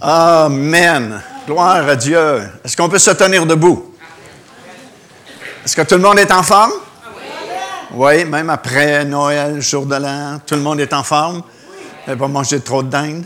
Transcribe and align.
Amen. 0.00 1.20
Gloire 1.46 1.86
à 1.86 1.94
Dieu. 1.94 2.42
Est-ce 2.64 2.74
qu'on 2.74 2.88
peut 2.88 2.98
se 2.98 3.10
tenir 3.10 3.44
debout? 3.44 3.94
Est-ce 5.62 5.76
que 5.76 5.82
tout 5.82 5.96
le 5.96 6.00
monde 6.00 6.18
est 6.18 6.32
en 6.32 6.42
forme? 6.42 6.72
Oui, 7.92 8.24
même 8.24 8.48
après 8.48 9.04
Noël, 9.04 9.60
jour 9.60 9.84
de 9.84 9.96
l'an, 9.96 10.40
tout 10.46 10.54
le 10.54 10.62
monde 10.62 10.80
est 10.80 10.94
en 10.94 11.02
forme. 11.02 11.42
Vous 12.06 12.16
pas 12.16 12.28
mangé 12.28 12.60
trop 12.60 12.82
de 12.82 12.88
dinde. 12.88 13.24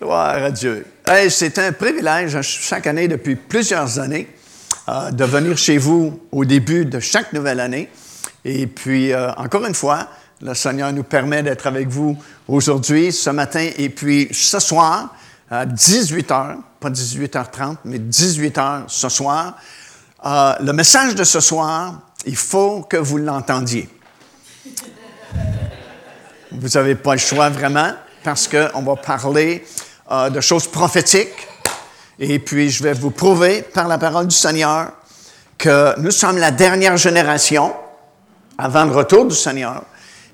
Gloire 0.00 0.44
à 0.44 0.50
Dieu. 0.50 0.86
c'est 1.28 1.58
un 1.58 1.72
privilège 1.72 2.40
chaque 2.40 2.86
année, 2.86 3.08
depuis 3.08 3.36
plusieurs 3.36 3.98
années, 3.98 4.34
euh, 4.88 5.10
de 5.10 5.24
venir 5.24 5.58
chez 5.58 5.76
vous 5.76 6.20
au 6.32 6.46
début 6.46 6.86
de 6.86 7.00
chaque 7.00 7.34
nouvelle 7.34 7.60
année. 7.60 7.90
Et 8.46 8.66
puis, 8.66 9.12
euh, 9.12 9.30
encore 9.34 9.66
une 9.66 9.74
fois, 9.74 10.08
le 10.42 10.54
Seigneur 10.54 10.92
nous 10.92 11.04
permet 11.04 11.42
d'être 11.42 11.66
avec 11.66 11.88
vous 11.88 12.16
aujourd'hui, 12.48 13.12
ce 13.12 13.30
matin, 13.30 13.68
et 13.76 13.88
puis 13.88 14.28
ce 14.32 14.58
soir, 14.58 15.14
à 15.48 15.66
18h, 15.66 16.56
pas 16.80 16.90
18h30, 16.90 17.76
mais 17.84 17.98
18h 17.98 18.84
ce 18.88 19.08
soir. 19.08 19.56
Euh, 20.24 20.54
le 20.60 20.72
message 20.72 21.14
de 21.14 21.24
ce 21.24 21.40
soir, 21.40 22.00
il 22.26 22.36
faut 22.36 22.82
que 22.82 22.96
vous 22.96 23.18
l'entendiez. 23.18 23.88
Vous 26.50 26.68
n'avez 26.68 26.96
pas 26.96 27.12
le 27.12 27.20
choix 27.20 27.48
vraiment, 27.48 27.92
parce 28.24 28.48
qu'on 28.48 28.82
va 28.82 28.96
parler 28.96 29.64
euh, 30.10 30.28
de 30.28 30.40
choses 30.40 30.66
prophétiques. 30.66 31.48
Et 32.18 32.38
puis, 32.40 32.68
je 32.70 32.82
vais 32.82 32.94
vous 32.94 33.10
prouver 33.10 33.62
par 33.62 33.86
la 33.86 33.98
parole 33.98 34.26
du 34.26 34.36
Seigneur 34.36 34.92
que 35.56 35.98
nous 36.00 36.10
sommes 36.10 36.38
la 36.38 36.50
dernière 36.50 36.96
génération 36.96 37.72
avant 38.58 38.84
le 38.84 38.92
retour 38.92 39.26
du 39.26 39.34
Seigneur 39.34 39.84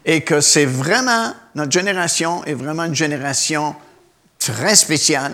et 0.09 0.23
que 0.23 0.41
c'est 0.41 0.65
vraiment, 0.65 1.35
notre 1.55 1.71
génération 1.71 2.43
est 2.47 2.55
vraiment 2.55 2.85
une 2.85 2.95
génération 2.95 3.77
très 4.39 4.75
spéciale, 4.75 5.33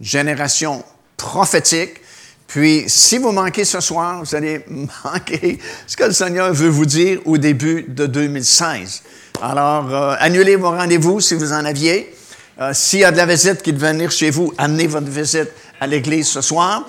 une 0.00 0.06
génération 0.06 0.84
prophétique. 1.16 2.00
Puis, 2.48 2.84
si 2.88 3.18
vous 3.18 3.30
manquez 3.30 3.64
ce 3.64 3.78
soir, 3.78 4.24
vous 4.24 4.34
allez 4.34 4.64
manquer 5.04 5.60
ce 5.86 5.96
que 5.96 6.02
le 6.02 6.12
Seigneur 6.12 6.52
veut 6.52 6.68
vous 6.68 6.86
dire 6.86 7.20
au 7.24 7.38
début 7.38 7.84
de 7.86 8.06
2016. 8.06 9.04
Alors, 9.40 9.94
euh, 9.94 10.16
annulez 10.18 10.56
vos 10.56 10.70
rendez-vous 10.70 11.20
si 11.20 11.36
vous 11.36 11.52
en 11.52 11.64
aviez. 11.64 12.12
Euh, 12.60 12.72
s'il 12.74 13.00
y 13.00 13.04
a 13.04 13.12
de 13.12 13.16
la 13.16 13.26
visite 13.26 13.62
qui 13.62 13.72
devait 13.72 13.92
venir 13.92 14.10
chez 14.10 14.30
vous, 14.30 14.52
amenez 14.58 14.88
votre 14.88 15.06
visite 15.06 15.52
à 15.80 15.86
l'église 15.86 16.26
ce 16.26 16.40
soir. 16.40 16.88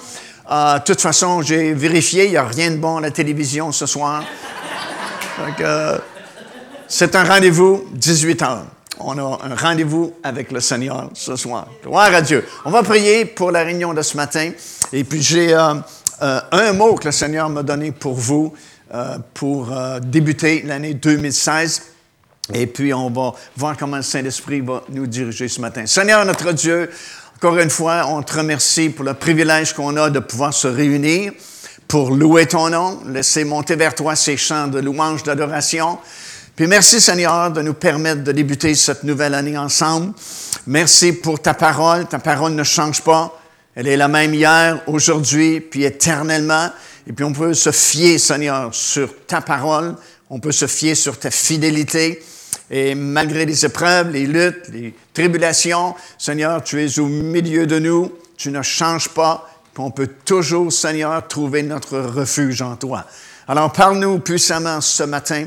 Euh, 0.49 0.79
de 0.79 0.83
toute 0.83 1.01
façon, 1.01 1.43
j'ai 1.43 1.73
vérifié, 1.73 2.25
il 2.25 2.31
n'y 2.31 2.37
a 2.37 2.47
rien 2.47 2.71
de 2.71 2.77
bon 2.77 2.97
à 2.97 3.01
la 3.01 3.11
télévision 3.11 3.71
ce 3.71 3.85
soir. 3.85 4.23
c'est 6.87 7.15
un 7.15 7.23
rendez-vous 7.23 7.85
18 7.93 8.41
h 8.41 8.59
On 8.99 9.17
a 9.17 9.39
un 9.43 9.55
rendez-vous 9.55 10.13
avec 10.23 10.51
le 10.51 10.59
Seigneur 10.59 11.09
ce 11.13 11.35
soir. 11.35 11.67
Gloire 11.83 12.13
à 12.13 12.21
Dieu. 12.21 12.45
On 12.65 12.71
va 12.71 12.83
prier 12.83 13.25
pour 13.25 13.51
la 13.51 13.63
réunion 13.63 13.93
de 13.93 14.01
ce 14.01 14.17
matin. 14.17 14.51
Et 14.93 15.03
puis 15.03 15.21
j'ai 15.21 15.53
euh, 15.53 15.73
un 16.51 16.73
mot 16.73 16.95
que 16.95 17.05
le 17.05 17.11
Seigneur 17.11 17.49
m'a 17.49 17.63
donné 17.63 17.91
pour 17.91 18.15
vous 18.15 18.53
pour 19.33 19.69
débuter 20.01 20.63
l'année 20.65 20.93
2016. 20.93 21.81
Et 22.53 22.67
puis, 22.67 22.93
on 22.93 23.09
va 23.09 23.33
voir 23.57 23.75
comment 23.77 23.97
le 23.97 24.03
Saint-Esprit 24.03 24.61
va 24.61 24.83
nous 24.89 25.07
diriger 25.07 25.47
ce 25.47 25.59
matin. 25.59 25.85
Seigneur 25.85 26.23
notre 26.25 26.53
Dieu, 26.53 26.89
encore 27.35 27.57
une 27.57 27.69
fois, 27.69 28.05
on 28.07 28.23
te 28.23 28.37
remercie 28.37 28.89
pour 28.89 29.03
le 29.03 29.13
privilège 29.13 29.73
qu'on 29.73 29.97
a 29.97 30.09
de 30.09 30.19
pouvoir 30.19 30.53
se 30.53 30.67
réunir 30.67 31.33
pour 31.87 32.11
louer 32.11 32.45
ton 32.45 32.69
nom, 32.69 32.99
laisser 33.05 33.43
monter 33.43 33.75
vers 33.75 33.95
toi 33.95 34.15
ces 34.15 34.37
chants 34.37 34.67
de 34.67 34.79
louange, 34.79 35.23
d'adoration. 35.23 35.99
Puis 36.57 36.65
merci 36.65 36.99
Seigneur 36.99 37.51
de 37.51 37.61
nous 37.61 37.75
permettre 37.75 38.23
de 38.23 38.31
débuter 38.31 38.73
cette 38.73 39.03
nouvelle 39.03 39.35
année 39.35 39.59
ensemble. 39.59 40.13
Merci 40.65 41.13
pour 41.13 41.39
ta 41.39 41.53
parole. 41.53 42.07
Ta 42.07 42.17
parole 42.17 42.53
ne 42.53 42.63
change 42.63 43.03
pas. 43.03 43.39
Elle 43.75 43.87
est 43.87 43.95
la 43.95 44.07
même 44.07 44.33
hier, 44.33 44.81
aujourd'hui, 44.87 45.61
puis 45.61 45.83
éternellement. 45.83 46.71
Et 47.05 47.13
puis 47.13 47.23
on 47.23 47.31
peut 47.31 47.53
se 47.53 47.71
fier, 47.71 48.17
Seigneur, 48.17 48.73
sur 48.73 49.07
ta 49.27 49.39
parole. 49.41 49.97
On 50.31 50.39
peut 50.39 50.51
se 50.51 50.65
fier 50.65 50.95
sur 50.95 51.19
ta 51.19 51.29
fidélité. 51.29 52.23
Et 52.71 52.95
malgré 52.95 53.45
les 53.45 53.63
épreuves, 53.63 54.09
les 54.09 54.25
luttes, 54.25 54.67
les 54.73 54.95
tribulations, 55.13 55.93
Seigneur, 56.17 56.63
tu 56.63 56.83
es 56.83 56.97
au 56.97 57.05
milieu 57.05 57.67
de 57.67 57.77
nous, 57.77 58.11
tu 58.35 58.49
ne 58.49 58.63
changes 58.63 59.09
pas, 59.09 59.47
on 59.77 59.91
peut 59.91 60.09
toujours, 60.25 60.73
Seigneur, 60.73 61.27
trouver 61.27 61.61
notre 61.61 61.99
refuge 61.99 62.63
en 62.63 62.75
toi. 62.75 63.05
Alors 63.49 63.71
parle-nous 63.71 64.19
puissamment 64.19 64.81
ce 64.81 65.03
matin. 65.03 65.45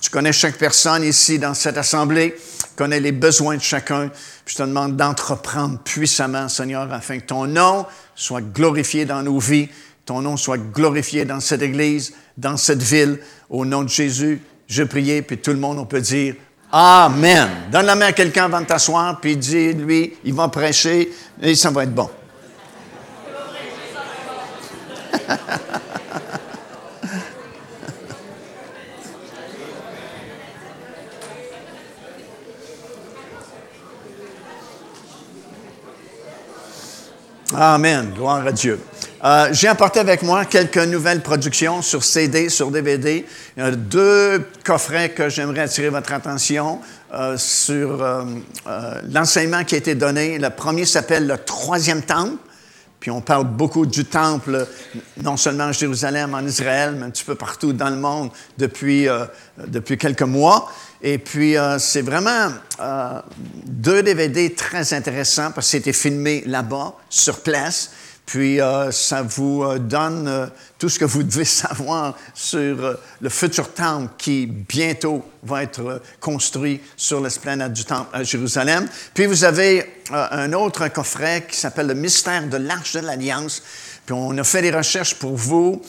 Tu 0.00 0.08
connais 0.08 0.32
chaque 0.32 0.56
personne 0.56 1.02
ici 1.02 1.40
dans 1.40 1.52
cette 1.52 1.76
assemblée, 1.76 2.36
tu 2.36 2.76
connais 2.76 3.00
les 3.00 3.10
besoins 3.10 3.56
de 3.56 3.62
chacun. 3.62 4.08
je 4.46 4.54
te 4.54 4.62
demande 4.62 4.96
d'entreprendre 4.96 5.80
puissamment, 5.80 6.48
Seigneur, 6.48 6.92
afin 6.92 7.18
que 7.18 7.26
ton 7.26 7.46
nom 7.46 7.86
soit 8.14 8.40
glorifié 8.40 9.04
dans 9.04 9.22
nos 9.22 9.40
vies, 9.40 9.68
ton 10.06 10.22
nom 10.22 10.36
soit 10.36 10.58
glorifié 10.58 11.24
dans 11.24 11.40
cette 11.40 11.62
église, 11.62 12.14
dans 12.38 12.56
cette 12.56 12.82
ville. 12.82 13.18
Au 13.48 13.64
nom 13.64 13.82
de 13.82 13.88
Jésus, 13.88 14.40
je 14.68 14.84
prie, 14.84 15.20
puis 15.22 15.38
tout 15.38 15.50
le 15.50 15.58
monde, 15.58 15.78
on 15.78 15.86
peut 15.86 16.00
dire 16.00 16.36
Amen. 16.70 17.48
Donne 17.72 17.86
la 17.86 17.96
main 17.96 18.06
à 18.06 18.12
quelqu'un 18.12 18.44
avant 18.44 18.60
de 18.60 18.66
t'asseoir, 18.66 19.20
puis 19.20 19.36
dis-lui, 19.36 20.14
il 20.22 20.34
va 20.34 20.46
prêcher 20.46 21.12
et 21.42 21.56
ça 21.56 21.70
va 21.70 21.82
être 21.82 21.94
bon. 21.94 22.08
Amen. 37.54 38.12
Gloire 38.14 38.46
à 38.46 38.52
Dieu. 38.52 38.78
Euh, 39.24 39.48
j'ai 39.50 39.66
apporté 39.66 39.98
avec 39.98 40.22
moi 40.22 40.44
quelques 40.44 40.78
nouvelles 40.78 41.20
productions 41.20 41.82
sur 41.82 42.04
CD, 42.04 42.48
sur 42.48 42.70
DVD. 42.70 43.26
Il 43.56 43.62
y 43.62 43.66
a 43.66 43.72
deux 43.72 44.46
coffrets 44.64 45.10
que 45.10 45.28
j'aimerais 45.28 45.62
attirer 45.62 45.88
votre 45.88 46.12
attention 46.12 46.80
euh, 47.12 47.36
sur 47.36 48.02
euh, 48.02 48.24
l'enseignement 49.12 49.64
qui 49.64 49.74
a 49.74 49.78
été 49.78 49.96
donné. 49.96 50.38
Le 50.38 50.50
premier 50.50 50.84
s'appelle 50.84 51.26
le 51.26 51.38
troisième 51.38 52.02
temple. 52.02 52.36
Puis 53.00 53.10
on 53.10 53.22
parle 53.22 53.44
beaucoup 53.44 53.86
du 53.86 54.04
temple, 54.04 54.66
non 55.22 55.36
seulement 55.38 55.64
à 55.64 55.72
Jérusalem, 55.72 56.34
en 56.34 56.44
Israël, 56.46 56.94
mais 56.96 57.06
un 57.06 57.10
petit 57.10 57.24
peu 57.24 57.34
partout 57.34 57.72
dans 57.72 57.88
le 57.90 57.96
monde 57.96 58.30
depuis, 58.58 59.08
depuis 59.66 59.96
quelques 59.96 60.20
mois. 60.22 60.70
Et 61.00 61.16
puis, 61.16 61.56
c'est 61.78 62.02
vraiment 62.02 62.50
deux 63.64 64.02
DVD 64.02 64.54
très 64.54 64.92
intéressants 64.92 65.50
parce 65.50 65.68
que 65.68 65.70
c'était 65.70 65.94
filmé 65.94 66.42
là-bas, 66.44 66.92
sur 67.08 67.40
place. 67.40 67.90
Puis 68.30 68.60
euh, 68.60 68.92
ça 68.92 69.22
vous 69.22 69.64
euh, 69.64 69.80
donne 69.80 70.28
euh, 70.28 70.46
tout 70.78 70.88
ce 70.88 71.00
que 71.00 71.04
vous 71.04 71.24
devez 71.24 71.44
savoir 71.44 72.16
sur 72.32 72.96
le 73.20 73.28
futur 73.28 73.74
temple 73.74 74.12
qui 74.16 74.46
bientôt 74.46 75.24
va 75.42 75.64
être 75.64 76.00
construit 76.20 76.80
sur 76.96 77.20
l'esplanade 77.20 77.72
du 77.72 77.84
temple 77.84 78.08
à 78.12 78.22
Jérusalem. 78.22 78.86
Puis 79.14 79.26
vous 79.26 79.42
avez 79.42 80.04
un 80.12 80.52
autre 80.52 80.86
coffret 80.92 81.44
qui 81.50 81.56
s'appelle 81.56 81.88
le 81.88 81.94
mystère 81.94 82.46
de 82.46 82.56
l'Arche 82.56 82.92
de 82.92 83.00
l'Alliance. 83.00 83.64
Puis 84.06 84.14
on 84.16 84.38
a 84.38 84.44
fait 84.44 84.62
des 84.62 84.70
recherches 84.70 85.16
pour 85.16 85.34
vous 85.34 85.82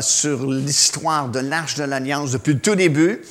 sur 0.00 0.46
l'histoire 0.46 1.28
de 1.28 1.38
l'Arche 1.38 1.76
de 1.76 1.84
l'Alliance 1.84 2.32
depuis 2.32 2.54
le 2.54 2.60
tout 2.60 2.74
début, 2.74 3.22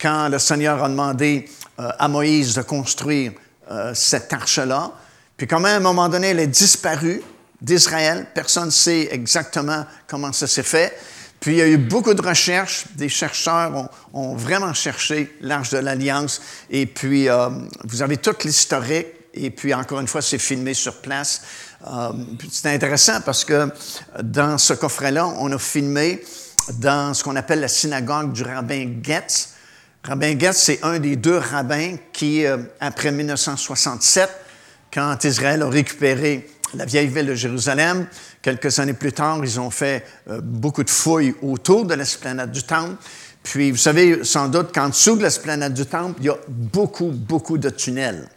quand 0.00 0.28
le 0.28 0.38
Seigneur 0.38 0.84
a 0.84 0.88
demandé 0.88 1.48
à 1.78 2.06
Moïse 2.06 2.54
de 2.54 2.62
construire 2.62 3.32
cette 3.94 4.32
arche-là. 4.32 4.92
Puis 5.36 5.46
quand 5.46 5.60
même, 5.60 5.74
à 5.74 5.76
un 5.76 5.92
moment 5.92 6.08
donné, 6.08 6.28
elle 6.28 6.40
est 6.40 6.46
disparue 6.46 7.22
d'Israël. 7.64 8.26
Personne 8.34 8.66
ne 8.66 8.70
sait 8.70 9.08
exactement 9.10 9.86
comment 10.06 10.32
ça 10.32 10.46
s'est 10.46 10.62
fait. 10.62 10.96
Puis 11.40 11.52
il 11.52 11.58
y 11.58 11.62
a 11.62 11.66
eu 11.66 11.78
beaucoup 11.78 12.14
de 12.14 12.22
recherches. 12.22 12.84
Des 12.94 13.08
chercheurs 13.08 13.90
ont, 14.12 14.36
vraiment 14.36 14.72
cherché 14.74 15.36
l'Arche 15.40 15.70
de 15.70 15.78
l'Alliance. 15.78 16.40
Et 16.70 16.86
puis, 16.86 17.28
euh, 17.28 17.48
vous 17.84 18.02
avez 18.02 18.18
toute 18.18 18.44
l'historique. 18.44 19.08
Et 19.34 19.50
puis, 19.50 19.74
encore 19.74 20.00
une 20.00 20.06
fois, 20.06 20.22
c'est 20.22 20.38
filmé 20.38 20.74
sur 20.74 21.00
place. 21.00 21.42
Euh, 21.86 22.12
c'est 22.50 22.72
intéressant 22.72 23.20
parce 23.20 23.44
que 23.44 23.68
dans 24.22 24.56
ce 24.58 24.74
coffret-là, 24.74 25.26
on 25.26 25.52
a 25.52 25.58
filmé 25.58 26.22
dans 26.74 27.12
ce 27.12 27.24
qu'on 27.24 27.36
appelle 27.36 27.60
la 27.60 27.68
synagogue 27.68 28.32
du 28.32 28.42
rabbin 28.42 29.02
Getz. 29.02 29.50
Rabbin 30.02 30.38
Getz, 30.38 30.56
c'est 30.56 30.82
un 30.82 30.98
des 30.98 31.16
deux 31.16 31.38
rabbins 31.38 31.96
qui, 32.12 32.46
euh, 32.46 32.58
après 32.80 33.10
1967, 33.10 34.30
quand 34.92 35.24
Israël 35.24 35.62
a 35.62 35.68
récupéré 35.68 36.48
la 36.74 36.84
vieille 36.84 37.08
ville 37.08 37.26
de 37.26 37.34
Jérusalem. 37.34 38.06
Quelques 38.42 38.78
années 38.78 38.94
plus 38.94 39.12
tard, 39.12 39.40
ils 39.42 39.60
ont 39.60 39.70
fait 39.70 40.04
euh, 40.28 40.40
beaucoup 40.42 40.82
de 40.84 40.90
fouilles 40.90 41.34
autour 41.42 41.84
de 41.84 41.94
l'esplanade 41.94 42.50
du 42.50 42.62
Temple. 42.62 42.96
Puis, 43.42 43.70
vous 43.70 43.76
savez 43.76 44.24
sans 44.24 44.48
doute 44.48 44.74
qu'en 44.74 44.88
dessous 44.88 45.16
de 45.16 45.22
l'esplanade 45.22 45.74
du 45.74 45.84
Temple, 45.84 46.18
il 46.20 46.26
y 46.26 46.30
a 46.30 46.38
beaucoup, 46.48 47.10
beaucoup 47.10 47.58
de 47.58 47.68
tunnels. 47.68 48.28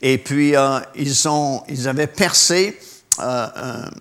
Et 0.00 0.18
puis, 0.18 0.56
euh, 0.56 0.80
ils, 0.96 1.28
ont, 1.28 1.62
ils 1.68 1.88
avaient 1.88 2.08
percé 2.08 2.78
euh, 3.20 3.46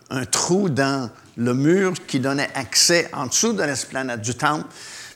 un, 0.09 0.17
un, 0.17 0.25
trou 0.25 0.69
dans 0.69 1.09
le 1.37 1.53
mur 1.53 1.93
qui 2.07 2.19
donnait 2.19 2.49
accès 2.55 3.09
en 3.13 3.27
dessous 3.27 3.53
de 3.53 3.63
l'esplanade 3.63 4.21
du 4.21 4.33
Temple. 4.33 4.65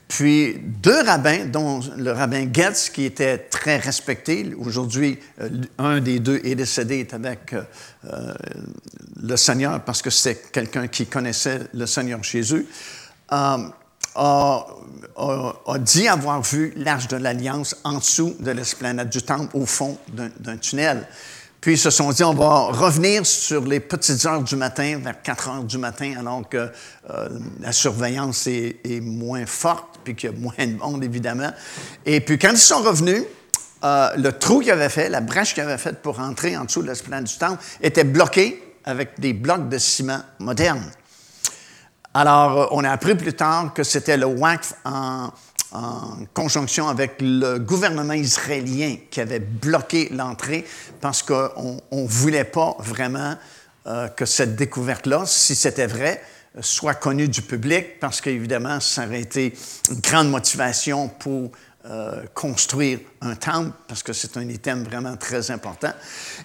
Puis 0.07 0.59
deux 0.61 1.01
rabbins, 1.03 1.45
dont 1.45 1.79
le 1.97 2.11
rabbin 2.11 2.47
Getz, 2.53 2.89
qui 2.89 3.05
était 3.05 3.37
très 3.37 3.77
respecté, 3.77 4.53
aujourd'hui 4.57 5.19
euh, 5.41 5.49
un 5.79 5.99
des 5.99 6.19
deux 6.19 6.39
est 6.43 6.55
décédé, 6.55 7.07
avec 7.11 7.53
euh, 7.53 7.63
euh, 8.05 8.33
le 9.21 9.35
Seigneur 9.35 9.83
parce 9.83 10.01
que 10.01 10.11
c'est 10.11 10.51
quelqu'un 10.51 10.87
qui 10.87 11.07
connaissait 11.07 11.61
le 11.73 11.87
Seigneur 11.87 12.21
Jésus, 12.23 12.67
a, 13.29 13.57
a, 14.15 14.67
dit 15.79 16.07
avoir 16.07 16.41
vu 16.41 16.73
l'arche 16.75 17.07
de 17.07 17.17
l'Alliance 17.17 17.75
en 17.83 17.97
dessous 17.97 18.35
de 18.39 18.51
l'esplanade 18.51 19.09
du 19.09 19.23
Temple, 19.23 19.57
au 19.57 19.65
fond 19.65 19.97
d'un 20.13 20.57
tunnel. 20.57 21.07
Puis 21.65 21.73
ils 21.73 21.79
se 21.79 21.89
sont 21.89 22.11
dit, 22.11 22.23
on 22.23 22.35
va 22.35 22.65
revenir 22.65 23.25
sur 23.25 23.65
les 23.65 23.79
petites 23.79 24.23
heures 24.27 24.43
du 24.43 24.55
matin, 24.55 24.99
vers 25.03 25.19
4 25.19 25.49
heures 25.49 25.63
du 25.63 25.79
matin, 25.79 26.13
alors 26.19 26.47
que 26.47 26.69
euh, 27.09 27.29
la 27.59 27.71
surveillance 27.71 28.45
est, 28.45 29.01
moins 29.01 29.47
forte, 29.47 29.99
puis 30.03 30.13
qu'il 30.13 30.29
y 30.29 30.31
a 30.31 30.37
moins 30.37 30.53
de 30.59 30.77
monde, 30.77 31.03
évidemment. 31.03 31.49
Et 32.05 32.21
puis 32.21 32.37
quand 32.37 32.51
ils 32.51 32.59
sont 32.59 32.83
revenus, 32.83 33.23
euh, 33.83 34.09
le 34.15 34.31
trou 34.33 34.59
qu'ils 34.59 34.69
avaient 34.69 34.89
fait, 34.89 35.09
la 35.09 35.21
brèche 35.21 35.55
qu'ils 35.55 35.63
avaient 35.63 35.79
faite 35.79 36.03
pour 36.03 36.19
entrer 36.19 36.55
en 36.55 36.65
dessous 36.65 36.83
de 36.83 36.87
l'esplanade 36.87 37.23
du 37.23 37.35
temple, 37.35 37.63
était 37.81 38.03
bloqué 38.03 38.75
avec 38.83 39.19
des 39.19 39.33
blocs 39.33 39.67
de 39.67 39.79
ciment 39.79 40.21
modernes. 40.37 40.91
Alors, 42.13 42.61
euh, 42.61 42.67
on 42.69 42.83
a 42.83 42.91
appris 42.91 43.15
plus 43.15 43.33
tard 43.33 43.73
que 43.73 43.81
c'était 43.81 44.17
le 44.17 44.27
WACF 44.27 44.75
en 44.85 45.31
en 45.75 46.25
conjonction 46.33 46.87
avec 46.87 47.15
le 47.19 47.59
gouvernement 47.59 48.13
israélien 48.13 48.95
qui 49.11 49.19
avait 49.19 49.39
bloqué 49.39 50.09
l'entrée 50.11 50.65
parce 51.01 51.21
qu'on 51.21 51.81
ne 51.91 52.07
voulait 52.07 52.45
pas 52.45 52.75
vraiment 52.79 53.35
euh, 53.87 54.07
que 54.07 54.25
cette 54.25 54.55
découverte-là, 54.55 55.23
si 55.25 55.55
c'était 55.55 55.87
vrai, 55.87 56.21
soit 56.61 56.93
connue 56.93 57.27
du 57.27 57.41
public 57.41 57.99
parce 57.99 58.21
qu'évidemment, 58.21 58.79
ça 58.79 59.05
aurait 59.05 59.21
été 59.21 59.53
une 59.91 59.99
grande 59.99 60.29
motivation 60.29 61.09
pour 61.09 61.51
euh, 61.87 62.23
construire 62.33 62.97
un 63.21 63.35
temple, 63.35 63.69
parce 63.87 64.01
que 64.01 64.11
c'est 64.11 64.37
un 64.37 64.49
item 64.49 64.83
vraiment 64.85 65.17
très 65.17 65.51
important. 65.51 65.91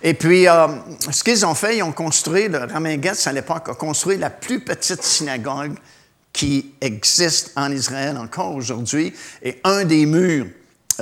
Et 0.02 0.12
puis, 0.12 0.46
euh, 0.46 0.66
ce 1.10 1.24
qu'ils 1.24 1.46
ont 1.46 1.54
fait, 1.54 1.78
ils 1.78 1.82
ont 1.82 1.92
construit, 1.92 2.48
le 2.48 2.58
Ramin 2.58 3.00
à 3.00 3.32
l'époque 3.32 3.70
a 3.70 3.74
construit 3.74 4.18
la 4.18 4.28
plus 4.28 4.60
petite 4.60 5.02
synagogue 5.02 5.72
qui 6.32 6.72
existe 6.80 7.52
en 7.56 7.70
Israël 7.72 8.16
encore 8.16 8.54
aujourd'hui. 8.54 9.12
Et 9.42 9.60
un 9.64 9.84
des 9.84 10.06
murs 10.06 10.46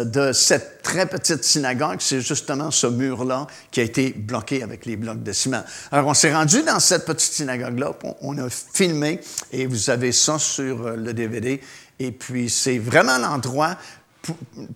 de 0.05 0.33
cette 0.33 0.83
très 0.83 1.07
petite 1.07 1.45
synagogue, 1.45 1.99
c'est 2.01 2.21
justement 2.21 2.71
ce 2.71 2.87
mur-là 2.87 3.47
qui 3.71 3.81
a 3.81 3.83
été 3.83 4.11
bloqué 4.11 4.63
avec 4.63 4.87
les 4.87 4.97
blocs 4.97 5.23
de 5.23 5.33
ciment. 5.33 5.63
Alors, 5.91 6.07
on 6.07 6.15
s'est 6.15 6.33
rendu 6.33 6.63
dans 6.63 6.81
cette 6.81 7.05
petite 7.05 7.33
synagogue-là, 7.33 7.93
on 8.21 8.39
a 8.39 8.49
filmé, 8.49 9.21
et 9.53 9.67
vous 9.67 9.91
avez 9.91 10.13
ça 10.13 10.39
sur 10.39 10.87
euh, 10.87 10.97
le 10.97 11.13
DVD. 11.13 11.61
Et 11.99 12.13
puis, 12.13 12.49
c'est 12.49 12.79
vraiment 12.79 13.19
l'endroit, 13.19 13.77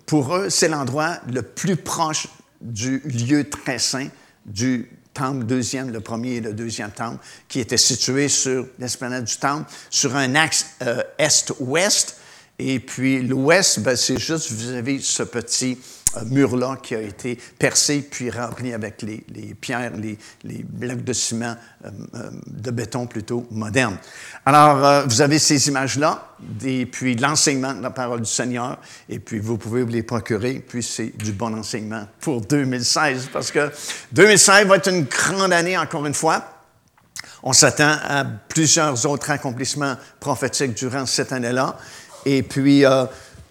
pour, 0.07 0.35
eux, 0.35 0.51
c'est 0.51 0.69
l'endroit 0.69 1.19
le 1.33 1.43
plus 1.43 1.77
proche 1.77 2.27
du 2.61 3.01
lieu 3.01 3.49
très 3.49 3.79
saint 3.79 4.09
du 4.47 4.91
temple 5.13 5.45
deuxième, 5.45 5.91
le 5.91 6.01
premier 6.01 6.37
et 6.37 6.41
le 6.41 6.53
deuxième 6.53 6.91
temple, 6.91 7.19
qui 7.49 7.61
était 7.61 7.77
situé 7.77 8.29
sur 8.29 8.67
l'esplanade 8.79 9.25
du 9.25 9.37
temple, 9.37 9.71
sur 9.91 10.17
un 10.17 10.35
axe 10.35 10.67
euh, 10.83 11.03
est-ouest. 11.19 12.17
Et 12.59 12.79
puis 12.81 13.23
l'ouest, 13.23 13.81
ben, 13.81 13.97
c'est 13.97 14.19
juste, 14.19 14.53
vous 14.53 14.71
avez 14.71 15.01
ce 15.01 15.23
petit 15.23 15.79
mur-là 16.27 16.77
qui 16.83 16.95
a 16.95 17.01
été 17.01 17.39
percé 17.59 18.07
puis 18.09 18.31
rempli 18.31 18.73
avec 18.73 19.03
les, 19.03 19.25
pierres, 19.61 19.93
les, 19.97 20.19
blocs 20.65 21.05
de 21.05 21.13
ciment, 21.13 21.57
euh, 21.85 21.91
euh, 22.15 22.31
de 22.47 22.71
béton 22.71 23.07
plutôt 23.07 23.47
moderne. 23.51 23.97
Alors, 24.45 25.07
vous 25.07 25.21
avez 25.21 25.39
ces 25.39 25.69
images-là, 25.69 26.35
et 26.65 26.87
puis 26.87 27.15
l'enseignement 27.17 27.73
de 27.75 27.83
la 27.83 27.91
parole 27.91 28.21
du 28.21 28.31
Seigneur, 28.31 28.79
et 29.09 29.19
puis 29.19 29.39
vous 29.39 29.57
pouvez 29.57 29.83
vous 29.83 29.91
les 29.91 30.03
procurer, 30.03 30.65
puis 30.67 30.83
c'est 30.83 31.17
du 31.17 31.33
bon 31.33 31.55
enseignement 31.55 32.07
pour 32.21 32.41
2016, 32.41 33.29
parce 33.33 33.51
que 33.51 33.71
2016 34.13 34.67
va 34.67 34.77
être 34.77 34.91
une 34.91 35.05
grande 35.05 35.53
année 35.53 35.79
encore 35.79 36.07
une 36.07 36.15
fois. 36.15 36.45
On 37.43 37.53
s'attend 37.53 37.97
à 38.05 38.25
plusieurs 38.25 39.05
autres 39.07 39.31
accomplissements 39.31 39.97
prophétiques 40.21 40.75
durant 40.75 41.07
cette 41.07 41.33
année-là. 41.33 41.77
Et 42.25 42.43
puis, 42.43 42.85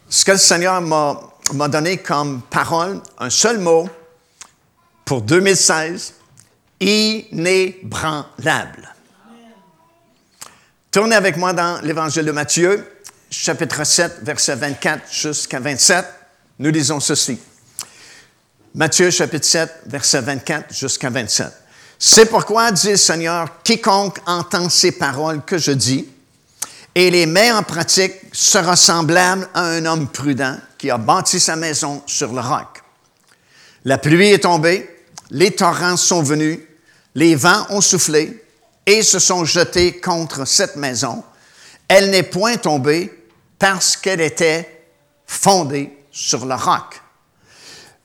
ce 0.09 0.25
que 0.25 0.31
le 0.31 0.37
Seigneur 0.37 0.81
m'a 0.81 1.19
m'a 1.53 1.67
donné 1.67 1.97
comme 1.97 2.41
parole 2.41 3.01
un 3.17 3.29
seul 3.29 3.59
mot 3.59 3.89
pour 5.05 5.21
2016, 5.21 6.13
inébranlable. 6.79 8.25
Tournez 10.89 11.15
avec 11.15 11.37
moi 11.37 11.53
dans 11.53 11.79
l'Évangile 11.81 12.25
de 12.25 12.31
Matthieu, 12.31 12.85
chapitre 13.29 13.83
7, 13.83 14.19
verset 14.23 14.55
24 14.55 15.13
jusqu'à 15.13 15.59
27. 15.59 16.05
Nous 16.59 16.71
lisons 16.71 16.99
ceci. 16.99 17.39
Matthieu, 18.73 19.09
chapitre 19.09 19.45
7, 19.45 19.83
verset 19.87 20.21
24 20.21 20.73
jusqu'à 20.73 21.09
27. 21.09 21.47
C'est 21.97 22.25
pourquoi, 22.25 22.71
dit 22.71 22.91
le 22.91 22.97
Seigneur, 22.97 23.61
quiconque 23.63 24.19
entend 24.25 24.69
ces 24.69 24.91
paroles 24.91 25.43
que 25.43 25.57
je 25.57 25.71
dis 25.71 26.07
et 26.95 27.09
les 27.11 27.25
met 27.25 27.51
en 27.51 27.63
pratique 27.63 28.13
sera 28.33 28.75
semblable 28.75 29.47
à 29.53 29.61
un 29.61 29.85
homme 29.85 30.07
prudent 30.07 30.57
qui 30.81 30.89
a 30.89 30.97
bâti 30.97 31.39
sa 31.39 31.55
maison 31.55 32.01
sur 32.07 32.33
le 32.33 32.41
roc. 32.41 32.81
La 33.85 33.99
pluie 33.99 34.31
est 34.31 34.39
tombée, 34.39 34.89
les 35.29 35.51
torrents 35.51 35.95
sont 35.95 36.23
venus, 36.23 36.57
les 37.13 37.35
vents 37.35 37.67
ont 37.69 37.81
soufflé 37.81 38.43
et 38.87 39.03
se 39.03 39.19
sont 39.19 39.45
jetés 39.45 40.01
contre 40.01 40.45
cette 40.45 40.77
maison. 40.77 41.23
Elle 41.87 42.09
n'est 42.09 42.23
point 42.23 42.57
tombée 42.57 43.13
parce 43.59 43.95
qu'elle 43.95 44.21
était 44.21 44.87
fondée 45.27 45.95
sur 46.11 46.47
le 46.47 46.55
roc. 46.55 46.99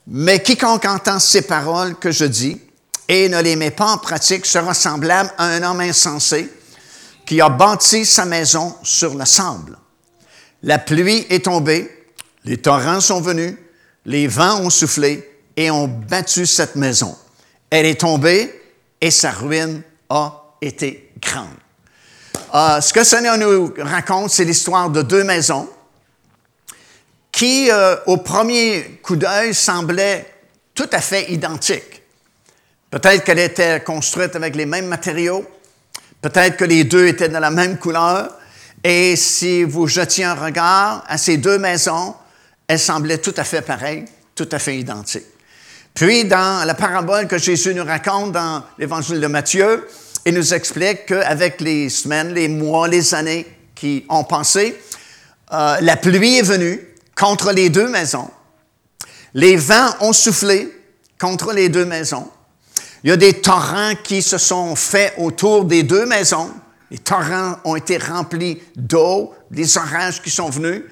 Mais 0.05 0.43
quiconque 0.43 0.85
entend 0.85 1.17
ces 1.17 1.41
paroles 1.41 1.95
que 1.95 2.11
je 2.11 2.25
dis 2.25 2.61
et 3.07 3.27
ne 3.27 3.41
les 3.41 3.55
met 3.55 3.71
pas 3.71 3.93
en 3.93 3.97
pratique 3.97 4.45
sera 4.45 4.75
semblable 4.75 5.31
à 5.39 5.45
un 5.45 5.63
homme 5.63 5.81
insensé 5.81 6.53
qui 7.25 7.41
a 7.41 7.49
bâti 7.49 8.05
sa 8.05 8.25
maison 8.25 8.75
sur 8.83 9.15
le 9.15 9.25
sable. 9.25 9.79
La 10.61 10.77
pluie 10.77 11.25
est 11.31 11.45
tombée, 11.45 11.96
les 12.47 12.57
torrents 12.57 13.01
sont 13.01 13.19
venus, 13.19 13.55
les 14.05 14.27
vents 14.27 14.61
ont 14.61 14.69
soufflé 14.69 15.29
et 15.57 15.69
ont 15.69 15.87
battu 15.87 16.45
cette 16.45 16.77
maison. 16.77 17.15
Elle 17.69 17.85
est 17.85 17.99
tombée 17.99 18.61
et 19.01 19.11
sa 19.11 19.31
ruine 19.31 19.81
a 20.09 20.43
été 20.61 21.11
grande. 21.21 21.49
Euh, 22.55 22.79
ce 22.79 22.93
que 22.93 23.03
Seigneur 23.03 23.37
nous 23.37 23.73
raconte, 23.79 24.31
c'est 24.31 24.45
l'histoire 24.45 24.89
de 24.89 25.01
deux 25.01 25.25
maisons 25.25 25.67
qui, 27.33 27.69
euh, 27.69 27.97
au 28.05 28.15
premier 28.17 29.01
coup 29.03 29.17
d'œil, 29.17 29.53
semblaient 29.53 30.33
tout 30.73 30.89
à 30.93 31.01
fait 31.01 31.29
identiques. 31.29 32.01
Peut-être 32.89 33.25
qu'elle 33.25 33.39
était 33.39 33.81
construite 33.81 34.37
avec 34.37 34.55
les 34.55 34.65
mêmes 34.65 34.87
matériaux, 34.87 35.45
peut-être 36.21 36.55
que 36.55 36.63
les 36.63 36.85
deux 36.85 37.07
étaient 37.07 37.27
de 37.27 37.33
la 37.33 37.51
même 37.51 37.77
couleur, 37.77 38.33
et 38.85 39.17
si 39.17 39.65
vous 39.65 39.87
jetiez 39.87 40.23
un 40.23 40.35
regard 40.35 41.03
à 41.09 41.17
ces 41.17 41.35
deux 41.35 41.57
maisons, 41.57 42.15
elles 42.67 42.79
semblaient 42.79 43.19
tout 43.19 43.33
à 43.37 43.43
fait 43.43 43.61
pareilles, 43.61 44.05
tout 44.35 44.49
à 44.51 44.59
fait 44.59 44.77
identiques. 44.77 45.25
Puis, 45.93 46.25
dans 46.25 46.65
la 46.65 46.73
parabole 46.75 47.27
que 47.27 47.37
Jésus 47.37 47.73
nous 47.73 47.83
raconte 47.83 48.31
dans 48.33 48.63
l'Évangile 48.77 49.19
de 49.19 49.27
Matthieu, 49.27 49.87
il 50.25 50.33
nous 50.33 50.53
explique 50.53 51.07
qu'avec 51.07 51.61
les 51.61 51.89
semaines, 51.89 52.33
les 52.33 52.47
mois, 52.47 52.87
les 52.87 53.15
années 53.15 53.47
qui 53.73 54.05
ont 54.09 54.23
passé, 54.23 54.79
euh, 55.53 55.77
la 55.81 55.95
pluie 55.95 56.37
est 56.37 56.43
venue 56.43 56.79
contre 57.15 57.51
les 57.51 57.69
deux 57.69 57.87
maisons. 57.87 58.29
Les 59.33 59.55
vents 59.55 59.95
ont 60.01 60.13
soufflé 60.13 60.71
contre 61.19 61.53
les 61.53 61.69
deux 61.69 61.85
maisons. 61.85 62.29
Il 63.03 63.09
y 63.09 63.13
a 63.13 63.17
des 63.17 63.41
torrents 63.41 63.93
qui 64.03 64.21
se 64.21 64.37
sont 64.37 64.75
faits 64.75 65.13
autour 65.17 65.65
des 65.65 65.83
deux 65.83 66.05
maisons. 66.05 66.51
Les 66.91 66.97
torrents 66.97 67.55
ont 67.63 67.75
été 67.75 67.97
remplis 67.97 68.61
d'eau, 68.75 69.33
des 69.49 69.77
orages 69.77 70.21
qui 70.21 70.29
sont 70.29 70.49
venus. 70.49 70.83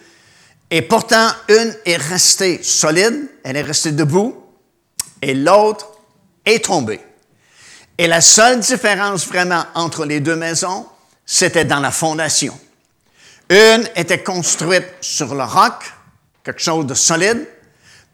Et 0.71 0.81
pourtant, 0.81 1.29
une 1.47 1.75
est 1.85 1.97
restée 1.97 2.63
solide, 2.63 3.29
elle 3.43 3.57
est 3.57 3.61
restée 3.61 3.91
debout, 3.91 4.43
et 5.21 5.33
l'autre 5.33 5.87
est 6.45 6.65
tombée. 6.65 7.01
Et 7.97 8.07
la 8.07 8.21
seule 8.21 8.59
différence 8.59 9.27
vraiment 9.27 9.63
entre 9.73 10.05
les 10.05 10.19
deux 10.19 10.35
maisons, 10.35 10.85
c'était 11.25 11.65
dans 11.65 11.79
la 11.79 11.91
fondation. 11.91 12.57
Une 13.49 13.87
était 13.95 14.23
construite 14.23 14.87
sur 15.01 15.33
le 15.35 15.43
roc, 15.43 15.73
quelque 16.43 16.61
chose 16.61 16.85
de 16.85 16.93
solide, 16.93 17.47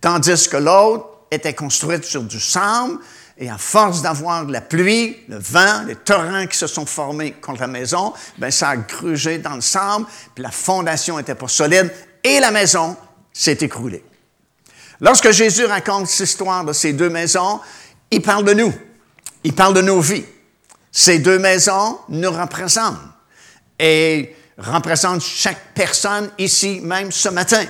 tandis 0.01 0.47
que 0.47 0.57
l'autre 0.57 1.07
était 1.31 1.53
construite 1.53 2.03
sur 2.03 2.23
du 2.23 2.39
sable, 2.39 2.99
et 3.37 3.49
à 3.49 3.57
force 3.57 4.03
d'avoir 4.03 4.43
la 4.43 4.61
pluie, 4.61 5.17
le 5.27 5.39
vent, 5.39 5.83
les 5.87 5.95
torrents 5.95 6.45
qui 6.45 6.57
se 6.57 6.67
sont 6.67 6.85
formés 6.85 7.31
contre 7.31 7.61
la 7.61 7.67
maison, 7.67 8.13
ben 8.37 8.51
ça 8.51 8.69
a 8.69 8.77
grugé 8.77 9.39
dans 9.39 9.55
le 9.55 9.61
sable, 9.61 10.05
puis 10.35 10.43
la 10.43 10.51
fondation 10.51 11.17
n'était 11.17 11.33
pas 11.33 11.47
solide, 11.47 11.91
et 12.23 12.39
la 12.39 12.51
maison 12.51 12.95
s'est 13.33 13.57
écroulée. 13.61 14.03
Lorsque 14.99 15.31
Jésus 15.31 15.65
raconte 15.65 16.07
cette 16.07 16.29
histoire 16.29 16.63
de 16.63 16.73
ces 16.73 16.93
deux 16.93 17.09
maisons, 17.09 17.59
il 18.11 18.21
parle 18.21 18.45
de 18.45 18.53
nous. 18.53 18.73
Il 19.43 19.53
parle 19.53 19.73
de 19.73 19.81
nos 19.81 19.99
vies. 19.99 20.25
Ces 20.91 21.19
deux 21.19 21.39
maisons 21.39 21.99
nous 22.09 22.31
représentent. 22.31 22.99
Et 23.79 24.35
représente 24.57 25.21
chaque 25.21 25.73
personne 25.73 26.29
ici, 26.37 26.81
même 26.83 27.11
ce 27.11 27.29
matin. 27.29 27.65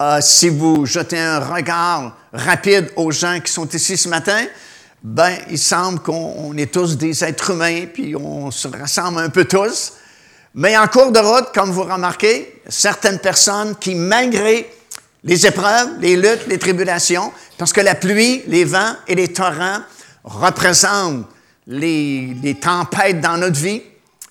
Euh, 0.00 0.20
si 0.20 0.48
vous 0.48 0.86
jetez 0.86 1.18
un 1.18 1.40
regard 1.40 2.16
rapide 2.32 2.92
aux 2.96 3.10
gens 3.10 3.40
qui 3.40 3.52
sont 3.52 3.68
ici 3.68 3.96
ce 3.96 4.08
matin, 4.08 4.46
ben, 5.02 5.36
il 5.50 5.58
semble 5.58 6.00
qu'on 6.00 6.56
est 6.56 6.72
tous 6.72 6.96
des 6.96 7.24
êtres 7.24 7.50
humains, 7.50 7.86
puis 7.92 8.14
on 8.14 8.50
se 8.50 8.68
ressemble 8.68 9.18
un 9.18 9.30
peu 9.30 9.44
tous. 9.44 9.94
Mais 10.54 10.76
en 10.76 10.88
cours 10.88 11.12
de 11.12 11.20
route, 11.20 11.48
comme 11.54 11.70
vous 11.70 11.84
remarquez, 11.84 12.60
certaines 12.68 13.20
personnes 13.20 13.76
qui, 13.76 13.94
malgré 13.94 14.68
les 15.22 15.46
épreuves, 15.46 16.00
les 16.00 16.16
luttes, 16.16 16.46
les 16.48 16.58
tribulations, 16.58 17.32
parce 17.56 17.72
que 17.72 17.80
la 17.80 17.94
pluie, 17.94 18.42
les 18.46 18.64
vents 18.64 18.94
et 19.06 19.14
les 19.14 19.28
torrents 19.28 19.80
représentent 20.24 21.26
les, 21.66 22.56
tempêtes 22.60 23.20
dans 23.20 23.36
notre 23.36 23.60
vie, 23.60 23.82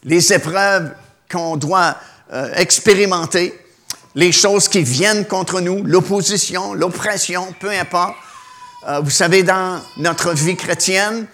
les 0.04 0.34
épreuves 0.34 0.92
qu'on 1.32 1.56
doit 1.56 1.96
euh, 2.34 2.54
expérimenter, 2.56 3.58
les 4.16 4.32
choses 4.32 4.68
qui 4.68 4.82
viennent 4.82 5.26
contre 5.26 5.62
nous, 5.62 5.84
l'opposition, 5.84 6.74
l'oppression, 6.74 7.54
peu 7.60 7.70
importe. 7.70 8.16
Euh, 8.88 9.00
vous 9.00 9.10
savez, 9.10 9.44
dans 9.44 9.80
notre 9.98 10.34
vie 10.34 10.56
chrétienne, 10.56 11.28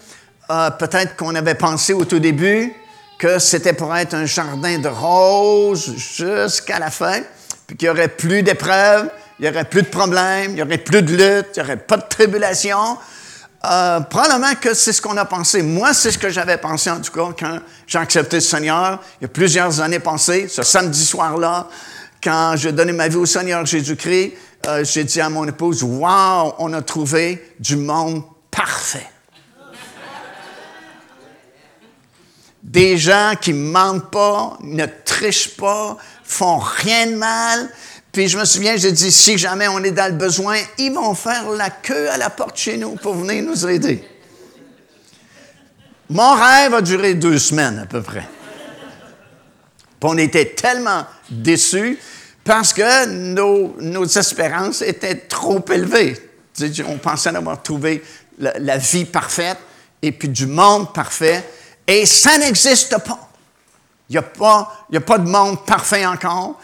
euh, 0.50 0.70
peut-être 0.70 1.16
qu'on 1.16 1.34
avait 1.34 1.54
pensé 1.54 1.92
au 1.92 2.04
tout 2.04 2.18
début 2.18 2.72
que 3.18 3.38
c'était 3.38 3.72
pour 3.72 3.94
être 3.96 4.14
un 4.14 4.26
jardin 4.26 4.78
de 4.78 4.88
roses 4.88 5.94
jusqu'à 5.96 6.78
la 6.78 6.90
fin, 6.90 7.20
puis 7.66 7.76
qu'il 7.76 7.88
n'y 7.88 7.90
aurait 7.90 8.08
plus 8.08 8.42
d'épreuves, 8.42 9.10
il 9.38 9.42
n'y 9.42 9.48
aurait 9.48 9.64
plus 9.64 9.82
de 9.82 9.88
problèmes, 9.88 10.50
il 10.50 10.54
n'y 10.54 10.62
aurait 10.62 10.78
plus 10.78 11.02
de 11.02 11.12
lutte, 11.12 11.48
il 11.56 11.62
n'y 11.62 11.64
aurait 11.66 11.76
pas 11.76 11.96
de 11.96 12.04
tribulation. 12.08 12.98
Euh, 13.64 14.00
probablement 14.00 14.54
que 14.60 14.74
c'est 14.74 14.92
ce 14.92 15.02
qu'on 15.02 15.16
a 15.16 15.24
pensé. 15.24 15.62
Moi, 15.62 15.92
c'est 15.92 16.12
ce 16.12 16.18
que 16.18 16.30
j'avais 16.30 16.58
pensé 16.58 16.90
en 16.90 17.00
tout 17.00 17.12
cas 17.12 17.34
quand 17.38 17.58
j'ai 17.86 17.98
accepté 17.98 18.36
le 18.36 18.42
Seigneur. 18.42 19.00
Il 19.20 19.24
y 19.24 19.26
a 19.26 19.28
plusieurs 19.28 19.80
années 19.80 19.98
passées, 19.98 20.46
ce 20.48 20.62
samedi 20.62 21.04
soir-là, 21.04 21.68
quand 22.22 22.54
j'ai 22.56 22.72
donné 22.72 22.92
ma 22.92 23.08
vie 23.08 23.16
au 23.16 23.26
Seigneur 23.26 23.64
Jésus-Christ, 23.66 24.34
euh, 24.66 24.84
j'ai 24.84 25.04
dit 25.04 25.20
à 25.20 25.28
mon 25.28 25.46
épouse, 25.46 25.82
Wow, 25.82 26.54
on 26.58 26.72
a 26.72 26.82
trouvé 26.82 27.54
du 27.58 27.76
monde 27.76 28.22
parfait. 28.50 29.06
Des 32.66 32.98
gens 32.98 33.34
qui 33.40 33.52
mentent 33.52 34.10
pas, 34.10 34.58
ne 34.60 34.86
trichent 35.04 35.56
pas, 35.56 35.96
font 36.24 36.58
rien 36.58 37.06
de 37.06 37.14
mal. 37.14 37.70
Puis 38.10 38.26
je 38.26 38.36
me 38.36 38.44
souviens, 38.44 38.76
j'ai 38.76 38.90
dit, 38.90 39.12
si 39.12 39.38
jamais 39.38 39.68
on 39.68 39.78
est 39.84 39.92
dans 39.92 40.10
le 40.10 40.18
besoin, 40.18 40.58
ils 40.76 40.92
vont 40.92 41.14
faire 41.14 41.48
la 41.50 41.70
queue 41.70 42.10
à 42.10 42.16
la 42.16 42.28
porte 42.28 42.58
chez 42.58 42.76
nous 42.76 42.96
pour 42.96 43.14
venir 43.14 43.44
nous 43.44 43.66
aider. 43.68 44.02
Mon 46.10 46.34
rêve 46.34 46.74
a 46.74 46.82
duré 46.82 47.14
deux 47.14 47.38
semaines 47.38 47.78
à 47.78 47.86
peu 47.86 48.02
près. 48.02 48.26
On 50.02 50.18
était 50.18 50.46
tellement 50.46 51.04
déçus 51.30 51.98
parce 52.42 52.72
que 52.72 53.06
nos, 53.06 54.04
espérances 54.06 54.82
étaient 54.82 55.16
trop 55.16 55.64
élevées. 55.70 56.16
On 56.88 56.98
pensait 56.98 57.30
avoir 57.30 57.62
trouvé 57.62 58.02
la, 58.38 58.76
vie 58.76 59.04
parfaite 59.04 59.58
et 60.02 60.12
puis 60.12 60.28
du 60.28 60.46
monde 60.46 60.92
parfait, 60.92 61.44
et 61.86 62.06
ça 62.06 62.38
n'existe 62.38 62.96
pas. 62.98 63.30
Il 64.08 64.12
n'y 64.12 64.18
a, 64.18 64.22
pas, 64.22 64.86
a 64.92 65.00
pas 65.00 65.18
de 65.18 65.28
monde 65.28 65.64
parfait 65.64 66.06
encore. 66.06 66.58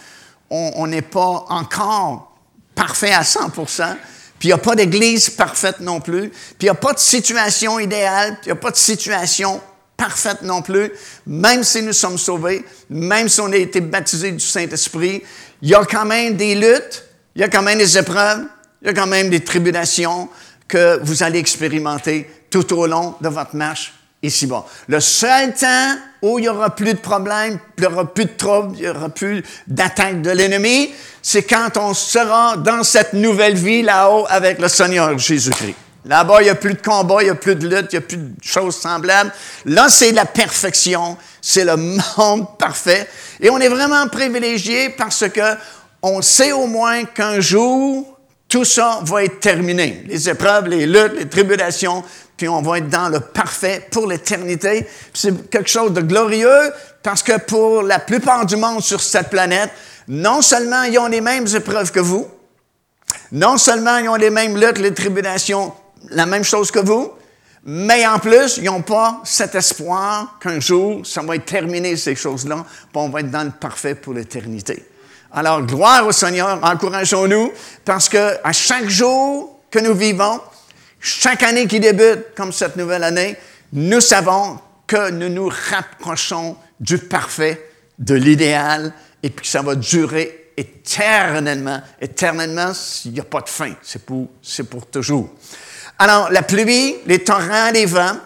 On 0.50 0.86
n'est 0.86 1.02
pas 1.02 1.44
encore 1.48 2.36
parfait 2.74 3.12
à 3.12 3.22
100% 3.22 3.96
puis 4.42 4.48
il 4.48 4.54
n'y 4.54 4.54
a 4.54 4.58
pas 4.58 4.74
d'église 4.74 5.30
parfaite 5.30 5.78
non 5.78 6.00
plus. 6.00 6.30
Puis 6.30 6.56
il 6.62 6.64
n'y 6.64 6.70
a 6.70 6.74
pas 6.74 6.92
de 6.92 6.98
situation 6.98 7.78
idéale. 7.78 8.38
Puis 8.40 8.46
il 8.46 8.48
n'y 8.48 8.58
a 8.58 8.60
pas 8.60 8.72
de 8.72 8.76
situation 8.76 9.60
parfaite 9.96 10.42
non 10.42 10.62
plus. 10.62 10.90
Même 11.28 11.62
si 11.62 11.80
nous 11.80 11.92
sommes 11.92 12.18
sauvés, 12.18 12.64
même 12.90 13.28
si 13.28 13.40
on 13.40 13.52
a 13.52 13.56
été 13.56 13.80
baptisés 13.80 14.32
du 14.32 14.44
Saint-Esprit, 14.44 15.22
il 15.62 15.68
y 15.68 15.76
a 15.76 15.84
quand 15.84 16.04
même 16.04 16.34
des 16.34 16.56
luttes, 16.56 17.04
il 17.36 17.42
y 17.42 17.44
a 17.44 17.48
quand 17.48 17.62
même 17.62 17.78
des 17.78 17.96
épreuves, 17.96 18.44
il 18.82 18.88
y 18.88 18.90
a 18.90 18.94
quand 18.94 19.06
même 19.06 19.30
des 19.30 19.44
tribulations 19.44 20.28
que 20.66 20.98
vous 21.04 21.22
allez 21.22 21.38
expérimenter 21.38 22.28
tout 22.50 22.76
au 22.76 22.88
long 22.88 23.14
de 23.20 23.28
votre 23.28 23.54
marche 23.54 23.94
ici-bas. 24.22 24.64
Le 24.88 25.00
seul 25.00 25.54
temps 25.54 25.96
où 26.22 26.38
il 26.38 26.42
n'y 26.42 26.48
aura 26.48 26.74
plus 26.74 26.94
de 26.94 26.98
problèmes, 26.98 27.58
il 27.76 27.80
n'y 27.80 27.86
aura 27.86 28.12
plus 28.12 28.26
de 28.26 28.30
troubles, 28.36 28.76
il 28.76 28.82
n'y 28.82 28.88
aura 28.88 29.08
plus 29.08 29.42
d'attaque 29.66 30.22
de 30.22 30.30
l'ennemi, 30.30 30.92
c'est 31.20 31.42
quand 31.42 31.76
on 31.76 31.94
sera 31.94 32.56
dans 32.56 32.84
cette 32.84 33.12
nouvelle 33.12 33.54
vie 33.54 33.82
là-haut 33.82 34.26
avec 34.28 34.60
le 34.60 34.68
Seigneur 34.68 35.18
Jésus-Christ. 35.18 35.74
Là-bas, 36.04 36.38
il 36.40 36.44
n'y 36.44 36.50
a 36.50 36.56
plus 36.56 36.74
de 36.74 36.82
combat, 36.82 37.18
il 37.20 37.26
n'y 37.26 37.30
a 37.30 37.36
plus 37.36 37.54
de 37.54 37.68
lutte, 37.68 37.92
il 37.92 37.98
n'y 37.98 38.04
a 38.04 38.06
plus 38.06 38.16
de 38.16 38.32
choses 38.42 38.76
semblables. 38.76 39.32
Là, 39.66 39.88
c'est 39.88 40.10
la 40.10 40.24
perfection, 40.24 41.16
c'est 41.40 41.64
le 41.64 41.76
monde 41.76 42.46
parfait. 42.58 43.08
Et 43.40 43.50
on 43.50 43.58
est 43.58 43.68
vraiment 43.68 44.08
privilégié 44.08 44.90
parce 44.90 45.28
que 45.28 45.56
on 46.02 46.20
sait 46.20 46.50
au 46.50 46.66
moins 46.66 47.04
qu'un 47.04 47.38
jour, 47.38 48.18
tout 48.48 48.64
ça 48.64 49.00
va 49.04 49.22
être 49.22 49.38
terminé. 49.38 50.02
Les 50.08 50.28
épreuves, 50.28 50.66
les 50.66 50.86
luttes, 50.86 51.14
les 51.16 51.28
tribulations, 51.28 52.02
puis 52.42 52.48
on 52.48 52.60
va 52.60 52.78
être 52.78 52.88
dans 52.88 53.08
le 53.08 53.20
parfait 53.20 53.86
pour 53.92 54.08
l'éternité. 54.08 54.84
C'est 55.14 55.48
quelque 55.48 55.70
chose 55.70 55.92
de 55.92 56.00
glorieux 56.00 56.72
parce 57.00 57.22
que 57.22 57.38
pour 57.38 57.82
la 57.82 58.00
plupart 58.00 58.46
du 58.46 58.56
monde 58.56 58.82
sur 58.82 59.00
cette 59.00 59.30
planète, 59.30 59.70
non 60.08 60.42
seulement 60.42 60.82
ils 60.82 60.98
ont 60.98 61.06
les 61.06 61.20
mêmes 61.20 61.46
épreuves 61.46 61.92
que 61.92 62.00
vous, 62.00 62.26
non 63.30 63.58
seulement 63.58 63.98
ils 63.98 64.08
ont 64.08 64.16
les 64.16 64.30
mêmes 64.30 64.58
luttes, 64.58 64.78
les 64.78 64.92
tribulations 64.92 65.72
la 66.10 66.26
même 66.26 66.42
chose 66.42 66.72
que 66.72 66.80
vous, 66.80 67.12
mais 67.64 68.04
en 68.08 68.18
plus, 68.18 68.56
ils 68.56 68.64
n'ont 68.64 68.82
pas 68.82 69.20
cet 69.22 69.54
espoir 69.54 70.36
qu'un 70.40 70.58
jour, 70.58 71.06
ça 71.06 71.22
va 71.22 71.36
être 71.36 71.44
terminé, 71.44 71.94
ces 71.94 72.16
choses-là, 72.16 72.56
puis 72.66 72.88
on 72.94 73.08
va 73.08 73.20
être 73.20 73.30
dans 73.30 73.44
le 73.44 73.52
parfait 73.52 73.94
pour 73.94 74.14
l'éternité. 74.14 74.84
Alors, 75.30 75.62
gloire 75.62 76.08
au 76.08 76.12
Seigneur, 76.12 76.58
encourageons-nous, 76.60 77.52
parce 77.84 78.08
que 78.08 78.36
à 78.42 78.50
chaque 78.52 78.88
jour 78.88 79.60
que 79.70 79.78
nous 79.78 79.94
vivons, 79.94 80.40
chaque 81.04 81.42
année 81.42 81.66
qui 81.66 81.80
débute, 81.80 82.32
comme 82.36 82.52
cette 82.52 82.76
nouvelle 82.76 83.02
année, 83.02 83.36
nous 83.72 84.00
savons 84.00 84.60
que 84.86 85.10
nous 85.10 85.28
nous 85.28 85.50
rapprochons 85.70 86.56
du 86.78 86.96
parfait, 86.96 87.68
de 87.98 88.14
l'idéal, 88.14 88.92
et 89.20 89.30
puis 89.30 89.44
que 89.44 89.50
ça 89.50 89.62
va 89.62 89.74
durer 89.74 90.52
éternellement. 90.56 91.82
Éternellement, 92.00 92.70
il 93.04 93.12
n'y 93.12 93.20
a 93.20 93.24
pas 93.24 93.40
de 93.40 93.48
fin. 93.48 93.72
C'est 93.82 94.04
pour, 94.04 94.28
c'est 94.40 94.62
pour 94.62 94.86
toujours. 94.86 95.28
Alors, 95.98 96.30
la 96.30 96.42
pluie, 96.42 96.94
les 97.06 97.24
torrents, 97.24 97.72
les 97.72 97.86
vents 97.86 98.16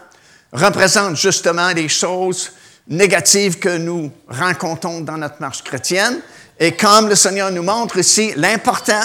représentent 0.53 1.17
justement 1.17 1.73
des 1.73 1.89
choses 1.89 2.51
négatives 2.87 3.57
que 3.57 3.75
nous 3.75 4.11
rencontrons 4.29 5.01
dans 5.01 5.17
notre 5.17 5.41
marche 5.41 5.63
chrétienne. 5.63 6.21
Et 6.59 6.73
comme 6.73 7.09
le 7.09 7.15
Seigneur 7.15 7.49
nous 7.49 7.63
montre 7.63 7.97
ici, 7.97 8.33
l'important, 8.35 9.01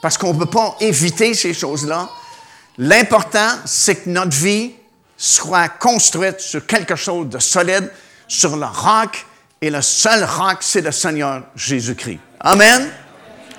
parce 0.00 0.16
qu'on 0.16 0.32
ne 0.32 0.38
peut 0.38 0.46
pas 0.46 0.76
éviter 0.78 1.34
ces 1.34 1.54
choses-là, 1.54 2.08
l'important, 2.78 3.50
c'est 3.64 3.96
que 3.96 4.10
notre 4.10 4.36
vie 4.36 4.72
soit 5.16 5.68
construite 5.68 6.40
sur 6.40 6.66
quelque 6.66 6.96
chose 6.96 7.28
de 7.28 7.38
solide, 7.38 7.90
sur 8.28 8.56
le 8.56 8.66
roc, 8.66 9.24
et 9.60 9.70
le 9.70 9.80
seul 9.80 10.22
roc, 10.24 10.58
c'est 10.60 10.82
le 10.82 10.92
Seigneur 10.92 11.44
Jésus-Christ. 11.54 12.20
Amen. 12.40 12.90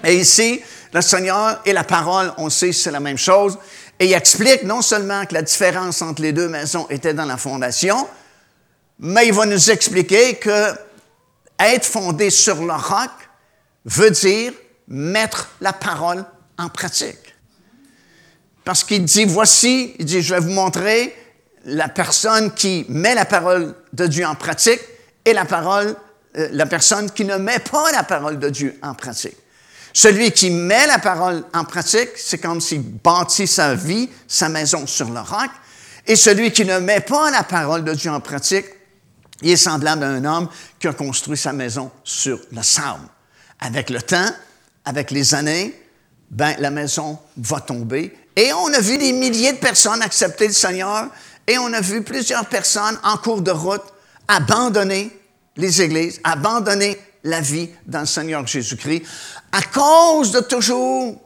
Et 0.04 0.18
ici, 0.18 0.62
le 0.94 1.02
Seigneur 1.02 1.60
et 1.66 1.74
la 1.74 1.84
parole, 1.84 2.32
on 2.38 2.50
sait 2.50 2.72
c'est 2.72 2.92
la 2.92 3.00
même 3.00 3.18
chose. 3.18 3.58
Et 4.00 4.06
il 4.06 4.14
explique 4.14 4.64
non 4.64 4.82
seulement 4.82 5.26
que 5.26 5.34
la 5.34 5.42
différence 5.42 6.02
entre 6.02 6.22
les 6.22 6.34
deux 6.34 6.48
maisons 6.48 6.88
était 6.90 7.16
dans 7.16 7.26
la 7.26 7.38
fondation, 7.38 8.08
mais 9.00 9.28
il 9.28 9.34
va 9.34 9.46
nous 9.46 9.72
expliquer 9.72 10.36
que 10.36 10.74
être 11.60 11.86
fondé 11.86 12.30
sur 12.30 12.64
le 12.64 12.74
roc 12.74 13.10
veut 13.86 14.12
dire 14.12 14.54
mettre 14.88 15.50
la 15.62 15.74
parole 15.74 16.24
en 16.58 16.70
pratique. 16.70 17.27
Parce 18.68 18.84
qu'il 18.84 19.06
dit, 19.06 19.24
voici, 19.24 19.96
il 19.98 20.04
dit, 20.04 20.22
je 20.22 20.34
vais 20.34 20.42
vous 20.42 20.50
montrer 20.50 21.16
la 21.64 21.88
personne 21.88 22.54
qui 22.54 22.86
met 22.90 23.16
la 23.16 23.24
parole 23.24 23.74
de 23.94 24.08
Dieu 24.08 24.26
en 24.26 24.36
pratique 24.36 24.82
et 25.24 25.32
la 25.32 25.46
parole, 25.46 25.96
euh, 26.38 26.50
la 26.52 26.66
personne 26.66 27.10
qui 27.12 27.24
ne 27.24 27.38
met 27.38 27.60
pas 27.60 27.90
la 27.94 28.04
parole 28.04 28.40
de 28.40 28.50
Dieu 28.50 28.78
en 28.84 28.94
pratique. 28.94 29.38
Celui 29.94 30.32
qui 30.32 30.50
met 30.50 30.86
la 30.86 31.00
parole 31.00 31.46
en 31.54 31.64
pratique, 31.64 32.10
c'est 32.18 32.40
comme 32.40 32.60
s'il 32.60 32.82
bâtit 32.82 33.48
sa 33.48 33.74
vie, 33.74 34.10
sa 34.28 34.50
maison 34.50 34.86
sur 34.86 35.10
le 35.12 35.22
roc. 35.22 35.50
Et 36.06 36.18
celui 36.18 36.52
qui 36.52 36.66
ne 36.66 36.80
met 36.80 37.00
pas 37.00 37.32
la 37.32 37.44
parole 37.44 37.86
de 37.86 37.94
Dieu 37.94 38.12
en 38.12 38.20
pratique, 38.20 38.66
il 39.44 39.52
est 39.52 39.56
semblable 39.56 40.04
à 40.04 40.10
un 40.10 40.26
homme 40.26 40.50
qui 40.78 40.90
a 40.90 40.94
construit 40.94 41.38
sa 41.38 41.54
maison 41.54 41.90
sur 42.04 42.38
le 42.52 42.62
sable. 42.64 43.08
Avec 43.62 43.90
le 43.90 44.02
temps, 44.02 44.30
avec 44.84 45.12
les 45.12 45.34
années, 45.36 45.74
ben, 46.30 46.54
la 46.60 46.70
maison 46.70 47.18
va 47.38 47.62
tomber. 47.62 48.14
Et 48.38 48.54
on 48.54 48.72
a 48.72 48.80
vu 48.80 49.00
des 49.00 49.14
milliers 49.14 49.54
de 49.54 49.58
personnes 49.58 50.04
accepter 50.04 50.48
le 50.48 50.54
Seigneur 50.54 51.08
et 51.48 51.58
on 51.58 51.74
a 51.74 51.82
vu 51.82 52.04
plusieurs 52.04 52.46
personnes 52.46 52.98
en 53.04 53.18
cours 53.18 53.42
de 53.42 53.50
route 53.50 53.82
abandonner 54.28 55.10
les 55.56 55.82
églises, 55.82 56.22
abandonner 56.24 57.02
la 57.24 57.42
vie 57.42 57.68
dans 57.88 58.02
le 58.02 58.06
Seigneur 58.06 58.46
Jésus-Christ 58.46 59.02
à 59.52 59.64
cause 59.64 60.32
de 60.32 60.42
toujours 60.42 61.20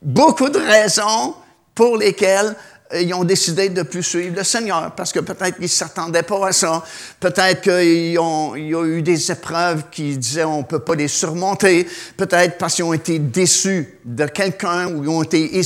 beaucoup 0.00 0.48
de 0.48 0.60
raisons 0.60 1.34
pour 1.74 1.96
lesquelles 1.96 2.54
ils 2.94 3.12
ont 3.12 3.24
décidé 3.24 3.68
de 3.68 3.82
plus 3.82 4.02
suivre 4.02 4.36
le 4.36 4.44
Seigneur 4.44 4.92
parce 4.94 5.12
que 5.12 5.20
peut-être 5.20 5.56
qu'ils 5.56 5.64
ne 5.64 5.68
s'attendaient 5.68 6.22
pas 6.22 6.48
à 6.48 6.52
ça. 6.52 6.82
Peut-être 7.20 7.60
qu'il 7.60 8.18
ont, 8.18 8.54
a 8.54 8.56
eu 8.56 9.02
des 9.02 9.30
épreuves 9.30 9.84
qui 9.90 10.16
disaient 10.16 10.44
on 10.44 10.58
ne 10.58 10.64
peut 10.64 10.78
pas 10.78 10.94
les 10.94 11.08
surmonter. 11.08 11.86
Peut-être 12.16 12.56
parce 12.56 12.74
qu'ils 12.74 12.84
ont 12.84 12.94
été 12.94 13.18
déçus 13.18 13.98
de 14.04 14.24
quelqu'un 14.26 14.92
ou 14.94 15.04
ils 15.04 15.08
ont 15.08 15.22
été 15.22 15.60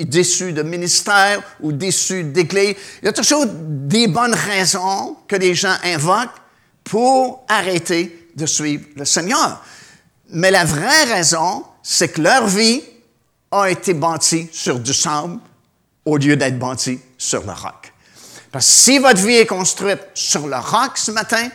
déçus 0.00 0.52
de 0.52 0.62
ministère 0.62 1.42
ou 1.60 1.70
déçus 1.70 2.24
d'église. 2.24 2.74
Il 3.02 3.06
y 3.06 3.08
a 3.08 3.12
toujours 3.12 3.46
des 3.46 4.08
bonnes 4.08 4.34
raisons 4.34 5.16
que 5.28 5.36
les 5.36 5.54
gens 5.54 5.76
invoquent 5.84 6.40
pour 6.82 7.44
arrêter 7.48 8.30
de 8.34 8.46
suivre 8.46 8.84
le 8.96 9.04
Seigneur. 9.04 9.64
Mais 10.30 10.50
la 10.50 10.64
vraie 10.64 11.04
raison, 11.04 11.64
c'est 11.84 12.08
que 12.08 12.20
leur 12.20 12.48
vie 12.48 12.82
a 13.52 13.70
été 13.70 13.94
bâtie 13.94 14.48
sur 14.50 14.80
du 14.80 14.92
sable 14.92 15.38
au 16.04 16.16
lieu 16.16 16.36
d'être 16.36 16.58
bâti 16.58 17.00
sur 17.16 17.42
le 17.44 17.52
roc. 17.52 17.92
Parce 18.52 18.66
que 18.66 18.72
si 18.72 18.98
votre 18.98 19.20
vie 19.20 19.36
est 19.36 19.46
construite 19.46 20.00
sur 20.14 20.46
le 20.46 20.56
roc 20.56 20.92
ce 20.96 21.10
matin, 21.10 21.48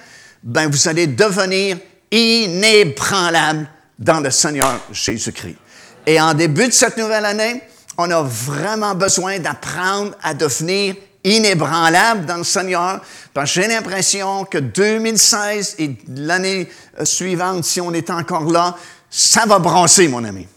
ben 0.43 0.69
vous 0.69 0.87
allez 0.87 1.07
devenir 1.07 1.77
inébranlable 2.11 3.69
dans 3.97 4.19
le 4.19 4.31
Seigneur 4.31 4.79
Jésus-Christ. 4.91 5.57
Et 6.05 6.19
en 6.19 6.33
début 6.33 6.67
de 6.67 6.73
cette 6.73 6.97
nouvelle 6.97 7.25
année, 7.25 7.61
on 7.97 8.09
a 8.09 8.23
vraiment 8.23 8.95
besoin 8.95 9.39
d'apprendre 9.39 10.15
à 10.23 10.33
devenir 10.33 10.95
inébranlable 11.23 12.25
dans 12.25 12.37
le 12.37 12.43
Seigneur, 12.43 13.01
parce 13.33 13.53
que 13.53 13.61
j'ai 13.61 13.67
l'impression 13.67 14.45
que 14.45 14.57
2016 14.57 15.75
et 15.79 15.97
l'année 16.07 16.69
euh, 16.99 17.05
suivante, 17.05 17.65
si 17.65 17.81
on 17.81 17.93
est 17.93 18.09
encore 18.09 18.49
là, 18.49 18.75
ça 19.09 19.45
va 19.45 19.59
brasser, 19.59 20.07
mon 20.07 20.23
ami. 20.23 20.47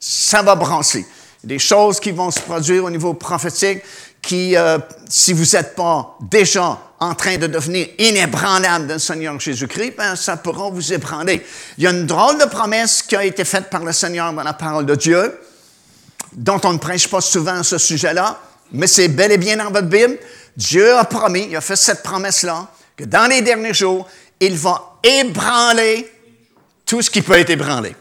Ça 0.00 0.42
va 0.42 0.56
brasser 0.56 1.06
des 1.44 1.58
choses 1.58 2.00
qui 2.00 2.10
vont 2.10 2.30
se 2.30 2.40
produire 2.40 2.84
au 2.84 2.90
niveau 2.90 3.14
prophétique 3.14 3.82
qui, 4.20 4.56
euh, 4.56 4.78
si 5.08 5.32
vous 5.32 5.44
n'êtes 5.54 5.74
pas 5.74 6.16
déjà 6.20 6.78
en 6.98 7.14
train 7.14 7.36
de 7.36 7.46
devenir 7.46 7.88
inébranlable 7.98 8.86
dans 8.86 8.94
le 8.94 9.00
Seigneur 9.00 9.38
Jésus-Christ, 9.38 9.94
ben, 9.96 10.16
ça 10.16 10.36
pourra 10.38 10.70
vous 10.70 10.92
ébranler. 10.92 11.44
Il 11.76 11.84
y 11.84 11.86
a 11.86 11.90
une 11.90 12.06
drôle 12.06 12.38
de 12.38 12.46
promesse 12.46 13.02
qui 13.02 13.16
a 13.16 13.24
été 13.24 13.44
faite 13.44 13.68
par 13.68 13.84
le 13.84 13.92
Seigneur 13.92 14.32
dans 14.32 14.42
la 14.42 14.54
parole 14.54 14.86
de 14.86 14.94
Dieu, 14.94 15.38
dont 16.32 16.60
on 16.64 16.72
ne 16.72 16.78
prêche 16.78 17.08
pas 17.08 17.20
souvent 17.20 17.62
ce 17.62 17.76
sujet-là, 17.76 18.40
mais 18.72 18.86
c'est 18.86 19.08
bel 19.08 19.32
et 19.32 19.38
bien 19.38 19.58
dans 19.58 19.70
votre 19.70 19.88
Bible. 19.88 20.18
Dieu 20.56 20.96
a 20.96 21.04
promis, 21.04 21.48
il 21.50 21.56
a 21.56 21.60
fait 21.60 21.76
cette 21.76 22.02
promesse-là, 22.02 22.68
que 22.96 23.04
dans 23.04 23.28
les 23.28 23.42
derniers 23.42 23.74
jours, 23.74 24.08
il 24.40 24.56
va 24.56 24.98
ébranler 25.02 26.10
tout 26.86 27.02
ce 27.02 27.10
qui 27.10 27.22
peut 27.22 27.38
être 27.38 27.50
ébranlé 27.50 27.94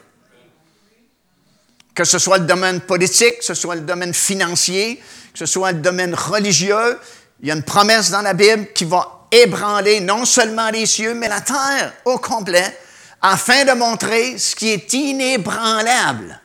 que 1.96 2.04
ce 2.04 2.18
soit 2.20 2.40
le 2.40 2.46
domaine 2.46 2.82
politique, 2.82 3.40
que 3.40 3.46
ce 3.46 3.54
soit 3.54 3.76
le 3.76 3.82
domaine 3.82 4.14
financier, 4.14 5.02
que 5.32 5.40
ce 5.40 5.46
soit 5.46 5.72
le 5.72 5.80
domaine 5.80 6.16
religieux, 6.16 7.00
il 7.42 7.50
y 7.50 7.52
a 7.52 7.56
une 7.56 7.64
promesse 7.64 8.10
dans 8.10 8.22
la 8.22 8.34
Bible 8.34 8.68
qui 8.74 8.86
va 8.86 9.28
ébranler 9.32 10.00
non 10.00 10.26
seulement 10.26 10.70
les 10.70 10.86
cieux, 10.86 11.14
mais 11.14 11.28
la 11.28 11.42
terre 11.42 11.94
au 12.06 12.18
complet, 12.18 12.78
afin 13.22 13.66
de 13.66 13.72
montrer 13.74 14.38
ce 14.38 14.56
qui 14.56 14.70
est 14.70 14.94
inébranlable. 14.94 16.40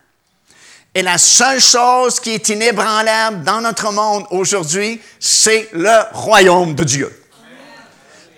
Et 0.95 1.03
la 1.03 1.19
seule 1.19 1.61
chose 1.61 2.19
qui 2.19 2.31
est 2.31 2.49
inébranlable 2.49 3.45
dans 3.45 3.61
notre 3.61 3.93
monde 3.93 4.25
aujourd'hui, 4.31 5.01
c'est 5.21 5.69
le 5.73 5.97
royaume 6.13 6.75
de 6.75 6.85
Dieu. 6.85 7.25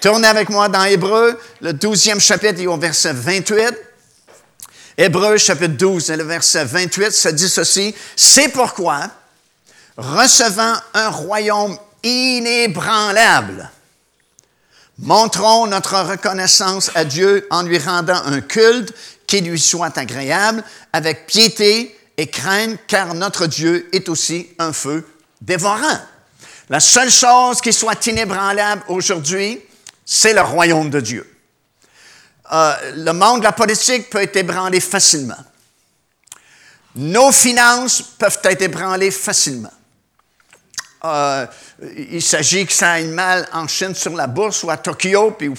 Tournez 0.00 0.28
avec 0.28 0.48
moi 0.48 0.68
dans 0.68 0.84
Hébreu, 0.84 1.38
le 1.60 1.72
douzième 1.72 2.20
chapitre 2.20 2.60
et 2.60 2.66
au 2.66 2.76
verset 2.76 3.12
28. 3.12 3.89
Hébreu 5.02 5.38
chapitre 5.38 5.78
12 5.78 6.10
et 6.10 6.16
le 6.18 6.24
verset 6.24 6.62
28, 6.66 7.10
ça 7.10 7.32
dit 7.32 7.48
ceci, 7.48 7.94
c'est 8.16 8.50
pourquoi, 8.50 9.10
recevant 9.96 10.74
un 10.92 11.08
royaume 11.08 11.78
inébranlable, 12.02 13.70
montrons 14.98 15.66
notre 15.68 15.98
reconnaissance 16.02 16.90
à 16.94 17.06
Dieu 17.06 17.46
en 17.48 17.62
lui 17.62 17.78
rendant 17.78 18.22
un 18.26 18.42
culte 18.42 18.92
qui 19.26 19.40
lui 19.40 19.58
soit 19.58 19.96
agréable, 19.96 20.62
avec 20.92 21.26
piété 21.26 21.98
et 22.18 22.26
crainte, 22.26 22.78
car 22.86 23.14
notre 23.14 23.46
Dieu 23.46 23.88
est 23.94 24.10
aussi 24.10 24.50
un 24.58 24.74
feu 24.74 25.08
dévorant. 25.40 25.98
La 26.68 26.78
seule 26.78 27.10
chose 27.10 27.62
qui 27.62 27.72
soit 27.72 28.06
inébranlable 28.06 28.82
aujourd'hui, 28.88 29.62
c'est 30.04 30.34
le 30.34 30.42
royaume 30.42 30.90
de 30.90 31.00
Dieu. 31.00 31.39
Euh, 32.52 32.92
le 32.96 33.12
monde 33.12 33.40
de 33.40 33.44
la 33.44 33.52
politique 33.52 34.10
peut 34.10 34.22
être 34.22 34.36
ébranlé 34.36 34.80
facilement. 34.80 35.38
Nos 36.96 37.30
finances 37.30 38.02
peuvent 38.02 38.40
être 38.44 38.62
ébranlées 38.62 39.12
facilement. 39.12 39.72
Euh, 41.04 41.46
il 41.96 42.20
s'agit 42.20 42.66
que 42.66 42.72
ça 42.72 42.92
aille 42.92 43.06
mal 43.06 43.48
en 43.52 43.66
Chine 43.68 43.94
sur 43.94 44.14
la 44.14 44.26
bourse 44.26 44.62
ou 44.64 44.70
à 44.70 44.76
Tokyo, 44.76 45.30
puis 45.32 45.50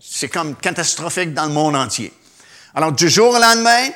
c'est 0.00 0.28
comme 0.28 0.54
catastrophique 0.56 1.34
dans 1.34 1.46
le 1.46 1.52
monde 1.52 1.74
entier. 1.74 2.12
Alors, 2.74 2.92
du 2.92 3.08
jour 3.08 3.34
au 3.34 3.38
lendemain, 3.38 3.88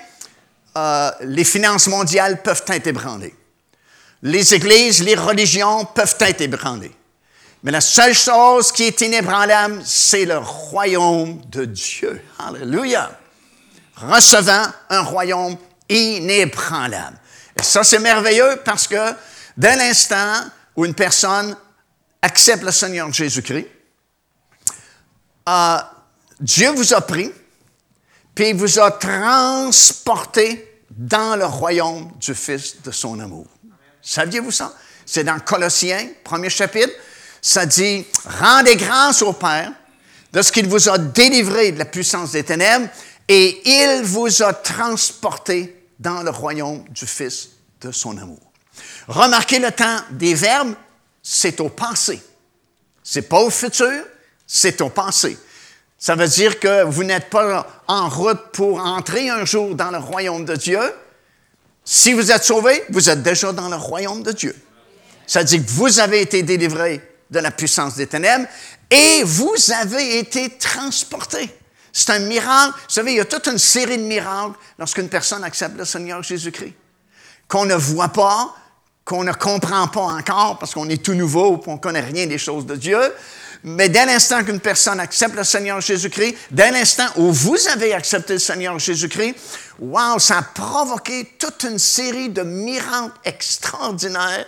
euh, 0.77 1.11
les 1.21 1.45
finances 1.45 1.87
mondiales 1.87 2.43
peuvent 2.43 2.65
être 2.69 2.87
ébranlées. 2.89 3.35
Les 4.23 4.55
églises, 4.55 5.03
les 5.03 5.15
religions 5.15 5.85
peuvent 5.85 6.17
être 6.21 6.41
ébranlées. 6.41 6.97
Mais 7.65 7.71
la 7.71 7.81
seule 7.81 8.13
chose 8.13 8.71
qui 8.73 8.83
est 8.83 9.01
inébranlable, 9.01 9.81
c'est 9.87 10.27
le 10.27 10.37
royaume 10.37 11.41
de 11.47 11.65
Dieu. 11.65 12.23
Alléluia. 12.39 13.19
Recevant 13.97 14.67
un 14.91 15.01
royaume 15.01 15.57
inébranlable. 15.89 17.19
Et 17.59 17.63
ça, 17.63 17.83
c'est 17.83 18.01
merveilleux 18.01 18.61
parce 18.67 18.87
que 18.87 19.15
dès 19.57 19.77
l'instant 19.77 20.45
où 20.77 20.85
une 20.85 20.93
personne 20.93 21.57
accepte 22.21 22.63
le 22.65 22.71
Seigneur 22.71 23.11
Jésus-Christ, 23.11 23.69
euh, 25.49 25.79
Dieu 26.41 26.71
vous 26.73 26.93
a 26.93 27.01
pris, 27.01 27.33
puis 28.35 28.51
il 28.51 28.57
vous 28.57 28.79
a 28.79 28.91
transporté 28.91 30.83
dans 30.91 31.37
le 31.37 31.47
royaume 31.47 32.13
du 32.21 32.35
Fils 32.35 32.83
de 32.83 32.91
son 32.91 33.19
amour. 33.21 33.47
Saviez-vous 34.03 34.51
ça? 34.51 34.75
C'est 35.07 35.25
dans 35.25 35.39
Colossiens, 35.41 36.09
premier 36.23 36.51
chapitre, 36.51 36.93
ça 37.47 37.67
dit, 37.67 38.07
rendez 38.41 38.75
grâce 38.75 39.21
au 39.21 39.35
Père 39.35 39.71
de 40.33 40.41
ce 40.41 40.51
qu'il 40.51 40.67
vous 40.67 40.89
a 40.89 40.97
délivré 40.97 41.73
de 41.73 41.79
la 41.79 41.85
puissance 41.85 42.33
des 42.33 42.43
ténèbres 42.43 42.89
et 43.29 43.61
il 43.69 44.03
vous 44.03 44.43
a 44.43 44.55
transporté 44.55 45.87
dans 45.99 46.23
le 46.23 46.31
royaume 46.31 46.85
du 46.89 47.05
Fils 47.05 47.51
de 47.83 47.93
son 47.93 48.17
amour. 48.17 48.41
Remarquez 49.09 49.59
le 49.59 49.71
temps 49.73 49.99
des 50.13 50.33
verbes, 50.33 50.75
c'est 51.23 51.61
au 51.61 51.69
passé. 51.69 52.23
C'est 53.03 53.29
pas 53.29 53.41
au 53.41 53.51
futur, 53.51 53.93
c'est 54.47 54.81
au 54.81 54.89
passé. 54.89 55.37
Ça 55.99 56.15
veut 56.15 56.29
dire 56.29 56.59
que 56.59 56.85
vous 56.85 57.05
n'êtes 57.05 57.29
pas 57.29 57.67
en 57.87 58.09
route 58.09 58.53
pour 58.55 58.79
entrer 58.79 59.29
un 59.29 59.45
jour 59.45 59.75
dans 59.75 59.91
le 59.91 59.99
royaume 59.99 60.47
de 60.47 60.57
Dieu. 60.57 60.81
Si 61.85 62.15
vous 62.15 62.33
êtes 62.33 62.45
sauvé, 62.45 62.85
vous 62.89 63.11
êtes 63.11 63.23
déjà 63.23 63.53
dans 63.53 63.69
le 63.69 63.77
royaume 63.77 64.23
de 64.23 64.33
Dieu. 64.33 64.57
Ça 65.27 65.45
dit 65.45 65.63
que 65.63 65.71
vous 65.71 66.01
avez 66.01 66.23
été 66.23 66.43
délivré 66.43 67.03
de 67.35 67.41
la 67.41 67.51
puissance 67.51 67.97
des 67.97 68.07
ténèbres 68.07 68.47
et 68.91 69.23
vous 69.25 69.55
avez 69.81 70.19
été 70.19 70.57
transportés. 70.57 71.55
C'est 71.93 72.11
un 72.11 72.21
miracle. 72.21 72.75
Vous 72.75 72.95
savez, 72.95 73.13
il 73.13 73.17
y 73.17 73.21
a 73.21 73.25
toute 73.25 73.47
une 73.47 73.59
série 73.59 73.99
de 73.99 74.03
miracles 74.03 74.57
lorsqu'une 74.79 75.09
personne 75.09 75.45
accepte 75.45 75.77
le 75.77 75.85
Seigneur 75.85 76.23
Jésus-Christ. 76.23 76.75
Qu'on 77.47 77.67
ne 77.67 77.75
voit 77.75 78.09
pas, 78.09 78.55
qu'on 79.05 79.23
ne 79.23 79.33
comprend 79.33 79.87
pas 79.89 80.01
encore 80.01 80.59
parce 80.59 80.75
qu'on 80.75 80.89
est 80.89 81.03
tout 81.03 81.15
nouveau, 81.15 81.59
qu'on 81.59 81.75
ne 81.75 81.79
connaît 81.79 82.01
rien 82.01 82.27
des 82.27 82.39
choses 82.39 82.67
de 82.67 82.77
Dieu. 82.77 83.01
Mais 83.63 83.89
dès 83.89 84.07
l'instant 84.07 84.45
qu'une 84.45 84.61
personne 84.61 85.01
accepte 85.01 85.37
le 85.37 85.45
Seigneur 85.45 85.81
Jésus-Christ, 85.81 86.37
dès 86.51 86.71
l'instant 86.71 87.07
où 87.17 87.33
vous 87.33 87.57
avez 87.69 87.95
accepté 87.95 88.35
le 88.35 88.39
Seigneur 88.39 88.79
Jésus-Christ, 88.79 89.37
wow, 89.79 90.19
ça 90.19 90.39
a 90.39 90.43
provoqué 90.43 91.35
toute 91.39 91.65
une 91.65 91.79
série 91.79 92.29
de 92.29 92.43
miracles 92.43 93.19
extraordinaires 93.25 94.47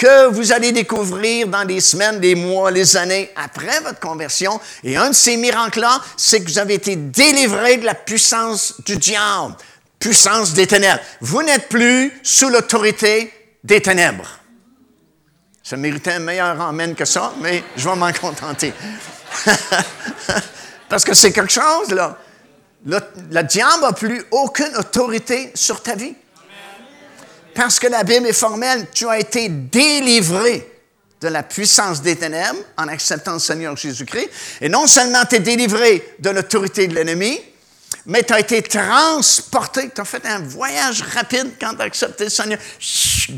que 0.00 0.28
vous 0.28 0.50
allez 0.50 0.72
découvrir 0.72 1.46
dans 1.46 1.62
les 1.62 1.82
semaines, 1.82 2.22
les 2.22 2.34
mois, 2.34 2.70
les 2.70 2.96
années 2.96 3.30
après 3.36 3.80
votre 3.80 4.00
conversion. 4.00 4.58
Et 4.82 4.96
un 4.96 5.10
de 5.10 5.14
ces 5.14 5.36
miracles-là, 5.36 6.00
c'est 6.16 6.40
que 6.42 6.50
vous 6.50 6.58
avez 6.58 6.72
été 6.72 6.96
délivré 6.96 7.76
de 7.76 7.84
la 7.84 7.94
puissance 7.94 8.80
du 8.86 8.96
diable, 8.96 9.54
puissance 9.98 10.54
des 10.54 10.66
ténèbres. 10.66 11.02
Vous 11.20 11.42
n'êtes 11.42 11.68
plus 11.68 12.18
sous 12.22 12.48
l'autorité 12.48 13.30
des 13.62 13.82
ténèbres. 13.82 14.40
Ça 15.62 15.76
méritait 15.76 16.12
un 16.12 16.20
meilleur 16.20 16.58
amène 16.58 16.94
que 16.94 17.04
ça, 17.04 17.34
mais 17.42 17.62
je 17.76 17.86
vais 17.86 17.94
m'en 17.94 18.12
contenter. 18.14 18.72
Parce 20.88 21.04
que 21.04 21.12
c'est 21.12 21.30
quelque 21.30 21.52
chose, 21.52 21.90
là. 21.90 22.16
Le, 22.86 22.98
le 23.30 23.42
diable 23.42 23.82
n'a 23.82 23.92
plus 23.92 24.24
aucune 24.30 24.74
autorité 24.78 25.52
sur 25.54 25.82
ta 25.82 25.94
vie 25.94 26.14
parce 27.60 27.78
que 27.78 27.88
la 27.88 28.04
Bible 28.04 28.26
est 28.26 28.32
formelle, 28.32 28.86
tu 28.90 29.06
as 29.06 29.18
été 29.18 29.50
délivré 29.50 30.66
de 31.20 31.28
la 31.28 31.42
puissance 31.42 32.00
des 32.00 32.16
ténèbres 32.16 32.58
en 32.78 32.88
acceptant 32.88 33.34
le 33.34 33.38
Seigneur 33.38 33.76
Jésus-Christ. 33.76 34.30
Et 34.62 34.70
non 34.70 34.86
seulement 34.86 35.26
tu 35.28 35.36
es 35.36 35.40
délivré 35.40 36.14
de 36.20 36.30
l'autorité 36.30 36.88
de 36.88 36.94
l'ennemi, 36.94 37.38
mais 38.06 38.22
tu 38.22 38.32
as 38.32 38.40
été 38.40 38.62
transporté, 38.62 39.90
tu 39.94 40.00
as 40.00 40.06
fait 40.06 40.24
un 40.24 40.38
voyage 40.38 41.02
rapide 41.02 41.50
quand 41.60 41.74
tu 41.74 41.82
as 41.82 41.84
accepté 41.84 42.24
le 42.24 42.30
Seigneur, 42.30 42.58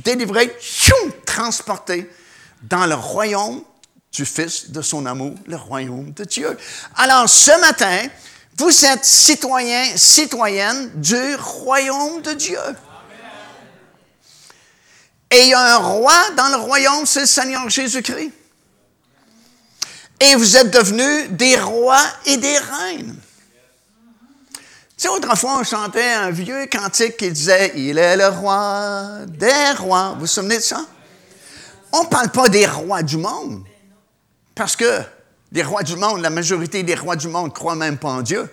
délivré, 0.04 0.56
transporté 1.26 2.08
dans 2.62 2.86
le 2.86 2.94
royaume 2.94 3.64
du 4.12 4.24
Fils 4.24 4.70
de 4.70 4.82
son 4.82 5.04
amour, 5.04 5.34
le 5.48 5.56
royaume 5.56 6.12
de 6.12 6.22
Dieu. 6.22 6.56
Alors 6.94 7.28
ce 7.28 7.60
matin, 7.60 8.06
vous 8.56 8.84
êtes 8.84 9.04
citoyens, 9.04 9.96
citoyennes 9.96 10.92
du 10.94 11.34
royaume 11.34 12.22
de 12.22 12.34
Dieu. 12.34 12.60
Et 15.32 15.44
il 15.44 15.48
y 15.48 15.54
a 15.54 15.76
un 15.76 15.78
roi 15.78 16.14
dans 16.36 16.48
le 16.48 16.56
royaume, 16.56 17.06
c'est 17.06 17.20
le 17.20 17.26
Seigneur 17.26 17.68
Jésus-Christ. 17.70 18.32
Et 20.20 20.34
vous 20.36 20.56
êtes 20.58 20.70
devenus 20.70 21.30
des 21.30 21.58
rois 21.58 22.04
et 22.26 22.36
des 22.36 22.58
reines. 22.58 23.16
Tu 24.52 24.58
sais, 24.98 25.08
autrefois, 25.08 25.58
on 25.58 25.64
chantait 25.64 26.12
un 26.12 26.30
vieux 26.30 26.66
cantique 26.66 27.16
qui 27.16 27.30
disait 27.30 27.72
Il 27.74 27.96
est 27.96 28.16
le 28.16 28.28
roi 28.28 29.20
des 29.26 29.72
rois. 29.78 30.10
Vous 30.14 30.20
vous 30.20 30.26
souvenez 30.26 30.58
de 30.58 30.62
ça? 30.62 30.84
On 31.92 32.04
ne 32.04 32.08
parle 32.08 32.28
pas 32.28 32.50
des 32.50 32.66
rois 32.66 33.02
du 33.02 33.16
monde. 33.16 33.64
Parce 34.54 34.76
que 34.76 35.00
des 35.50 35.62
rois 35.62 35.82
du 35.82 35.96
monde, 35.96 36.20
la 36.20 36.30
majorité 36.30 36.82
des 36.82 36.94
rois 36.94 37.16
du 37.16 37.28
monde 37.28 37.46
ne 37.46 37.52
croient 37.52 37.74
même 37.74 37.96
pas 37.96 38.10
en 38.10 38.22
Dieu. 38.22 38.48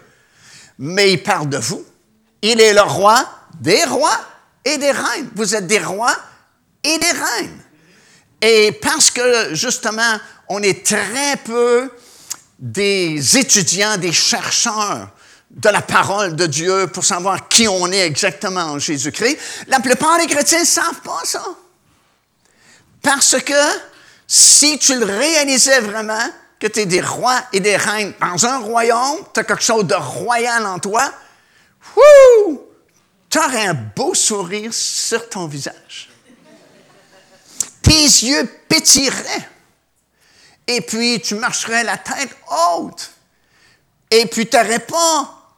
Mais 0.80 1.12
il 1.12 1.22
parle 1.22 1.50
de 1.50 1.58
vous. 1.58 1.84
Il 2.42 2.62
est 2.62 2.74
le 2.74 2.82
roi 2.82 3.26
des 3.60 3.84
rois 3.84 4.18
et 4.64 4.78
des 4.78 4.92
reines. 4.92 5.30
Vous 5.36 5.56
êtes 5.56 5.68
des 5.68 5.80
rois 5.80 6.16
et 6.84 6.98
des 6.98 7.12
reines. 7.12 7.62
Et 8.42 8.72
parce 8.72 9.12
que, 9.12 9.54
justement, 9.54 10.18
on 10.48 10.62
est 10.62 10.86
très 10.86 11.38
peu 11.44 11.92
des 12.58 13.38
étudiants, 13.38 13.98
des 13.98 14.12
chercheurs 14.12 15.10
de 15.50 15.70
la 15.70 15.82
parole 15.82 16.36
de 16.36 16.46
Dieu 16.46 16.88
pour 16.88 17.04
savoir 17.04 17.48
qui 17.48 17.68
on 17.68 17.92
est 17.92 18.06
exactement 18.06 18.62
en 18.62 18.80
Jésus-Christ, 18.80 19.38
la 19.68 19.80
plupart 19.80 20.18
des 20.20 20.28
chrétiens 20.28 20.62
ne 20.62 20.66
savent 20.66 21.02
pas 21.04 21.22
ça. 21.24 21.44
Parce 23.02 23.38
que 23.42 23.54
si 24.28 24.78
tu 24.78 24.98
le 24.98 25.06
réalisais 25.06 25.80
vraiment, 25.80 26.30
que 26.60 26.68
tu 26.68 26.82
es 26.82 26.86
des 26.86 27.02
rois 27.02 27.42
et 27.54 27.60
des 27.62 27.78
reines 27.78 28.14
dans 28.20 28.46
un 28.46 28.58
royaume, 28.60 29.20
tu 29.34 29.40
as 29.40 29.44
quelque 29.44 29.64
chose 29.64 29.86
de 29.86 29.96
royal 29.96 30.66
en 30.66 30.78
toi, 30.78 31.12
tu 33.30 33.38
aurais 33.38 33.68
un 33.68 33.74
beau 33.74 34.14
sourire 34.14 34.74
sur 34.74 35.30
ton 35.30 35.48
visage. 35.48 36.09
Tes 37.90 38.04
yeux 38.04 38.46
pétilleraient. 38.68 39.50
Et 40.68 40.82
puis, 40.82 41.20
tu 41.20 41.34
marcherais 41.34 41.84
la 41.84 41.98
tête 41.98 42.30
haute. 42.52 43.10
Et 44.12 44.28
puis, 44.28 44.48
tu 44.48 44.56
n'aurais 44.56 44.78
pas... 44.78 45.58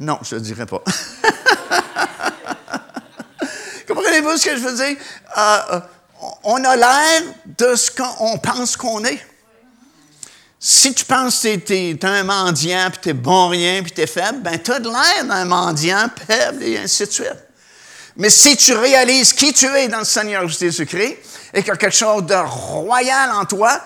Non, 0.00 0.18
je 0.22 0.36
ne 0.36 0.40
dirais 0.40 0.64
pas. 0.64 0.82
Comprenez-vous 3.86 4.38
ce 4.38 4.44
que 4.46 4.56
je 4.56 4.62
veux 4.62 4.74
dire? 4.74 4.96
Euh, 5.36 5.58
euh, 5.72 5.80
on 6.42 6.64
a 6.64 6.74
l'air 6.76 7.22
de 7.44 7.74
ce 7.74 7.90
qu'on 7.90 8.38
pense 8.38 8.78
qu'on 8.78 9.04
est. 9.04 9.22
Si 10.58 10.94
tu 10.94 11.04
penses 11.04 11.42
que 11.42 11.56
tu 11.56 11.74
es, 11.74 12.02
un 12.02 12.22
mendiant, 12.22 12.88
puis 12.90 13.00
tu 13.02 13.08
es 13.10 13.14
bon 13.14 13.48
rien, 13.48 13.82
puis 13.82 13.92
tu 13.92 14.00
es 14.00 14.06
faible, 14.06 14.40
ben 14.40 14.58
tu 14.58 14.72
as 14.72 14.80
de 14.80 14.88
l'air 14.88 15.26
d'un 15.26 15.44
mendiant, 15.44 16.08
faible, 16.26 16.62
et 16.62 16.78
ainsi 16.78 17.04
de 17.04 17.10
suite. 17.10 17.49
Mais 18.20 18.28
si 18.28 18.54
tu 18.54 18.74
réalises 18.74 19.32
qui 19.32 19.50
tu 19.54 19.64
es 19.64 19.88
dans 19.88 20.00
le 20.00 20.04
Seigneur 20.04 20.46
Jésus-Christ 20.46 21.16
et 21.54 21.62
qu'il 21.62 21.68
y 21.68 21.70
a 21.70 21.76
quelque 21.76 21.96
chose 21.96 22.26
de 22.26 22.34
royal 22.34 23.30
en 23.30 23.46
toi, 23.46 23.80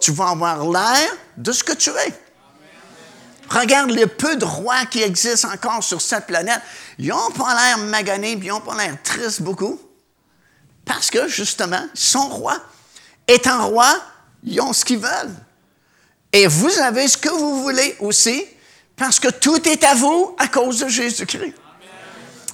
tu 0.00 0.10
vas 0.12 0.30
avoir 0.30 0.66
l'air 0.70 1.14
de 1.36 1.52
ce 1.52 1.62
que 1.62 1.74
tu 1.74 1.90
es. 1.90 2.14
Regarde 3.50 3.90
les 3.90 4.06
peu 4.06 4.36
de 4.36 4.46
rois 4.46 4.86
qui 4.86 5.02
existent 5.02 5.50
encore 5.52 5.84
sur 5.84 6.00
cette 6.00 6.26
planète. 6.26 6.62
Ils 6.98 7.08
n'ont 7.08 7.30
pas 7.32 7.54
l'air 7.54 7.76
maganés, 7.76 8.38
puis 8.38 8.46
ils 8.46 8.52
n'ont 8.52 8.62
pas 8.62 8.74
l'air 8.74 8.96
tristes 9.04 9.42
beaucoup. 9.42 9.78
Parce 10.86 11.10
que, 11.10 11.28
justement, 11.28 11.86
ils 11.94 12.00
sont 12.00 12.30
rois. 12.30 12.58
Étant 13.28 13.68
rois, 13.68 14.00
ils 14.44 14.62
ont 14.62 14.72
ce 14.72 14.82
qu'ils 14.82 14.98
veulent. 14.98 15.36
Et 16.32 16.46
vous 16.46 16.78
avez 16.78 17.06
ce 17.06 17.18
que 17.18 17.28
vous 17.28 17.60
voulez 17.60 17.96
aussi, 18.00 18.46
parce 18.96 19.20
que 19.20 19.28
tout 19.28 19.68
est 19.68 19.84
à 19.84 19.92
vous 19.94 20.34
à 20.38 20.48
cause 20.48 20.78
de 20.78 20.88
Jésus-Christ. 20.88 21.52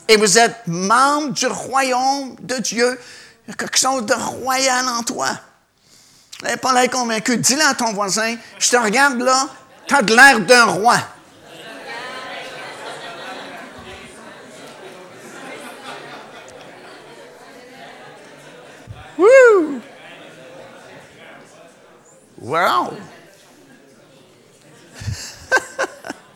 Et 0.09 0.17
vous 0.17 0.39
êtes 0.39 0.67
membre 0.67 1.35
du 1.35 1.47
royaume 1.47 2.35
de 2.41 2.57
Dieu. 2.57 2.99
Il 3.47 3.51
y 3.51 3.53
a 3.53 3.57
quelque 3.57 3.79
chose 3.79 4.07
de 4.07 4.15
royal 4.15 4.89
en 4.89 5.03
toi. 5.03 5.29
Pas 6.63 6.73
l'air 6.73 6.91
convaincu. 6.91 7.37
Dis-le 7.37 7.63
à 7.63 7.75
ton 7.75 7.93
voisin, 7.93 8.37
je 8.59 8.71
te 8.71 8.77
regarde 8.77 9.21
là, 9.21 9.49
tu 9.87 9.95
as 9.95 10.03
de 10.03 10.15
l'air 10.15 10.41
d'un 10.41 10.65
roi. 10.65 10.97
Woo! 19.19 19.81
Wow! 22.41 22.97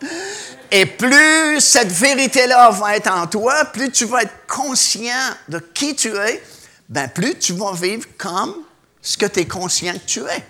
Et 0.75 0.87
plus 0.87 1.61
cette 1.61 1.93
vérité-là 1.93 2.71
va 2.71 2.97
être 2.97 3.13
en 3.13 3.27
toi, 3.27 3.67
plus 3.67 3.93
tu 3.93 4.07
vas 4.07 4.23
être 4.23 4.47
conscient 4.49 5.37
de 5.47 5.59
qui 5.59 5.95
tu 5.95 6.17
es, 6.17 6.43
ben 6.89 7.09
plus 7.09 7.39
tu 7.39 7.53
vas 7.53 7.75
vivre 7.75 8.09
comme 8.17 8.55
ce 9.03 9.19
que 9.19 9.27
tu 9.27 9.41
es 9.41 9.47
conscient 9.47 9.93
que 9.93 10.07
tu 10.07 10.21
es. 10.21 10.43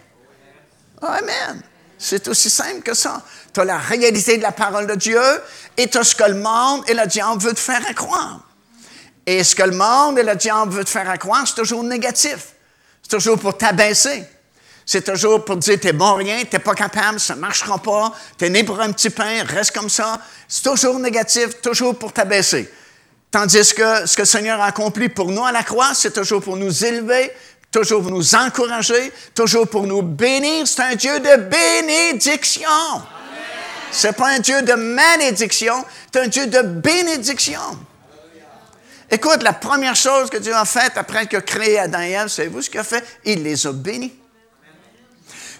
Amen. 1.03 1.61
C'est 1.99 2.29
aussi 2.29 2.51
simple 2.51 2.83
que 2.83 2.95
ça. 2.95 3.21
Tu 3.53 3.59
as 3.59 3.65
la 3.65 3.79
réalité 3.79 4.37
de 4.37 4.43
la 4.43 4.53
parole 4.53 4.87
de 4.87 4.95
Dieu 4.95 5.21
et 5.77 5.89
tu 5.89 5.99
as 5.99 6.05
ce 6.05 6.15
que 6.15 6.23
le 6.23 6.37
monde 6.37 6.85
et 6.87 6.95
le 6.95 7.07
diable 7.09 7.43
veulent 7.43 7.55
te 7.55 7.61
faire 7.61 7.85
croire. 7.97 8.47
Et 9.27 9.43
ce 9.43 9.57
que 9.57 9.65
le 9.65 9.77
monde 9.77 10.21
et 10.21 10.23
le 10.23 10.37
diable 10.37 10.73
veulent 10.73 10.85
te 10.85 10.91
faire 10.91 11.19
croire, 11.19 11.43
c'est 11.49 11.57
toujours 11.57 11.83
négatif. 11.83 12.55
C'est 13.03 13.17
toujours 13.17 13.41
pour 13.41 13.59
t'abaisser. 13.59 14.25
C'est 14.85 15.03
toujours 15.03 15.45
pour 15.45 15.57
dire, 15.57 15.79
t'es 15.81 15.93
bon 15.93 16.15
rien, 16.15 16.45
t'es 16.45 16.59
pas 16.59 16.75
capable, 16.75 17.21
ça 17.21 17.37
marchera 17.37 17.79
pas, 17.79 18.13
t'es 18.37 18.51
né 18.51 18.65
pour 18.65 18.81
un 18.81 18.91
petit 18.93 19.11
pain, 19.11 19.45
reste 19.45 19.73
comme 19.73 19.89
ça. 19.89 20.21
C'est 20.49 20.65
toujours 20.65 20.99
négatif, 20.99 21.61
toujours 21.63 21.97
pour 21.97 22.13
t'abaisser. 22.13 22.71
Tandis 23.31 23.73
que 23.75 24.07
ce 24.07 24.15
que 24.15 24.23
le 24.23 24.27
Seigneur 24.27 24.61
a 24.61 24.67
accompli 24.67 25.09
pour 25.09 25.31
nous 25.31 25.45
à 25.45 25.53
la 25.53 25.63
croix, 25.63 25.95
c'est 25.95 26.13
toujours 26.13 26.43
pour 26.43 26.57
nous 26.57 26.85
élever, 26.85 27.33
toujours 27.71 28.03
pour 28.03 28.11
nous 28.11 28.35
encourager, 28.35 29.13
toujours 29.35 29.69
pour 29.69 29.87
nous 29.87 30.03
bénir. 30.03 30.67
C'est 30.67 30.83
un 30.83 30.95
Dieu 30.95 31.19
de 31.19 31.37
bénédiction. 31.37 32.69
C'est 33.91 34.17
pas 34.17 34.31
un 34.31 34.39
Dieu 34.39 34.63
de 34.63 34.73
malédiction, 34.73 35.85
c'est 36.13 36.21
un 36.21 36.27
Dieu 36.27 36.47
de 36.47 36.63
bénédiction. 36.63 37.61
Écoute, 39.11 39.43
la 39.43 39.53
première 39.53 39.95
chose 39.95 40.31
que 40.31 40.39
Dieu 40.39 40.55
a 40.55 40.65
faite 40.65 40.93
après 40.97 41.27
qu'il 41.27 41.39
a 41.39 41.43
créé 41.43 41.79
Adam 41.79 42.01
et 42.01 42.13
Ève, 42.13 42.29
savez-vous 42.29 42.63
ce 42.63 42.71
qu'il 42.71 42.81
a 42.81 42.85
fait? 42.85 43.05
Il 43.25 43.43
les 43.43 43.67
a 43.67 43.73
bénis. 43.73 44.15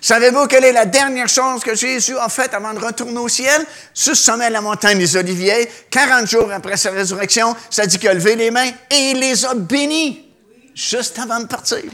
Savez-vous 0.05 0.49
quelle 0.49 0.65
est 0.65 0.73
la 0.73 0.85
dernière 0.85 1.29
chose 1.29 1.63
que 1.63 1.77
Jésus 1.77 2.19
a 2.19 2.29
faite 2.29 2.53
avant 2.55 2.75
de 2.75 2.81
retourner 2.81 3.19
au 3.19 3.29
ciel? 3.29 3.65
Sur 3.95 4.11
le 4.11 4.17
sommet 4.17 4.49
de 4.49 4.53
la 4.53 4.61
montagne 4.61 4.99
des 4.99 5.17
Oliviers, 5.17 5.71
40 5.91 6.29
jours 6.29 6.51
après 6.53 6.77
sa 6.77 6.91
résurrection, 6.91 7.55
ça 7.71 7.87
dit 7.87 8.01
qu'il 8.01 8.09
a 8.09 8.15
levé 8.15 8.35
les 8.35 8.51
mains 8.51 8.69
et 8.91 9.11
il 9.13 9.21
les 9.21 9.45
a 9.45 9.55
bénis 9.55 10.29
juste 10.75 11.19
avant 11.21 11.39
de 11.39 11.47
partir. 11.47 11.85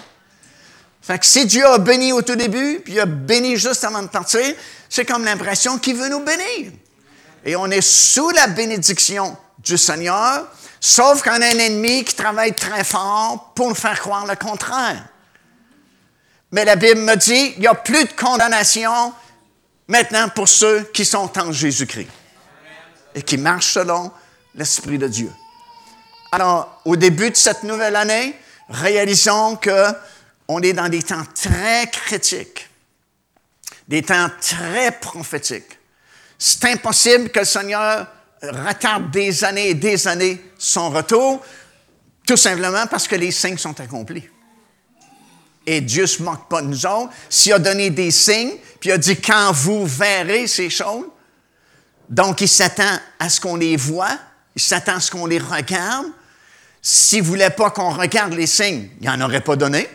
Fait 1.03 1.19
que 1.19 1.27
si 1.27 1.45
Dieu 1.45 1.67
a 1.67 1.77
béni 1.77 2.13
au 2.13 2.23
tout 2.23 2.35
début, 2.35 2.81
puis 2.83 2.95
il 2.95 3.01
a 3.01 3.07
béni 3.07 3.57
juste 3.57 3.85
avant 3.85 4.03
de 4.03 4.09
partir, 4.09 4.55
c'est 4.89 5.05
comme 5.05 5.25
l'impression 5.25 5.79
qu'il 5.79 5.97
veut 5.97 6.09
nous 6.09 6.25
bénir. 6.25 6.73
Et 7.45 7.57
on 7.57 7.67
est 7.67 7.83
sous 7.83 8.31
la 8.31 8.47
bénédiction 8.47 9.37
du 9.59 9.77
Seigneur, 9.77 10.47
Sauf 10.81 11.23
qu'on 11.23 11.31
a 11.31 11.47
un 11.47 11.59
ennemi 11.59 12.05
qui 12.05 12.15
travaille 12.15 12.55
très 12.55 12.85
fort 12.85 13.53
pour 13.55 13.69
nous 13.69 13.75
faire 13.75 13.99
croire 13.99 14.27
le 14.27 14.37
contraire. 14.37 15.05
Mais 16.53 16.65
la 16.65 16.77
Bible 16.77 17.01
me 17.01 17.15
dit, 17.17 17.53
il 17.57 17.61
n'y 17.61 17.67
a 17.67 17.75
plus 17.75 18.05
de 18.05 18.13
condamnation 18.13 19.13
maintenant 19.87 20.29
pour 20.29 20.49
ceux 20.49 20.85
qui 20.95 21.05
sont 21.05 21.31
en 21.39 21.53
Jésus-Christ 21.53 22.09
et 23.15 23.23
qui 23.23 23.37
marchent 23.37 23.73
selon 23.73 24.11
l'Esprit 24.55 24.99
de 24.99 25.09
Dieu. 25.09 25.31
Alors, 26.33 26.81
au 26.85 26.97
début 26.97 27.31
de 27.31 27.37
cette 27.37 27.63
nouvelle 27.63 27.97
année, 27.97 28.35
réalisons 28.69 29.57
que 29.57 29.93
on 30.47 30.63
est 30.63 30.73
dans 30.73 30.89
des 30.89 31.03
temps 31.03 31.25
très 31.35 31.87
critiques, 31.91 32.69
des 33.87 34.03
temps 34.03 34.31
très 34.41 34.93
prophétiques. 34.93 35.79
C'est 36.39 36.65
impossible 36.67 37.31
que 37.31 37.41
le 37.41 37.45
Seigneur 37.45 38.07
retarde 38.43 39.11
des 39.11 39.45
années 39.45 39.71
et 39.71 39.75
des 39.75 40.09
années 40.09 40.41
son 40.59 40.91
retour, 40.91 41.43
tout 42.27 42.37
simplement 42.37 42.87
parce 42.87 43.09
que 43.09 43.17
les 43.17 43.31
signes 43.31 43.59
sont 43.59 43.79
accomplis. 43.81 44.29
Et 45.71 45.83
Dieu 45.83 46.03
ne 46.03 46.07
se 46.07 46.23
moque 46.23 46.49
pas 46.49 46.63
de 46.63 46.69
nous 46.69 46.87
autres. 46.87 47.11
S'il 47.29 47.53
a 47.53 47.59
donné 47.59 47.91
des 47.91 48.11
signes, 48.11 48.55
puis 48.81 48.89
il 48.89 48.93
a 48.93 48.97
dit 48.97 49.21
quand 49.21 49.53
vous 49.53 49.85
verrez 49.85 50.47
ces 50.47 50.71
choses, 50.71 51.05
donc 52.09 52.41
il 52.41 52.49
s'attend 52.49 52.99
à 53.19 53.29
ce 53.29 53.39
qu'on 53.39 53.57
les 53.57 53.77
voit, 53.77 54.17
il 54.57 54.63
s'attend 54.63 54.97
à 54.97 55.01
ce 55.01 55.11
qu'on 55.11 55.27
les 55.27 55.39
regarde. 55.39 56.07
S'il 56.81 57.21
ne 57.21 57.27
voulait 57.27 57.51
pas 57.51 57.71
qu'on 57.71 57.91
regarde 57.91 58.33
les 58.33 58.47
signes, 58.47 58.89
il 58.99 59.09
n'en 59.09 59.21
aurait 59.21 59.43
pas 59.43 59.57
donné. 59.57 59.87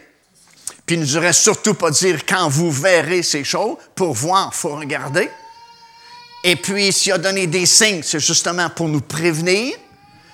Puis 0.86 0.96
il 0.96 1.00
ne 1.00 1.06
nous 1.06 1.18
aurait 1.18 1.34
surtout 1.34 1.74
pas 1.74 1.90
dire 1.90 2.24
quand 2.24 2.50
vous 2.50 2.70
verrez 2.70 3.24
ces 3.24 3.44
choses. 3.44 3.78
Pour 3.96 4.14
voir, 4.14 4.52
il 4.54 4.56
faut 4.56 4.76
regarder. 4.76 5.28
Et 6.44 6.56
puis, 6.56 6.94
s'il 6.94 7.14
a 7.14 7.18
donné 7.18 7.48
des 7.48 7.66
signes, 7.66 8.04
c'est 8.04 8.20
justement 8.20 8.70
pour 8.70 8.88
nous 8.88 9.02
prévenir 9.02 9.76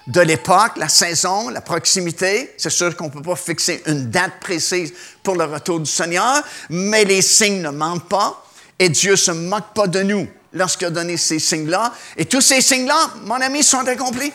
de 0.08 0.22
l'époque, 0.22 0.78
la 0.78 0.90
saison, 0.90 1.50
la 1.50 1.62
proximité. 1.62 2.54
C'est 2.58 2.70
sûr 2.70 2.96
qu'on 2.96 3.06
ne 3.06 3.12
peut 3.12 3.22
pas 3.22 3.36
fixer 3.36 3.84
une 3.86 4.10
date 4.10 4.40
précise 4.40 4.94
pour 5.24 5.36
le 5.36 5.46
retour 5.46 5.80
du 5.80 5.90
Seigneur, 5.90 6.44
mais 6.70 7.06
les 7.06 7.22
signes 7.22 7.62
ne 7.62 7.70
mentent 7.70 8.10
pas 8.10 8.46
et 8.80 8.90
Dieu 8.90 9.12
ne 9.12 9.18
se 9.18 9.32
moque 9.32 9.74
pas 9.76 9.88
de 9.88 10.02
nous 10.02 10.28
lorsqu'il 10.54 10.88
a 10.88 10.92
donné 10.92 11.18
ces 11.18 11.40
signes-là. 11.40 11.94
Et 12.18 12.26
tous 12.26 12.42
ces 12.42 12.62
signes-là, 12.62 13.12
mon 13.26 13.36
ami, 13.36 13.64
sont 13.64 13.88
accomplis. 13.88 14.34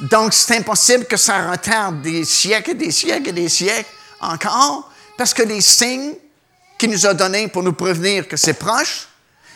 Donc, 0.00 0.32
c'est 0.32 0.56
impossible 0.56 1.06
que 1.06 1.16
ça 1.16 1.50
retarde 1.50 2.02
des 2.02 2.24
siècles 2.24 2.70
et 2.70 2.74
des 2.74 2.92
siècles 2.92 3.30
et 3.30 3.32
des 3.32 3.48
siècles 3.48 3.90
encore, 4.20 4.90
parce 5.16 5.34
que 5.34 5.42
les 5.42 5.60
signes 5.60 6.14
qu'il 6.78 6.90
nous 6.90 7.06
a 7.06 7.14
donnés 7.14 7.48
pour 7.48 7.64
nous 7.64 7.72
prévenir 7.72 8.28
que 8.28 8.36
c'est 8.36 8.54
proche. 8.54 9.08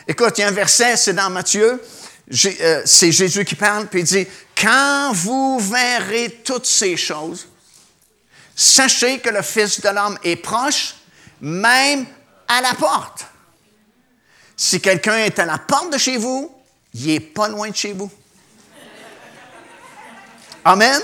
Écoute, 0.05 0.37
il 0.37 0.41
y 0.41 0.43
a 0.43 0.49
un 0.49 0.51
verset, 0.51 0.97
c'est 0.97 1.13
dans 1.13 1.29
Matthieu, 1.29 1.81
c'est 2.31 3.11
Jésus 3.11 3.45
qui 3.45 3.55
parle, 3.55 3.87
puis 3.87 4.01
il 4.01 4.05
dit, 4.05 4.27
quand 4.59 5.11
vous 5.13 5.59
verrez 5.59 6.41
toutes 6.43 6.65
ces 6.65 6.95
choses, 6.95 7.47
sachez 8.55 9.19
que 9.19 9.29
le 9.29 9.41
Fils 9.41 9.81
de 9.81 9.89
l'homme 9.89 10.17
est 10.23 10.37
proche, 10.37 10.95
même 11.41 12.05
à 12.47 12.61
la 12.61 12.73
porte. 12.73 13.25
Si 14.55 14.79
quelqu'un 14.79 15.17
est 15.17 15.37
à 15.39 15.45
la 15.45 15.57
porte 15.57 15.91
de 15.91 15.97
chez 15.97 16.17
vous, 16.17 16.53
il 16.93 17.07
n'est 17.07 17.19
pas 17.19 17.47
loin 17.47 17.69
de 17.69 17.75
chez 17.75 17.91
vous. 17.91 18.11
Amen. 20.63 21.01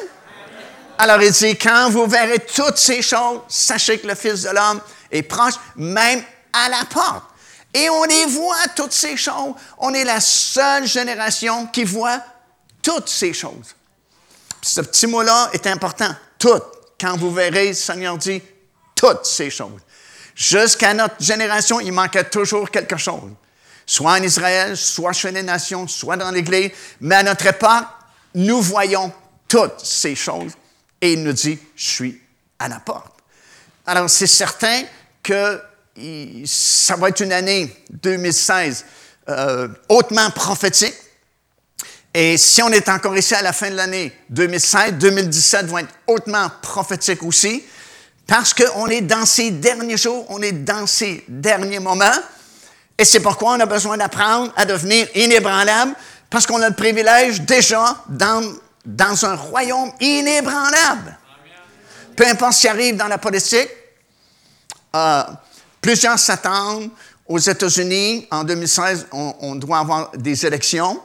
Alors 0.97 1.21
il 1.21 1.31
dit, 1.31 1.57
quand 1.57 1.89
vous 1.89 2.05
verrez 2.05 2.39
toutes 2.39 2.77
ces 2.77 3.01
choses, 3.01 3.41
sachez 3.47 3.99
que 3.99 4.07
le 4.07 4.15
Fils 4.15 4.43
de 4.43 4.49
l'homme 4.49 4.81
est 5.11 5.23
proche, 5.23 5.55
même 5.75 6.23
à 6.53 6.69
la 6.69 6.85
porte. 6.85 7.28
Et 7.73 7.89
on 7.89 8.03
les 8.03 8.25
voit, 8.25 8.67
toutes 8.75 8.93
ces 8.93 9.15
choses. 9.15 9.53
On 9.77 9.93
est 9.93 10.03
la 10.03 10.19
seule 10.19 10.87
génération 10.87 11.67
qui 11.67 11.83
voit 11.83 12.21
toutes 12.81 13.09
ces 13.09 13.33
choses. 13.33 13.75
ce 14.61 14.81
petit 14.81 15.07
mot-là 15.07 15.49
est 15.53 15.67
important. 15.67 16.13
Toutes. 16.37 16.63
Quand 16.99 17.15
vous 17.17 17.31
verrez, 17.31 17.69
le 17.69 17.73
Seigneur 17.73 18.17
dit 18.17 18.41
toutes 18.95 19.25
ces 19.25 19.49
choses. 19.49 19.79
Jusqu'à 20.35 20.93
notre 20.93 21.21
génération, 21.21 21.79
il 21.79 21.91
manquait 21.91 22.29
toujours 22.29 22.69
quelque 22.69 22.97
chose. 22.97 23.31
Soit 23.85 24.11
en 24.11 24.23
Israël, 24.23 24.75
soit 24.75 25.13
chez 25.13 25.31
les 25.31 25.43
nations, 25.43 25.87
soit 25.87 26.17
dans 26.17 26.31
l'Église. 26.31 26.71
Mais 27.01 27.15
à 27.15 27.23
notre 27.23 27.45
époque, 27.47 27.85
nous 28.35 28.61
voyons 28.61 29.13
toutes 29.47 29.79
ces 29.83 30.15
choses. 30.15 30.53
Et 31.01 31.13
il 31.13 31.23
nous 31.23 31.33
dit, 31.33 31.57
je 31.75 31.85
suis 31.85 32.21
à 32.57 32.67
la 32.67 32.79
porte. 32.79 33.19
Alors, 33.85 34.09
c'est 34.09 34.27
certain 34.27 34.83
que 35.23 35.61
ça 36.45 36.95
va 36.95 37.09
être 37.09 37.21
une 37.21 37.33
année 37.33 37.75
2016 37.89 38.85
euh, 39.29 39.67
hautement 39.89 40.31
prophétique. 40.31 40.95
Et 42.13 42.37
si 42.37 42.63
on 42.63 42.69
est 42.69 42.89
encore 42.89 43.15
ici 43.15 43.35
à 43.35 43.41
la 43.41 43.53
fin 43.53 43.69
de 43.69 43.75
l'année 43.75 44.11
2016, 44.29 44.93
2017 44.93 45.67
vont 45.67 45.77
être 45.77 45.93
hautement 46.07 46.49
prophétiques 46.61 47.21
aussi, 47.23 47.63
parce 48.25 48.53
qu'on 48.53 48.87
est 48.87 49.01
dans 49.01 49.25
ces 49.25 49.51
derniers 49.51 49.97
jours, 49.97 50.25
on 50.29 50.41
est 50.41 50.51
dans 50.51 50.87
ces 50.87 51.23
derniers 51.27 51.79
moments. 51.79 52.05
Et 52.97 53.05
c'est 53.05 53.19
pourquoi 53.19 53.53
on 53.53 53.59
a 53.59 53.65
besoin 53.65 53.97
d'apprendre 53.97 54.51
à 54.55 54.65
devenir 54.65 55.07
inébranlable, 55.13 55.93
parce 56.29 56.47
qu'on 56.47 56.61
a 56.61 56.69
le 56.69 56.75
privilège 56.75 57.41
déjà 57.41 58.03
dans, 58.07 58.43
dans 58.85 59.25
un 59.25 59.35
royaume 59.35 59.91
inébranlable. 59.99 61.17
Peu 62.15 62.25
importe 62.27 62.53
ce 62.53 62.61
qui 62.61 62.67
arrive 62.67 62.97
dans 62.97 63.07
la 63.07 63.19
politique, 63.19 63.69
euh, 64.95 65.23
Plusieurs 65.81 66.19
s'attendent 66.19 66.89
aux 67.27 67.39
États-Unis. 67.39 68.27
En 68.31 68.43
2016, 68.43 69.07
on, 69.11 69.55
doit 69.55 69.79
avoir 69.79 70.11
des 70.17 70.45
élections, 70.45 71.01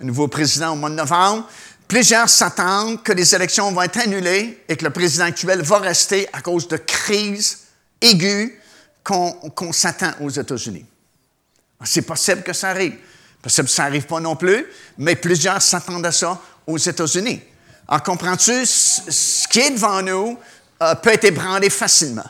un 0.00 0.04
nouveau 0.04 0.28
président 0.28 0.72
au 0.72 0.76
mois 0.76 0.90
de 0.90 0.96
novembre. 0.96 1.48
Plusieurs 1.88 2.28
s'attendent 2.28 3.02
que 3.02 3.12
les 3.12 3.34
élections 3.34 3.70
vont 3.72 3.82
être 3.82 3.98
annulées 3.98 4.64
et 4.68 4.76
que 4.76 4.84
le 4.84 4.90
président 4.90 5.24
actuel 5.24 5.62
va 5.62 5.78
rester 5.78 6.28
à 6.32 6.40
cause 6.40 6.66
de 6.68 6.76
crises 6.76 7.60
aiguës 8.00 8.50
qu'on 9.04 9.72
s'attend 9.72 10.10
aux 10.20 10.30
États-Unis. 10.30 10.84
C'est 11.84 12.02
possible 12.02 12.42
que 12.42 12.52
ça 12.52 12.70
arrive. 12.70 12.96
Possible 13.40 13.68
que 13.68 13.74
ça 13.74 13.84
n'arrive 13.84 14.06
pas 14.06 14.18
non 14.18 14.34
plus, 14.34 14.66
mais 14.98 15.14
plusieurs 15.14 15.62
s'attendent 15.62 16.06
à 16.06 16.12
ça 16.12 16.40
aux 16.66 16.78
États-Unis. 16.78 17.40
Alors, 17.86 18.02
comprends-tu, 18.02 18.66
ce 18.66 19.46
qui 19.46 19.60
est 19.60 19.70
devant 19.70 20.02
nous 20.02 20.36
euh, 20.82 20.94
peut 20.96 21.12
être 21.12 21.26
ébranlé 21.26 21.70
facilement 21.70 22.24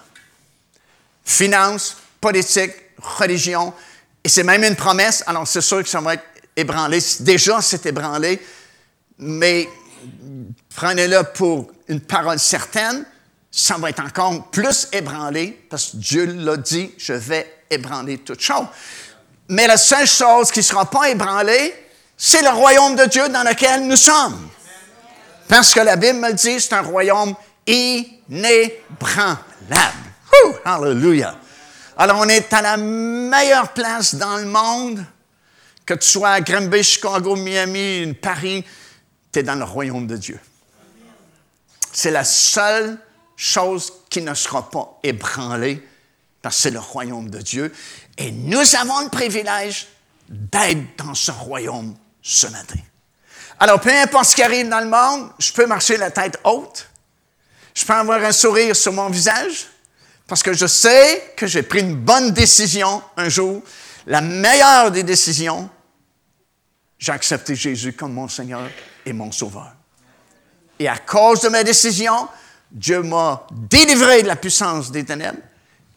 finances, 1.26 1.96
politique, 2.20 2.72
religion. 2.98 3.74
Et 4.24 4.30
c'est 4.30 4.44
même 4.44 4.64
une 4.64 4.76
promesse. 4.76 5.22
Alors, 5.26 5.46
c'est 5.46 5.60
sûr 5.60 5.82
que 5.82 5.88
ça 5.88 6.00
va 6.00 6.14
être 6.14 6.24
ébranlé. 6.56 6.98
Déjà, 7.20 7.60
c'est 7.60 7.84
ébranlé. 7.84 8.40
Mais 9.18 9.68
prenez-le 10.74 11.22
pour 11.34 11.70
une 11.88 12.00
parole 12.00 12.38
certaine. 12.38 13.04
Ça 13.50 13.76
va 13.76 13.90
être 13.90 14.00
encore 14.00 14.50
plus 14.50 14.88
ébranlé 14.92 15.66
parce 15.68 15.90
que 15.90 15.96
Dieu 15.96 16.26
l'a 16.26 16.56
dit, 16.56 16.92
je 16.96 17.12
vais 17.14 17.62
ébranler 17.70 18.18
toute 18.18 18.40
chose. 18.40 18.66
Mais 19.48 19.66
la 19.66 19.76
seule 19.76 20.06
chose 20.06 20.50
qui 20.50 20.60
ne 20.60 20.64
sera 20.64 20.88
pas 20.88 21.08
ébranlée, 21.08 21.74
c'est 22.16 22.42
le 22.42 22.50
royaume 22.50 22.96
de 22.96 23.04
Dieu 23.04 23.28
dans 23.28 23.42
lequel 23.42 23.86
nous 23.86 23.96
sommes. 23.96 24.48
Parce 25.48 25.72
que 25.72 25.80
la 25.80 25.96
Bible 25.96 26.18
me 26.18 26.32
dit, 26.32 26.60
c'est 26.60 26.74
un 26.74 26.82
royaume 26.82 27.34
inébranlable. 27.66 29.40
Hallelujah. 30.64 31.36
Alors, 31.96 32.18
on 32.18 32.28
est 32.28 32.52
à 32.52 32.60
la 32.60 32.76
meilleure 32.76 33.72
place 33.72 34.14
dans 34.14 34.36
le 34.36 34.44
monde, 34.44 35.04
que 35.84 35.94
tu 35.94 36.08
sois 36.08 36.30
à 36.30 36.40
Granby, 36.40 36.82
Chicago, 36.82 37.36
Miami, 37.36 38.12
Paris, 38.14 38.64
tu 39.32 39.38
es 39.38 39.42
dans 39.42 39.54
le 39.54 39.64
royaume 39.64 40.06
de 40.06 40.16
Dieu. 40.16 40.38
C'est 41.92 42.10
la 42.10 42.24
seule 42.24 42.98
chose 43.36 43.92
qui 44.10 44.20
ne 44.20 44.34
sera 44.34 44.68
pas 44.68 44.98
ébranlée, 45.02 45.86
parce 46.42 46.56
que 46.56 46.62
c'est 46.62 46.70
le 46.70 46.80
royaume 46.80 47.30
de 47.30 47.40
Dieu. 47.40 47.72
Et 48.18 48.30
nous 48.32 48.76
avons 48.76 49.00
le 49.00 49.08
privilège 49.08 49.86
d'être 50.28 50.96
dans 50.98 51.14
ce 51.14 51.30
royaume 51.30 51.94
ce 52.20 52.48
matin. 52.48 52.80
Alors, 53.58 53.80
peu 53.80 53.90
importe 53.90 54.26
ce 54.26 54.34
qui 54.34 54.42
arrive 54.42 54.68
dans 54.68 54.80
le 54.80 54.88
monde, 54.88 55.30
je 55.38 55.52
peux 55.52 55.66
marcher 55.66 55.96
la 55.96 56.10
tête 56.10 56.38
haute, 56.44 56.88
je 57.74 57.84
peux 57.86 57.94
avoir 57.94 58.22
un 58.22 58.32
sourire 58.32 58.76
sur 58.76 58.92
mon 58.92 59.08
visage, 59.08 59.68
parce 60.26 60.42
que 60.42 60.52
je 60.52 60.66
sais 60.66 61.32
que 61.36 61.46
j'ai 61.46 61.62
pris 61.62 61.80
une 61.80 61.96
bonne 61.96 62.32
décision 62.32 63.02
un 63.16 63.28
jour, 63.28 63.62
la 64.06 64.20
meilleure 64.20 64.90
des 64.90 65.02
décisions. 65.02 65.70
J'ai 66.98 67.12
accepté 67.12 67.54
Jésus 67.54 67.92
comme 67.92 68.12
mon 68.12 68.28
Seigneur 68.28 68.68
et 69.04 69.12
mon 69.12 69.30
Sauveur. 69.30 69.72
Et 70.78 70.88
à 70.88 70.98
cause 70.98 71.40
de 71.40 71.48
ma 71.48 71.62
décision, 71.62 72.28
Dieu 72.70 73.02
m'a 73.02 73.46
délivré 73.52 74.22
de 74.22 74.28
la 74.28 74.36
puissance 74.36 74.90
des 74.90 75.04
ténèbres 75.04 75.38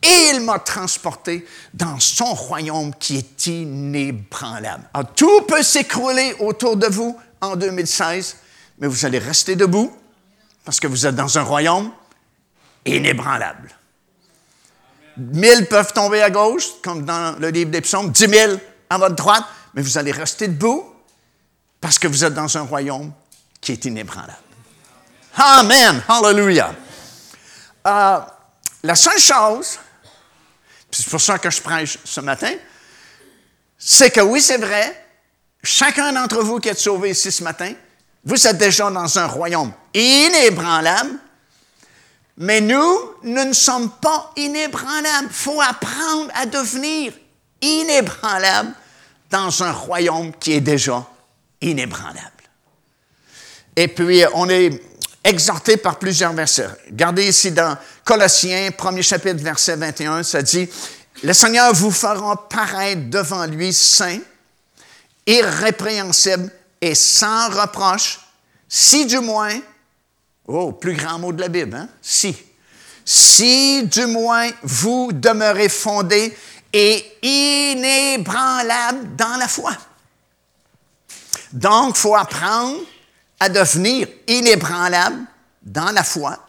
et 0.02 0.32
il 0.34 0.42
m'a 0.42 0.60
transporté 0.60 1.46
dans 1.74 2.00
son 2.00 2.34
royaume 2.34 2.94
qui 2.96 3.18
est 3.18 3.48
inébranlable. 3.48 4.90
Alors, 4.94 5.14
tout 5.14 5.42
peut 5.42 5.64
s'écrouler 5.64 6.36
autour 6.40 6.78
de 6.78 6.88
vous 6.88 7.20
en 7.42 7.56
2016, 7.56 8.38
mais 8.80 8.88
vous 8.88 9.06
allez 9.06 9.20
rester 9.20 9.56
debout 9.56 9.94
parce 10.64 10.80
que 10.80 10.88
vous 10.88 11.06
êtes 11.06 11.16
dans 11.16 11.38
un 11.38 11.44
royaume 11.44 11.92
inébranlable. 12.86 13.79
Mille 15.20 15.68
peuvent 15.68 15.94
tomber 15.94 16.22
à 16.22 16.30
gauche, 16.30 16.68
comme 16.82 17.04
dans 17.04 17.38
le 17.40 17.50
livre 17.50 17.72
des 17.72 17.82
psaumes, 17.82 18.12
dix 18.12 18.28
mille 18.28 18.60
à 18.90 18.98
votre 18.98 19.16
droite, 19.16 19.44
mais 19.74 19.82
vous 19.82 19.98
allez 19.98 20.12
rester 20.12 20.48
debout 20.48 20.86
parce 21.82 22.00
que 22.00 22.08
vous 22.08 22.24
êtes 22.24 22.34
dans 22.34 22.58
un 22.58 22.62
royaume 22.62 23.12
qui 23.62 23.74
est 23.74 23.86
inébranlable. 23.86 24.34
Amen. 25.36 26.02
Hallelujah. 26.08 26.74
Euh, 27.86 28.20
la 28.84 28.96
seule 28.96 29.20
chose, 29.20 29.78
c'est 30.92 31.08
pour 31.08 31.22
ça 31.22 31.38
que 31.38 31.50
je 31.50 31.62
prêche 31.62 31.98
ce 32.04 32.22
matin, 32.22 32.54
c'est 33.78 34.12
que 34.12 34.22
oui, 34.22 34.42
c'est 34.42 34.58
vrai, 34.58 35.06
chacun 35.64 36.12
d'entre 36.12 36.42
vous 36.42 36.60
qui 36.60 36.70
êtes 36.70 36.80
sauvé 36.80 37.12
ici 37.12 37.32
ce 37.32 37.44
matin, 37.44 37.74
vous 38.26 38.48
êtes 38.48 38.58
déjà 38.58 38.90
dans 38.90 39.20
un 39.20 39.28
royaume 39.28 39.72
inébranlable, 39.94 41.12
mais 42.40 42.62
nous, 42.62 42.98
nous 43.24 43.44
ne 43.46 43.54
sommes 43.54 43.92
pas 44.02 44.32
inébranlables. 44.38 45.28
Il 45.30 45.34
faut 45.34 45.62
apprendre 45.62 46.32
à 46.34 46.46
devenir 46.46 47.12
inébranlables 47.62 48.74
dans 49.30 49.62
un 49.62 49.74
royaume 49.74 50.32
qui 50.40 50.54
est 50.54 50.62
déjà 50.62 51.06
inébranlable. 51.60 52.32
Et 53.76 53.90
puis, 53.90 54.24
on 54.34 54.50
est 54.50 54.82
exhorté 55.22 55.76
par 55.76 56.00
plusieurs 56.00 56.32
versets. 56.32 56.70
Regardez 56.90 57.28
ici 57.28 57.52
dans 57.52 57.78
Colossiens, 58.06 58.72
premier 58.72 59.04
chapitre, 59.04 59.44
verset 59.44 59.76
21, 59.76 60.24
ça 60.24 60.42
dit, 60.42 60.68
Le 61.22 61.34
Seigneur 61.34 61.74
vous 61.74 61.92
fera 61.92 62.48
paraître 62.48 63.10
devant 63.10 63.46
lui 63.48 63.74
saint, 63.74 64.20
irrépréhensible 65.28 66.50
et 66.80 66.96
sans 66.96 67.50
reproche, 67.50 68.22
si 68.70 69.06
du 69.06 69.20
moins 69.20 69.60
Oh, 70.52 70.72
plus 70.72 70.96
grand 70.96 71.20
mot 71.20 71.32
de 71.32 71.42
la 71.42 71.48
Bible, 71.48 71.76
hein? 71.76 71.88
Si. 72.02 72.36
Si 73.06 73.84
du 73.84 74.08
moins 74.08 74.50
vous 74.64 75.12
demeurez 75.14 75.70
fondés 75.70 76.36
et 76.74 77.06
inébranlable 77.22 79.16
dans 79.16 79.38
la 79.38 79.48
foi. 79.48 79.74
Donc, 81.54 81.96
il 81.96 82.00
faut 82.00 82.16
apprendre 82.16 82.80
à 83.40 83.48
devenir 83.48 84.08
inébranlable 84.28 85.20
dans 85.62 85.92
la 85.92 86.04
foi, 86.04 86.44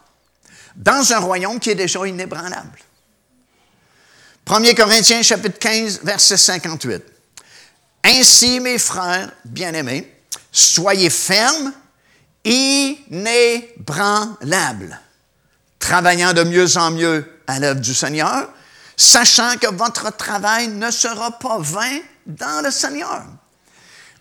dans 0.75 1.13
un 1.13 1.19
royaume 1.19 1.61
qui 1.61 1.69
est 1.69 1.75
déjà 1.75 2.07
inébranlable. 2.07 2.79
1 4.47 4.75
Corinthiens 4.75 5.23
chapitre 5.23 5.59
15, 5.59 6.01
verset 6.03 6.39
58. 6.39 7.03
Ainsi, 8.05 8.61
mes 8.61 8.79
frères 8.79 9.31
bien-aimés, 9.45 10.11
soyez 10.51 11.11
fermes, 11.11 11.73
inébranlables, 12.45 15.01
travaillant 15.79 16.33
de 16.33 16.45
mieux 16.45 16.77
en 16.77 16.91
mieux 16.91 17.41
à 17.47 17.59
l'œuvre 17.59 17.81
du 17.81 17.95
Seigneur, 17.95 18.49
sachant 18.97 19.57
que 19.57 19.73
votre 19.75 20.15
travail 20.17 20.69
ne 20.69 20.91
sera 20.91 21.39
pas 21.39 21.59
vain 21.59 21.99
dans 22.27 22.65
le 22.65 22.71
Seigneur. 22.71 23.25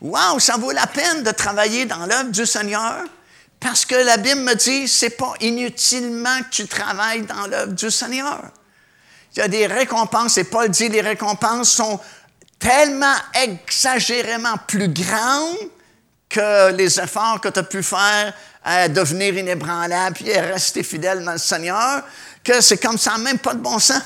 Wow, 0.01 0.39
ça 0.39 0.57
vaut 0.57 0.71
la 0.71 0.87
peine 0.87 1.23
de 1.23 1.31
travailler 1.31 1.85
dans 1.85 2.05
l'œuvre 2.05 2.31
du 2.31 2.45
Seigneur 2.45 3.03
parce 3.59 3.85
que 3.85 3.95
la 3.95 4.17
Bible 4.17 4.41
me 4.41 4.55
dit, 4.55 4.87
c'est 4.87 5.09
pas 5.09 5.33
inutilement 5.41 6.39
que 6.43 6.49
tu 6.49 6.67
travailles 6.67 7.23
dans 7.23 7.45
l'œuvre 7.47 7.73
du 7.73 7.91
Seigneur. 7.91 8.41
Il 9.35 9.39
y 9.39 9.41
a 9.41 9.47
des 9.47 9.67
récompenses, 9.67 10.37
et 10.37 10.45
Paul 10.45 10.69
dit, 10.69 10.89
les 10.89 11.01
récompenses 11.01 11.71
sont 11.71 11.99
tellement 12.57 13.15
exagérément 13.33 14.55
plus 14.67 14.87
grandes 14.87 15.57
que 16.29 16.71
les 16.71 16.99
efforts 16.99 17.41
que 17.41 17.49
tu 17.49 17.59
as 17.59 17.63
pu 17.63 17.81
faire 17.81 18.33
à 18.63 18.87
devenir 18.87 19.35
inébranlable 19.35 20.17
et 20.25 20.37
à 20.37 20.41
rester 20.43 20.83
fidèle 20.83 21.23
dans 21.25 21.31
le 21.31 21.37
Seigneur, 21.37 22.03
que 22.43 22.61
c'est 22.61 22.77
comme 22.77 22.97
ça, 22.97 23.17
même 23.17 23.39
pas 23.39 23.53
de 23.53 23.59
bon 23.59 23.79
sens. 23.79 24.01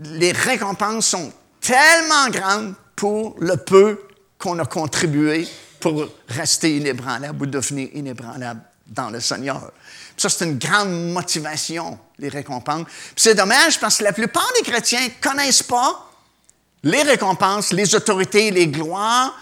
Les 0.00 0.32
récompenses 0.32 1.06
sont 1.06 1.32
tellement 1.60 2.28
grandes 2.30 2.74
pour 2.96 3.36
le 3.38 3.56
peu 3.56 4.00
qu'on 4.38 4.58
a 4.58 4.64
contribué 4.64 5.48
pour 5.78 6.06
rester 6.28 6.76
inébranlable 6.76 7.42
ou 7.42 7.46
devenir 7.46 7.88
inébranlable 7.94 8.60
dans 8.86 9.10
le 9.10 9.20
Seigneur. 9.20 9.70
Ça, 10.16 10.28
c'est 10.28 10.44
une 10.44 10.58
grande 10.58 11.12
motivation, 11.12 11.98
les 12.18 12.28
récompenses. 12.28 12.86
c'est 13.16 13.34
dommage 13.34 13.78
parce 13.80 13.98
que 13.98 14.04
la 14.04 14.12
plupart 14.12 14.48
des 14.58 14.70
chrétiens 14.70 15.00
ne 15.02 15.28
connaissent 15.28 15.62
pas 15.62 16.10
les 16.82 17.02
récompenses, 17.02 17.72
les 17.72 17.94
autorités, 17.94 18.50
les 18.50 18.68
gloires 18.68 19.34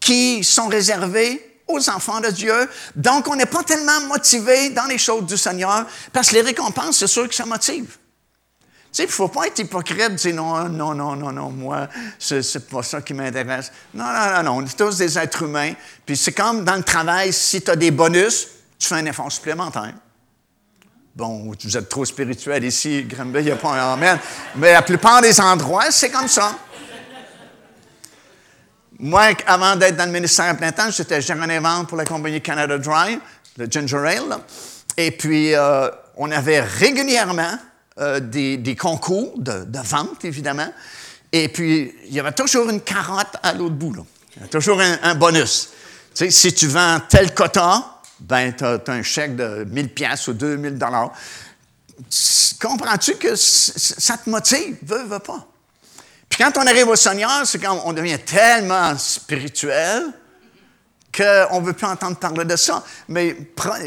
qui 0.00 0.44
sont 0.44 0.68
réservées 0.68 1.60
aux 1.66 1.90
enfants 1.90 2.20
de 2.20 2.28
Dieu. 2.28 2.54
Donc, 2.94 3.28
on 3.28 3.36
n'est 3.36 3.46
pas 3.46 3.62
tellement 3.62 4.00
motivé 4.02 4.70
dans 4.70 4.84
les 4.84 4.98
choses 4.98 5.26
du 5.26 5.36
Seigneur 5.36 5.86
parce 6.12 6.30
que 6.30 6.34
les 6.34 6.42
récompenses, 6.42 6.98
c'est 6.98 7.06
sûr 7.06 7.28
que 7.28 7.34
ça 7.34 7.44
motive. 7.44 7.98
Tu 8.96 9.02
sais, 9.02 9.02
il 9.02 9.06
ne 9.08 9.12
faut 9.12 9.28
pas 9.28 9.46
être 9.46 9.58
hypocrite, 9.58 10.14
dire 10.14 10.34
non, 10.34 10.68
non, 10.68 10.94
non, 10.94 11.16
non, 11.16 11.32
non, 11.32 11.50
moi, 11.50 11.88
c'est 12.18 12.68
pas 12.68 12.82
ça 12.82 13.02
qui 13.02 13.12
m'intéresse. 13.12 13.70
Non, 13.92 14.04
non, 14.04 14.36
non, 14.36 14.42
non, 14.42 14.52
on 14.58 14.64
est 14.64 14.76
tous 14.76 14.96
des 14.96 15.18
êtres 15.18 15.42
humains. 15.42 15.72
Puis 16.06 16.16
c'est 16.16 16.32
comme 16.32 16.64
dans 16.64 16.76
le 16.76 16.82
travail, 16.82 17.32
si 17.32 17.60
tu 17.60 17.70
as 17.70 17.76
des 17.76 17.90
bonus, 17.90 18.48
tu 18.78 18.86
fais 18.86 18.94
un 18.94 19.06
effort 19.06 19.30
supplémentaire. 19.30 19.92
Bon, 21.14 21.50
vous 21.62 21.76
êtes 21.76 21.88
trop 21.88 22.04
spirituel 22.04 22.62
ici, 22.64 23.04
Granby, 23.04 23.38
il 23.38 23.44
n'y 23.46 23.50
a 23.50 23.56
pas 23.56 23.70
un 23.70 23.94
amen. 23.94 24.18
Mais 24.54 24.72
la 24.72 24.82
plupart 24.82 25.22
des 25.22 25.40
endroits, 25.40 25.90
c'est 25.90 26.10
comme 26.10 26.28
ça. 26.28 26.54
Moi, 28.98 29.34
avant 29.46 29.76
d'être 29.76 29.96
dans 29.96 30.06
le 30.06 30.12
ministère 30.12 30.46
à 30.46 30.54
plein 30.54 30.72
temps, 30.72 30.90
j'étais 30.90 31.20
gérant 31.20 31.46
des 31.46 31.58
ventes 31.58 31.88
pour 31.88 31.98
la 31.98 32.04
compagnie 32.04 32.40
Canada 32.40 32.78
Dry, 32.78 33.18
le 33.58 33.66
Ginger 33.66 33.98
Ale. 33.98 34.38
Et 34.96 35.10
puis, 35.10 35.54
euh, 35.54 35.90
on 36.16 36.30
avait 36.30 36.60
régulièrement 36.62 37.58
euh, 37.98 38.20
des, 38.20 38.76
concours 38.78 39.34
de, 39.38 39.66
vente, 39.84 40.24
évidemment. 40.24 40.72
Et 41.30 41.48
puis, 41.48 41.94
il 42.06 42.14
y 42.14 42.20
avait 42.20 42.32
toujours 42.32 42.70
une 42.70 42.80
carotte 42.80 43.36
à 43.42 43.52
l'autre 43.52 43.74
bout. 43.74 43.92
Il 44.34 44.38
y 44.38 44.40
avait 44.40 44.50
toujours 44.50 44.80
un, 44.80 45.14
bonus. 45.14 45.70
Tu 46.14 46.24
sais, 46.24 46.30
si 46.30 46.54
tu 46.54 46.66
vends 46.66 46.98
tel 47.06 47.34
quota, 47.34 48.00
ben, 48.20 48.54
tu 48.54 48.64
as, 48.64 48.80
un 48.86 49.02
chèque 49.02 49.36
de 49.36 49.66
1000 49.68 49.92
pièces 49.92 50.28
ou 50.28 50.32
2000 50.32 50.78
dollars. 50.78 51.12
Comprends-tu 52.62 53.16
que 53.16 53.36
ça 53.36 54.16
te 54.16 54.30
motive? 54.30 54.78
Veux, 54.82 55.04
veux 55.04 55.18
pas. 55.18 55.46
Puis 56.28 56.42
quand 56.42 56.56
on 56.58 56.66
arrive 56.66 56.88
au 56.88 56.96
Seigneur, 56.96 57.46
c'est 57.46 57.58
quand 57.58 57.82
on 57.84 57.92
devient 57.92 58.18
tellement 58.18 58.96
spirituel 58.98 60.12
qu'on 61.16 61.60
ne 61.60 61.66
veut 61.66 61.72
plus 61.72 61.86
entendre 61.86 62.16
parler 62.16 62.44
de 62.44 62.56
ça. 62.56 62.82
Mais 63.08 63.34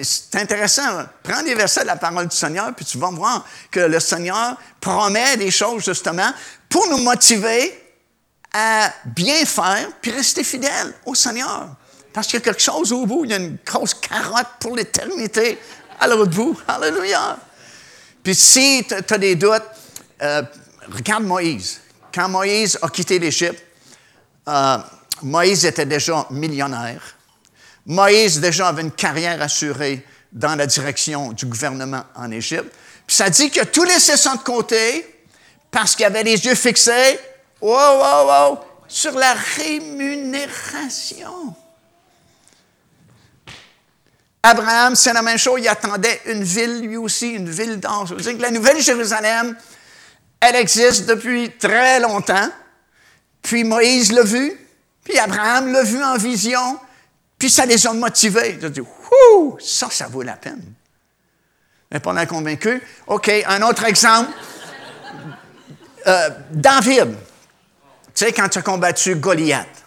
c'est 0.04 0.36
intéressant. 0.38 1.06
Prends 1.21 1.43
des 1.43 1.54
versets 1.54 1.82
de 1.82 1.88
la 1.88 1.95
parole 1.95 2.28
du 2.28 2.36
Seigneur, 2.36 2.73
puis 2.75 2.86
tu 2.86 2.97
vas 2.97 3.12
voir 3.12 3.45
que 3.69 3.82
le 3.82 3.99
Seigneur 3.99 4.58
promet 4.82 5.38
des 5.38 5.52
choses 5.52 5.86
justement 5.86 6.32
pour 6.67 6.88
nous 6.89 6.97
motiver 6.97 7.86
à 8.52 8.91
bien 9.06 9.45
faire, 9.45 9.88
puis 10.02 10.12
rester 10.12 10.43
fidèle 10.43 10.95
au 11.06 11.13
Seigneur. 11.13 11.75
Parce 12.12 12.25
qu'il 12.25 12.39
y 12.39 12.41
a 12.41 12.45
quelque 12.45 12.62
chose 12.62 12.91
au 12.91 13.06
bout, 13.06 13.25
il 13.25 13.32
y 13.32 13.34
a 13.36 13.38
une 13.38 13.58
grosse 13.63 13.93
carotte 13.93 14.47
pour 14.60 14.75
l'éternité 14.75 15.60
à 15.99 16.08
l'autre 16.08 16.32
bout. 16.32 16.60
Alléluia. 16.67 17.38
Puis 18.23 18.34
si 18.34 18.86
tu 18.88 19.13
as 19.13 19.17
des 19.17 19.36
doutes, 19.36 19.62
euh, 20.21 20.41
regarde 20.91 21.23
Moïse. 21.23 21.80
Quand 22.13 22.30
Moïse 22.30 22.78
a 22.82 22.89
quitté 22.89 23.19
l'Égypte, 23.19 23.63
euh, 24.48 24.78
Moïse 25.22 25.65
était 25.65 25.86
déjà 25.86 26.26
millionnaire. 26.32 27.02
Moïse 27.86 28.39
déjà 28.39 28.67
avait 28.67 28.82
une 28.82 28.91
carrière 28.91 29.41
assurée 29.41 30.06
dans 30.32 30.56
la 30.56 30.67
direction 30.67 31.32
du 31.32 31.45
gouvernement 31.45 32.04
en 32.15 32.32
Égypte. 32.32 32.74
Puis 33.06 33.15
ça 33.15 33.30
dit 33.30 33.52
a 33.60 33.65
tout 33.65 33.84
laissé 33.84 34.15
ça 34.17 34.36
de 34.36 34.41
côté 34.41 35.24
parce 35.72 35.95
qu'il 35.95 36.06
avait 36.06 36.24
les 36.24 36.45
yeux 36.45 36.56
fixés, 36.56 37.19
wow, 37.62 37.72
wow, 37.72 38.28
wow, 38.28 38.60
sur 38.88 39.13
la 39.13 39.34
rémunération. 39.58 41.56
Abraham, 44.41 44.95
c'est 44.95 45.12
la 45.13 45.22
même 45.22 45.38
chose, 45.38 45.60
il 45.62 45.67
attendait 45.67 46.22
une 46.26 46.43
ville, 46.43 46.82
lui 46.82 46.98
aussi, 46.98 47.32
une 47.32 47.50
ville 47.50 47.80
d'or. 47.80 48.08
Que 48.08 48.41
la 48.41 48.52
Nouvelle 48.52 48.82
Jérusalem, 48.82 49.56
elle 50.39 50.56
existe 50.56 51.06
depuis 51.06 51.52
très 51.58 51.99
longtemps. 51.99 52.49
Puis 53.41 53.63
Moïse 53.63 54.12
l'a 54.12 54.23
vu, 54.23 54.54
puis 55.04 55.17
Abraham 55.17 55.71
l'a 55.71 55.84
vu 55.84 56.04
en 56.04 56.17
vision, 56.17 56.80
puis 57.38 57.49
ça 57.49 57.65
les 57.65 57.88
a 57.88 57.93
motivés. 57.93 58.58
Ils 58.60 58.65
ont 58.65 58.69
dit, 58.69 58.82
Ouh, 58.82 59.58
ça, 59.60 59.89
ça 59.89 60.08
vaut 60.08 60.21
la 60.21 60.36
peine. 60.36 60.73
Mais 61.91 61.99
pas 61.99 62.25
convaincu. 62.25 62.82
OK, 63.08 63.32
un 63.47 63.62
autre 63.63 63.86
exemple. 63.86 64.32
Euh, 66.06 66.30
David, 66.52 67.15
tu 68.13 68.25
sais, 68.25 68.32
quand 68.32 68.47
tu 68.49 68.60
as 68.60 68.62
combattu 68.62 69.15
Goliath, 69.15 69.79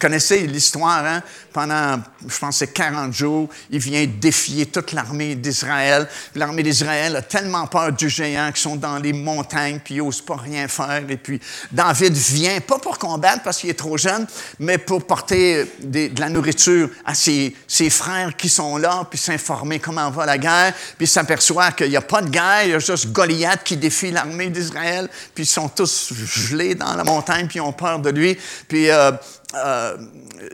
connaissez 0.00 0.46
l'histoire, 0.46 1.04
hein? 1.04 1.22
Pendant, 1.52 2.00
je 2.26 2.38
pense, 2.38 2.56
c'est 2.56 2.72
40 2.72 3.12
jours, 3.12 3.48
il 3.70 3.78
vient 3.78 4.06
défier 4.06 4.66
toute 4.66 4.92
l'armée 4.92 5.34
d'Israël. 5.34 6.08
L'armée 6.34 6.62
d'Israël 6.62 7.16
a 7.16 7.22
tellement 7.22 7.66
peur 7.66 7.92
du 7.92 8.08
géant 8.08 8.50
qui 8.52 8.62
sont 8.62 8.76
dans 8.76 8.98
les 8.98 9.12
montagnes, 9.12 9.78
puis 9.84 9.96
ils 9.96 10.02
n'osent 10.02 10.22
pas 10.22 10.36
rien 10.36 10.66
faire. 10.68 11.02
Et 11.08 11.16
puis, 11.16 11.38
David 11.70 12.14
vient, 12.14 12.60
pas 12.60 12.78
pour 12.78 12.98
combattre 12.98 13.42
parce 13.42 13.58
qu'il 13.58 13.68
est 13.68 13.74
trop 13.74 13.98
jeune, 13.98 14.26
mais 14.58 14.78
pour 14.78 15.06
porter 15.06 15.70
de 15.82 16.18
la 16.18 16.30
nourriture 16.30 16.88
à 17.04 17.14
ses, 17.14 17.54
frères 17.90 18.34
qui 18.36 18.48
sont 18.48 18.78
là, 18.78 19.06
puis 19.08 19.18
s'informer 19.18 19.80
comment 19.80 20.10
va 20.10 20.24
la 20.24 20.38
guerre. 20.38 20.72
Puis 20.96 21.06
s'aperçoit 21.06 21.72
qu'il 21.72 21.90
n'y 21.90 21.96
a 21.96 22.00
pas 22.00 22.22
de 22.22 22.30
guerre, 22.30 22.64
il 22.64 22.70
y 22.70 22.74
a 22.74 22.78
juste 22.78 23.12
Goliath 23.12 23.64
qui 23.64 23.76
défie 23.76 24.12
l'armée 24.12 24.48
d'Israël, 24.48 25.08
puis 25.34 25.44
ils 25.44 25.48
sont 25.48 25.68
tous 25.68 26.12
gelés 26.14 26.74
dans 26.74 26.94
la 26.94 27.04
montagne, 27.04 27.46
puis 27.46 27.58
ils 27.58 27.62
ont 27.62 27.72
peur 27.72 27.98
de 27.98 28.10
lui. 28.10 28.38
Puis, 28.66 28.88
euh, 28.88 29.12
euh, 29.54 29.96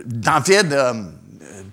David 0.05 0.73
euh, 0.73 0.95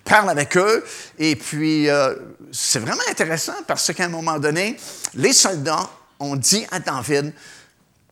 parle 0.04 0.30
avec 0.30 0.58
eux 0.58 0.84
et 1.18 1.36
puis 1.36 1.90
euh, 1.90 2.16
c'est 2.52 2.80
vraiment 2.80 3.02
intéressant 3.10 3.56
parce 3.68 3.92
qu'à 3.94 4.06
un 4.06 4.10
moment 4.10 4.40
donné, 4.40 4.78
les 5.16 5.34
soldats 5.34 5.90
ont 6.20 6.36
dit 6.36 6.66
à 6.72 6.80
David, 6.80 7.34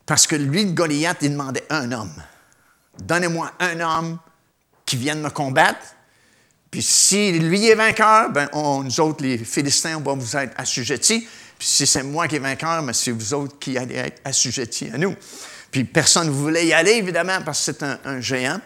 parce 0.05 0.27
que 0.27 0.35
lui, 0.35 0.65
Goliath, 0.65 1.19
il 1.21 1.31
demandait 1.31 1.63
un 1.69 1.91
homme. 1.91 2.13
Donnez-moi 3.03 3.51
un 3.59 3.79
homme 3.79 4.19
qui 4.85 4.97
vienne 4.97 5.21
me 5.21 5.29
combattre. 5.29 5.79
Puis 6.69 6.81
si 6.81 7.31
lui 7.33 7.67
est 7.67 7.75
vainqueur, 7.75 8.29
ben 8.29 8.49
nous 8.53 8.99
autres, 8.99 9.23
les 9.23 9.37
Philistins, 9.37 9.97
on 9.97 10.01
va 10.01 10.13
vous 10.13 10.37
être 10.37 10.53
assujettis. 10.57 11.27
Puis 11.57 11.67
si 11.67 11.85
c'est 11.85 12.03
moi 12.03 12.27
qui 12.27 12.37
est 12.37 12.39
vainqueur, 12.39 12.81
ben 12.81 12.93
c'est 12.93 13.11
vous 13.11 13.33
autres 13.33 13.59
qui 13.59 13.77
allez 13.77 13.95
être 13.95 14.21
assujettis 14.25 14.89
à 14.93 14.97
nous. 14.97 15.15
Puis 15.69 15.83
personne 15.83 16.27
ne 16.27 16.31
voulait 16.31 16.65
y 16.65 16.73
aller, 16.73 16.93
évidemment, 16.93 17.41
parce 17.45 17.65
que 17.65 17.71
c'est 17.71 17.83
un 17.83 18.19
géant. 18.19 18.59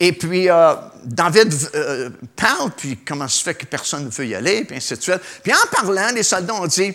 Et 0.00 0.12
puis, 0.12 0.50
euh, 0.50 0.74
David 1.04 1.52
euh, 1.74 2.10
parle, 2.34 2.70
puis 2.76 2.98
comment 3.06 3.28
se 3.28 3.42
fait 3.42 3.54
que 3.54 3.64
personne 3.64 4.04
ne 4.04 4.10
veut 4.10 4.26
y 4.26 4.34
aller, 4.34 4.64
puis 4.64 4.76
ainsi 4.76 4.94
de 4.94 5.00
suite. 5.00 5.20
Puis 5.42 5.52
en 5.52 5.66
parlant, 5.70 6.10
les 6.14 6.22
soldats 6.22 6.54
ont 6.54 6.66
dit, 6.66 6.92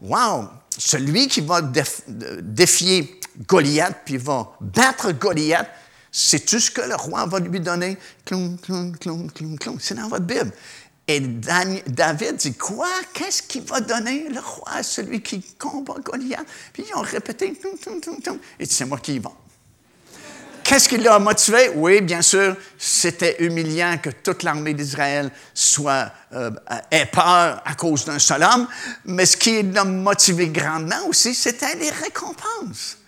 Wow, 0.00 0.48
celui 0.76 1.28
qui 1.28 1.42
va 1.42 1.60
défier 1.62 3.20
Goliath, 3.46 3.98
puis 4.04 4.16
va 4.16 4.52
battre 4.60 5.12
Goliath, 5.12 5.68
sais-tu 6.10 6.58
ce 6.58 6.70
que 6.70 6.80
le 6.80 6.96
roi 6.96 7.26
va 7.26 7.38
lui 7.38 7.60
donner? 7.60 7.96
Cloum, 8.24 8.58
cloum, 8.58 8.96
cloum, 8.96 9.30
cloum, 9.30 9.58
cloum. 9.58 9.78
C'est 9.80 9.94
dans 9.94 10.08
votre 10.08 10.24
Bible. 10.24 10.52
Et 11.06 11.20
David 11.20 12.36
dit, 12.36 12.54
quoi? 12.54 12.88
Qu'est-ce 13.12 13.42
qu'il 13.42 13.62
va 13.62 13.80
donner 13.80 14.28
le 14.28 14.40
roi 14.40 14.70
à 14.70 14.82
celui 14.82 15.20
qui 15.20 15.42
combat 15.58 15.96
Goliath? 16.02 16.46
Puis 16.72 16.84
ils 16.88 16.96
ont 16.96 17.02
répété. 17.02 17.52
Et 18.58 18.66
c'est 18.66 18.84
moi 18.84 18.98
qui 18.98 19.14
y 19.14 19.18
vais. 19.18 19.28
Qu'est-ce 20.70 20.88
qui 20.88 20.98
l'a 20.98 21.18
motivé? 21.18 21.72
Oui, 21.74 22.00
bien 22.00 22.22
sûr, 22.22 22.54
c'était 22.78 23.34
humiliant 23.40 23.98
que 24.00 24.10
toute 24.10 24.44
l'armée 24.44 24.72
d'Israël 24.72 25.32
soit 25.52 26.12
euh, 26.32 26.52
ait 26.92 27.06
peur 27.06 27.60
à 27.64 27.74
cause 27.74 28.04
d'un 28.04 28.20
seul 28.20 28.44
homme, 28.44 28.68
mais 29.04 29.26
ce 29.26 29.36
qui 29.36 29.64
l'a 29.64 29.82
motivé 29.82 30.48
grandement 30.48 31.08
aussi, 31.08 31.34
c'était 31.34 31.74
les 31.74 31.90
récompenses. 31.90 32.98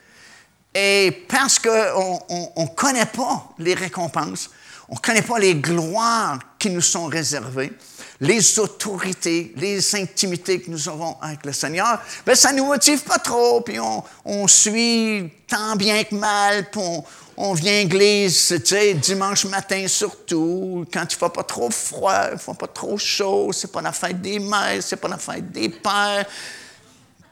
Et 0.74 1.24
parce 1.28 1.60
qu'on 1.60 2.20
ne 2.56 2.74
connaît 2.74 3.06
pas 3.06 3.50
les 3.60 3.74
récompenses, 3.74 4.50
on 4.88 4.96
ne 4.96 5.00
connaît 5.00 5.22
pas 5.22 5.38
les 5.38 5.54
gloires 5.54 6.40
qui 6.58 6.68
nous 6.68 6.80
sont 6.80 7.06
réservées, 7.06 7.72
les 8.20 8.58
autorités, 8.58 9.52
les 9.56 9.96
intimités 9.96 10.60
que 10.60 10.70
nous 10.70 10.88
avons 10.88 11.16
avec 11.20 11.44
le 11.44 11.52
Seigneur, 11.52 12.00
ben 12.26 12.34
ça 12.34 12.52
ne 12.52 12.58
nous 12.58 12.66
motive 12.66 13.02
pas 13.02 13.18
trop, 13.18 13.62
puis 13.62 13.78
on, 13.80 14.48
suit 14.48 15.32
tant 15.48 15.76
bien 15.76 16.04
que 16.04 16.14
mal, 16.14 16.70
puis 16.70 16.80
on, 16.80 17.04
vient 17.52 17.72
à 17.72 17.76
l'église, 17.76 18.48
tu 18.48 18.66
sais, 18.66 18.94
dimanche 18.94 19.44
matin 19.46 19.86
surtout, 19.88 20.86
quand 20.92 21.02
il 21.02 21.14
ne 21.16 21.18
fait 21.18 21.32
pas 21.34 21.42
trop 21.42 21.70
froid, 21.70 22.28
il 22.28 22.34
ne 22.34 22.38
fait 22.38 22.56
pas 22.56 22.68
trop 22.68 22.96
chaud, 22.96 23.50
c'est 23.52 23.72
pas 23.72 23.82
la 23.82 23.92
fête 23.92 24.20
des 24.20 24.38
mères, 24.38 24.80
c'est 24.80 24.96
pas 24.96 25.08
la 25.08 25.18
fête 25.18 25.50
des 25.50 25.68
pères. 25.68 26.24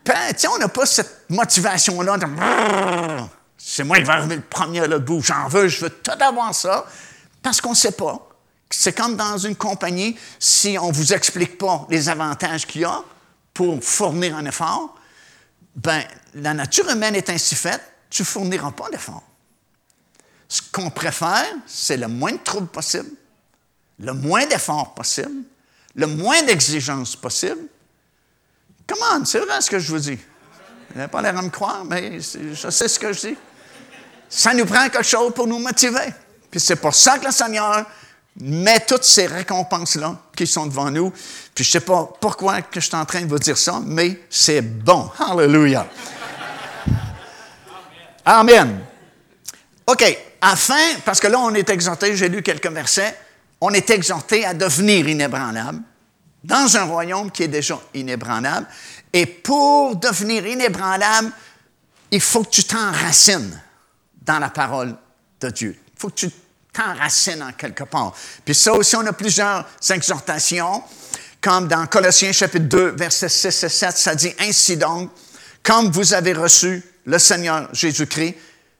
Ben, 0.04 0.32
tu 0.32 0.40
sais, 0.40 0.48
on 0.48 0.58
n'a 0.58 0.68
pas 0.68 0.86
cette 0.86 1.26
motivation-là 1.28 2.18
de 2.18 2.26
c'est 3.56 3.84
moi 3.84 3.98
qui 3.98 4.02
vais 4.02 4.10
arriver 4.10 4.36
le 4.36 4.42
premier 4.42 4.86
là 4.88 4.98
bout, 4.98 5.20
j'en 5.20 5.46
veux, 5.46 5.68
je 5.68 5.80
veux 5.84 5.90
tout 5.90 6.10
avoir 6.18 6.54
ça, 6.54 6.86
parce 7.42 7.60
qu'on 7.60 7.70
ne 7.70 7.76
sait 7.76 7.92
pas. 7.92 8.18
C'est 8.68 8.92
comme 8.92 9.16
dans 9.16 9.38
une 9.38 9.54
compagnie, 9.54 10.16
si 10.38 10.76
on 10.80 10.88
ne 10.88 10.92
vous 10.92 11.12
explique 11.12 11.58
pas 11.58 11.86
les 11.90 12.08
avantages 12.08 12.66
qu'il 12.66 12.80
y 12.80 12.84
a 12.84 13.02
pour 13.54 13.82
fournir 13.84 14.36
un 14.36 14.46
effort, 14.46 14.96
ben, 15.76 16.02
la 16.34 16.54
nature 16.54 16.88
humaine 16.88 17.14
est 17.14 17.30
ainsi 17.30 17.54
faite, 17.54 17.82
tu 18.08 18.22
ne 18.22 18.26
fourniras 18.26 18.72
pas 18.72 18.88
d'effort. 18.90 19.22
Ce 20.52 20.60
qu'on 20.72 20.90
préfère, 20.90 21.46
c'est 21.64 21.96
le 21.96 22.08
moins 22.08 22.32
de 22.32 22.38
troubles 22.38 22.66
possible, 22.66 23.10
le 24.00 24.12
moins 24.12 24.44
d'efforts 24.46 24.94
possible, 24.94 25.44
le 25.94 26.08
moins 26.08 26.42
d'exigences 26.42 27.14
possible. 27.14 27.60
Comment? 28.84 29.24
C'est 29.24 29.38
vrai 29.38 29.60
ce 29.60 29.70
que 29.70 29.78
je 29.78 29.92
vous 29.92 30.00
dis. 30.00 30.16
Vous 30.90 30.98
n'avez 30.98 31.08
pas 31.08 31.22
l'air 31.22 31.38
à 31.38 31.42
me 31.42 31.50
croire, 31.50 31.84
mais 31.84 32.18
je 32.18 32.68
sais 32.68 32.88
ce 32.88 32.98
que 32.98 33.12
je 33.12 33.28
dis. 33.28 33.36
Ça 34.28 34.52
nous 34.52 34.66
prend 34.66 34.88
quelque 34.88 35.04
chose 35.04 35.32
pour 35.32 35.46
nous 35.46 35.60
motiver. 35.60 36.12
Puis 36.50 36.58
c'est 36.58 36.74
pour 36.74 36.96
ça 36.96 37.20
que 37.20 37.26
le 37.26 37.32
Seigneur 37.32 37.86
met 38.40 38.80
toutes 38.80 39.04
ces 39.04 39.28
récompenses-là 39.28 40.16
qui 40.34 40.48
sont 40.48 40.66
devant 40.66 40.90
nous. 40.90 41.12
Puis 41.54 41.62
je 41.62 41.68
ne 41.68 41.72
sais 41.74 41.86
pas 41.86 42.10
pourquoi 42.20 42.62
que 42.62 42.80
je 42.80 42.86
suis 42.86 42.96
en 42.96 43.04
train 43.04 43.20
de 43.20 43.28
vous 43.28 43.38
dire 43.38 43.56
ça, 43.56 43.80
mais 43.84 44.22
c'est 44.28 44.62
bon. 44.62 45.12
Hallelujah. 45.16 45.86
Amen. 48.24 48.80
OK. 49.86 50.29
Afin, 50.40 50.98
parce 51.04 51.20
que 51.20 51.26
là, 51.26 51.38
on 51.38 51.54
est 51.54 51.68
exhorté, 51.68 52.16
j'ai 52.16 52.28
lu 52.28 52.42
quelques 52.42 52.70
versets, 52.70 53.16
on 53.60 53.70
est 53.70 53.90
exhorté 53.90 54.44
à 54.44 54.54
devenir 54.54 55.06
inébranlable 55.06 55.80
dans 56.42 56.76
un 56.76 56.84
royaume 56.84 57.30
qui 57.30 57.42
est 57.42 57.48
déjà 57.48 57.78
inébranlable. 57.94 58.66
Et 59.12 59.26
pour 59.26 59.96
devenir 59.96 60.46
inébranlable, 60.46 61.30
il 62.10 62.20
faut 62.20 62.44
que 62.44 62.50
tu 62.50 62.64
t'enracines 62.64 63.60
dans 64.22 64.38
la 64.38 64.48
parole 64.48 64.96
de 65.40 65.50
Dieu. 65.50 65.76
Il 65.94 66.00
faut 66.00 66.08
que 66.08 66.14
tu 66.14 66.30
t'enracines 66.72 67.42
en 67.42 67.52
quelque 67.52 67.84
part. 67.84 68.14
Puis 68.44 68.54
ça 68.54 68.72
aussi, 68.72 68.96
on 68.96 69.06
a 69.06 69.12
plusieurs 69.12 69.66
exhortations, 69.90 70.82
comme 71.40 71.68
dans 71.68 71.86
Colossiens 71.86 72.32
chapitre 72.32 72.66
2, 72.66 72.90
versets 72.90 73.28
6 73.28 73.64
et 73.64 73.68
7, 73.68 73.98
ça 73.98 74.14
dit 74.14 74.32
Ainsi 74.38 74.76
donc, 74.76 75.10
comme 75.62 75.90
vous 75.90 76.14
avez 76.14 76.32
reçu 76.32 76.82
le 77.04 77.18
Seigneur 77.18 77.68
Jésus-Christ, 77.72 78.36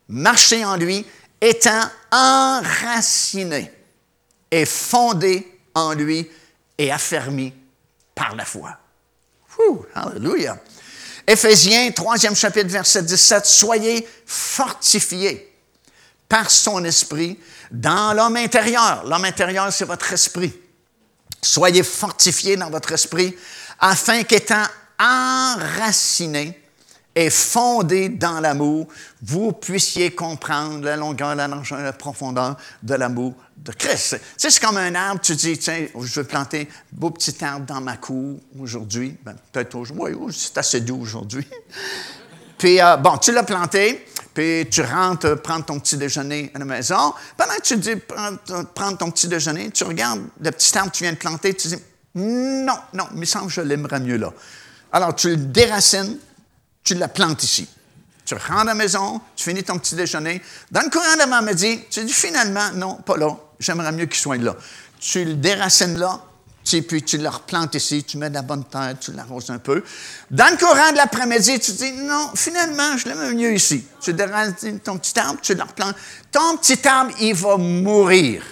marchez 0.08 0.64
en 0.64 0.76
lui, 0.76 1.04
étant 1.40 1.82
enraciné 2.10 3.70
et 4.50 4.66
fondé 4.66 5.60
en 5.74 5.92
lui 5.92 6.28
et 6.76 6.90
affermi 6.90 7.52
par 8.14 8.34
la 8.34 8.44
foi. 8.44 8.76
Ouh, 9.58 9.84
hallelujah. 9.94 10.58
Éphésiens, 11.26 11.90
troisième 11.92 12.34
chapitre, 12.34 12.68
verset 12.68 13.02
17, 13.02 13.46
Soyez 13.46 14.08
fortifiés 14.26 15.54
par 16.28 16.50
son 16.50 16.84
esprit 16.84 17.38
dans 17.70 18.14
l'homme 18.14 18.36
intérieur. 18.36 19.04
L'homme 19.06 19.24
intérieur, 19.24 19.72
c'est 19.72 19.84
votre 19.84 20.12
esprit. 20.12 20.52
Soyez 21.42 21.82
fortifiés 21.82 22.56
dans 22.56 22.70
votre 22.70 22.92
esprit 22.92 23.36
afin 23.78 24.22
qu'étant 24.24 24.64
enracinés 24.98 26.59
et 27.20 27.28
fondés 27.28 28.08
dans 28.08 28.40
l'amour, 28.40 28.88
vous 29.20 29.52
puissiez 29.52 30.10
comprendre 30.12 30.86
la 30.86 30.96
longueur, 30.96 31.34
la 31.34 31.48
largeur, 31.48 31.80
la 31.80 31.92
profondeur 31.92 32.56
de 32.82 32.94
l'amour 32.94 33.34
de 33.58 33.72
Christ. 33.72 34.18
C'est 34.38 34.58
comme 34.58 34.78
un 34.78 34.94
arbre, 34.94 35.20
tu 35.20 35.36
dis, 35.36 35.58
tiens, 35.58 35.84
je 35.94 36.20
veux 36.20 36.24
planter 36.24 36.62
un 36.62 36.96
beau 36.96 37.10
petit 37.10 37.36
arbre 37.44 37.66
dans 37.66 37.82
ma 37.82 37.98
cour 37.98 38.38
aujourd'hui. 38.58 39.18
Ben, 39.22 39.36
peut-être 39.52 39.74
aujourd'hui, 39.74 40.14
oui, 40.18 40.34
c'est 40.34 40.56
assez 40.56 40.80
doux 40.80 41.02
aujourd'hui. 41.02 41.46
Puis, 42.58 42.80
euh, 42.80 42.96
bon, 42.96 43.18
tu 43.18 43.32
l'as 43.32 43.42
planté, 43.42 44.06
puis 44.32 44.66
tu 44.70 44.80
rentres 44.80 45.26
euh, 45.26 45.36
prendre 45.36 45.66
ton 45.66 45.78
petit 45.78 45.98
déjeuner 45.98 46.50
à 46.54 46.58
la 46.58 46.64
maison. 46.64 47.12
Pendant 47.36 47.54
que 47.54 47.62
tu 47.62 47.76
dis 47.76 47.96
prendre, 47.96 48.96
ton 48.96 49.10
petit 49.10 49.28
déjeuner, 49.28 49.70
tu 49.70 49.84
regardes 49.84 50.22
le 50.40 50.50
petit 50.50 50.76
arbre 50.76 50.90
que 50.90 50.96
tu 50.96 51.04
viens 51.04 51.12
de 51.12 51.18
planter, 51.18 51.52
tu 51.52 51.68
dis, 51.68 51.78
non, 52.14 52.78
non, 52.94 53.08
il 53.12 53.18
me 53.18 53.24
semble 53.26 53.46
que 53.46 53.52
je 53.52 53.60
l'aimerais 53.60 54.00
mieux 54.00 54.16
là. 54.16 54.32
Alors, 54.92 55.14
tu 55.14 55.28
le 55.28 55.36
déracines, 55.36 56.18
tu 56.84 56.94
la 56.94 57.08
plantes 57.08 57.42
ici. 57.42 57.68
Tu 58.24 58.34
rentres 58.34 58.60
à 58.60 58.64
la 58.64 58.74
maison, 58.74 59.20
tu 59.34 59.44
finis 59.44 59.64
ton 59.64 59.78
petit 59.78 59.94
déjeuner. 59.94 60.40
Dans 60.70 60.82
le 60.82 60.90
courant 60.90 61.14
de 61.14 61.18
l'avant-midi, 61.18 61.80
tu 61.90 62.04
dis 62.04 62.12
finalement, 62.12 62.70
non, 62.74 62.94
pas 62.94 63.16
là, 63.16 63.36
j'aimerais 63.58 63.92
mieux 63.92 64.06
qu'il 64.06 64.20
soit 64.20 64.36
là. 64.36 64.54
Tu 65.00 65.24
le 65.24 65.34
déracines 65.34 65.98
là, 65.98 66.20
puis 66.64 67.02
tu 67.02 67.18
le 67.18 67.28
replantes 67.28 67.74
ici, 67.74 68.04
tu 68.04 68.18
mets 68.18 68.28
de 68.28 68.34
la 68.34 68.42
bonne 68.42 68.64
terre, 68.64 68.94
tu 69.00 69.12
l'arroses 69.12 69.50
un 69.50 69.58
peu. 69.58 69.82
Dans 70.30 70.48
le 70.50 70.56
courant 70.56 70.92
de 70.92 70.96
l'après-midi, 70.96 71.58
tu 71.58 71.72
dis, 71.72 71.92
non, 71.92 72.30
finalement, 72.36 72.96
je 72.96 73.08
l'aime 73.08 73.34
mieux 73.34 73.54
ici. 73.54 73.84
Tu 74.00 74.12
déracines 74.12 74.78
ton 74.78 74.98
petit 74.98 75.18
arbre, 75.18 75.40
tu 75.42 75.54
le 75.54 75.62
replantes. 75.62 75.96
Ton 76.30 76.56
petit 76.58 76.86
arbre, 76.86 77.12
il 77.20 77.34
va 77.34 77.56
mourir. 77.56 78.44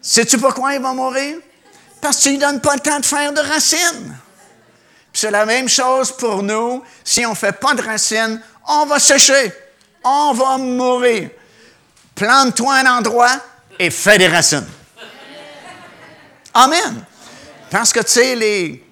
Sais-tu 0.00 0.38
pourquoi 0.38 0.74
il 0.74 0.80
va 0.80 0.92
mourir? 0.94 1.36
Parce 2.02 2.16
que 2.16 2.22
tu 2.24 2.28
ne 2.30 2.32
lui 2.34 2.40
donnes 2.40 2.60
pas 2.60 2.74
le 2.74 2.80
temps 2.80 2.98
de 2.98 3.06
faire 3.06 3.32
de 3.32 3.40
racines. 3.40 4.18
C'est 5.12 5.30
la 5.30 5.46
même 5.46 5.68
chose 5.68 6.10
pour 6.10 6.42
nous. 6.42 6.82
Si 7.04 7.24
on 7.24 7.30
ne 7.30 7.36
fait 7.36 7.52
pas 7.52 7.74
de 7.74 7.82
racines, 7.82 8.42
on 8.66 8.86
va 8.86 8.98
sécher. 8.98 9.52
On 10.02 10.32
va 10.34 10.58
mourir. 10.58 11.30
Plante-toi 12.16 12.74
un 12.74 12.98
endroit 12.98 13.40
et 13.78 13.88
fais 13.88 14.18
des 14.18 14.26
racines. 14.26 14.66
Amen. 16.52 17.04
Parce 17.70 17.92
que, 17.92 18.00
tu 18.00 18.08
sais, 18.08 18.34
les, 18.34 18.84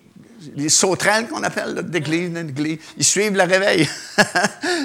les 0.54 0.68
sauterelles 0.68 1.26
qu'on 1.28 1.42
appelle 1.42 1.82
d'église, 1.90 2.30
ils 2.96 3.04
suivent 3.04 3.36
le 3.36 3.42
réveil. 3.42 3.90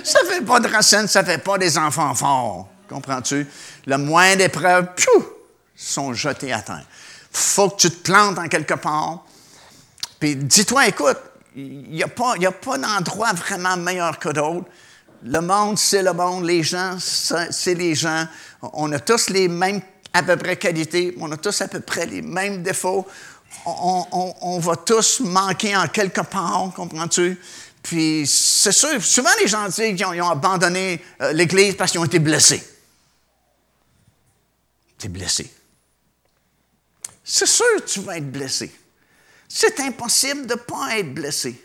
ça 0.04 0.24
ne 0.24 0.28
fait 0.28 0.42
pas 0.42 0.60
de 0.60 0.68
racines, 0.68 1.08
ça 1.08 1.22
ne 1.22 1.28
fait 1.28 1.38
pas 1.38 1.60
des 1.60 1.78
enfants 1.78 2.16
forts. 2.16 2.70
Comprends-tu? 2.90 3.48
Le 3.86 3.98
moins 3.98 4.36
d'épreuves, 4.36 4.88
sont 5.76 6.14
jetés 6.14 6.54
à 6.54 6.62
terre. 6.62 6.86
Faut 7.36 7.70
que 7.70 7.78
tu 7.78 7.92
te 7.92 8.12
plantes 8.12 8.40
en 8.40 8.48
quelque 8.48 8.76
part. 8.76 9.26
Puis 10.20 10.36
dis-toi, 10.36 10.88
écoute, 10.88 11.18
il 11.56 11.90
n'y 11.92 12.04
a 12.04 12.08
pas, 12.08 12.36
pas 12.62 12.78
d'endroit 12.78 13.34
vraiment 13.34 13.78
meilleur 13.78 14.20
que 14.20 14.30
d'autres. 14.30 14.68
Le 15.24 15.40
monde, 15.40 15.78
c'est 15.78 16.04
le 16.04 16.14
monde. 16.14 16.46
Les 16.46 16.64
gens, 16.64 16.98
c'est 17.00 17.74
les 17.74 17.96
gens. 17.96 18.28
On 18.62 18.92
a 18.92 19.00
tous 19.00 19.30
les 19.30 19.48
mêmes, 19.48 19.82
à 20.14 20.24
peu 20.24 20.38
près, 20.38 20.58
qualités. 20.58 21.16
On 21.20 21.32
a 21.32 21.38
tous 21.38 21.62
à 21.62 21.68
peu 21.68 21.80
près 21.80 22.06
les 22.06 22.22
mêmes 22.22 22.62
défauts. 22.62 23.06
On, 23.66 24.60
va 24.60 24.76
tous 24.76 25.22
manquer 25.22 25.76
en 25.76 25.88
quelque 25.88 26.22
part, 26.22 26.72
comprends-tu? 26.76 27.40
Puis, 27.82 28.26
c'est 28.28 28.72
sûr, 28.72 29.04
souvent 29.04 29.30
les 29.40 29.48
gens 29.48 29.66
disent 29.68 29.96
qu'ils 29.96 30.06
ont, 30.06 30.30
abandonné 30.30 31.04
euh, 31.22 31.32
l'Église 31.34 31.76
parce 31.76 31.92
qu'ils 31.92 32.00
ont 32.00 32.06
été 32.06 32.20
blessés. 32.20 32.64
Tu 34.98 35.06
es 35.06 35.10
blessé. 35.10 35.52
C'est 37.28 37.48
sûr 37.48 37.66
que 37.78 37.90
tu 37.90 38.02
vas 38.02 38.18
être 38.18 38.32
blessé. 38.32 38.72
C'est 39.50 39.80
impossible 39.80 40.46
de 40.46 40.54
ne 40.54 40.60
pas 40.60 41.00
être 41.00 41.12
blessé. 41.12 41.60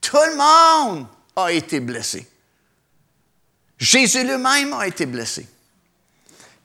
Tout 0.00 0.16
le 0.16 0.36
monde 0.36 1.06
a 1.36 1.52
été 1.52 1.80
blessé. 1.80 2.26
Jésus 3.78 4.24
lui-même 4.24 4.72
a 4.72 4.86
été 4.86 5.04
blessé. 5.04 5.46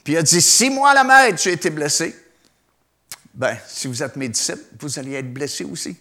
Puis 0.04 0.14
il 0.14 0.18
a 0.18 0.24
dit, 0.24 0.42
si 0.42 0.70
moi, 0.70 0.94
la 0.94 1.04
maître, 1.04 1.42
j'ai 1.42 1.52
été 1.52 1.70
blessé, 1.70 2.16
ben, 3.34 3.58
si 3.68 3.88
vous 3.88 4.02
êtes 4.02 4.16
mes 4.16 4.30
disciples, 4.30 4.64
vous 4.80 4.98
allez 4.98 5.16
être 5.16 5.34
blessés 5.34 5.66
aussi. 5.66 5.98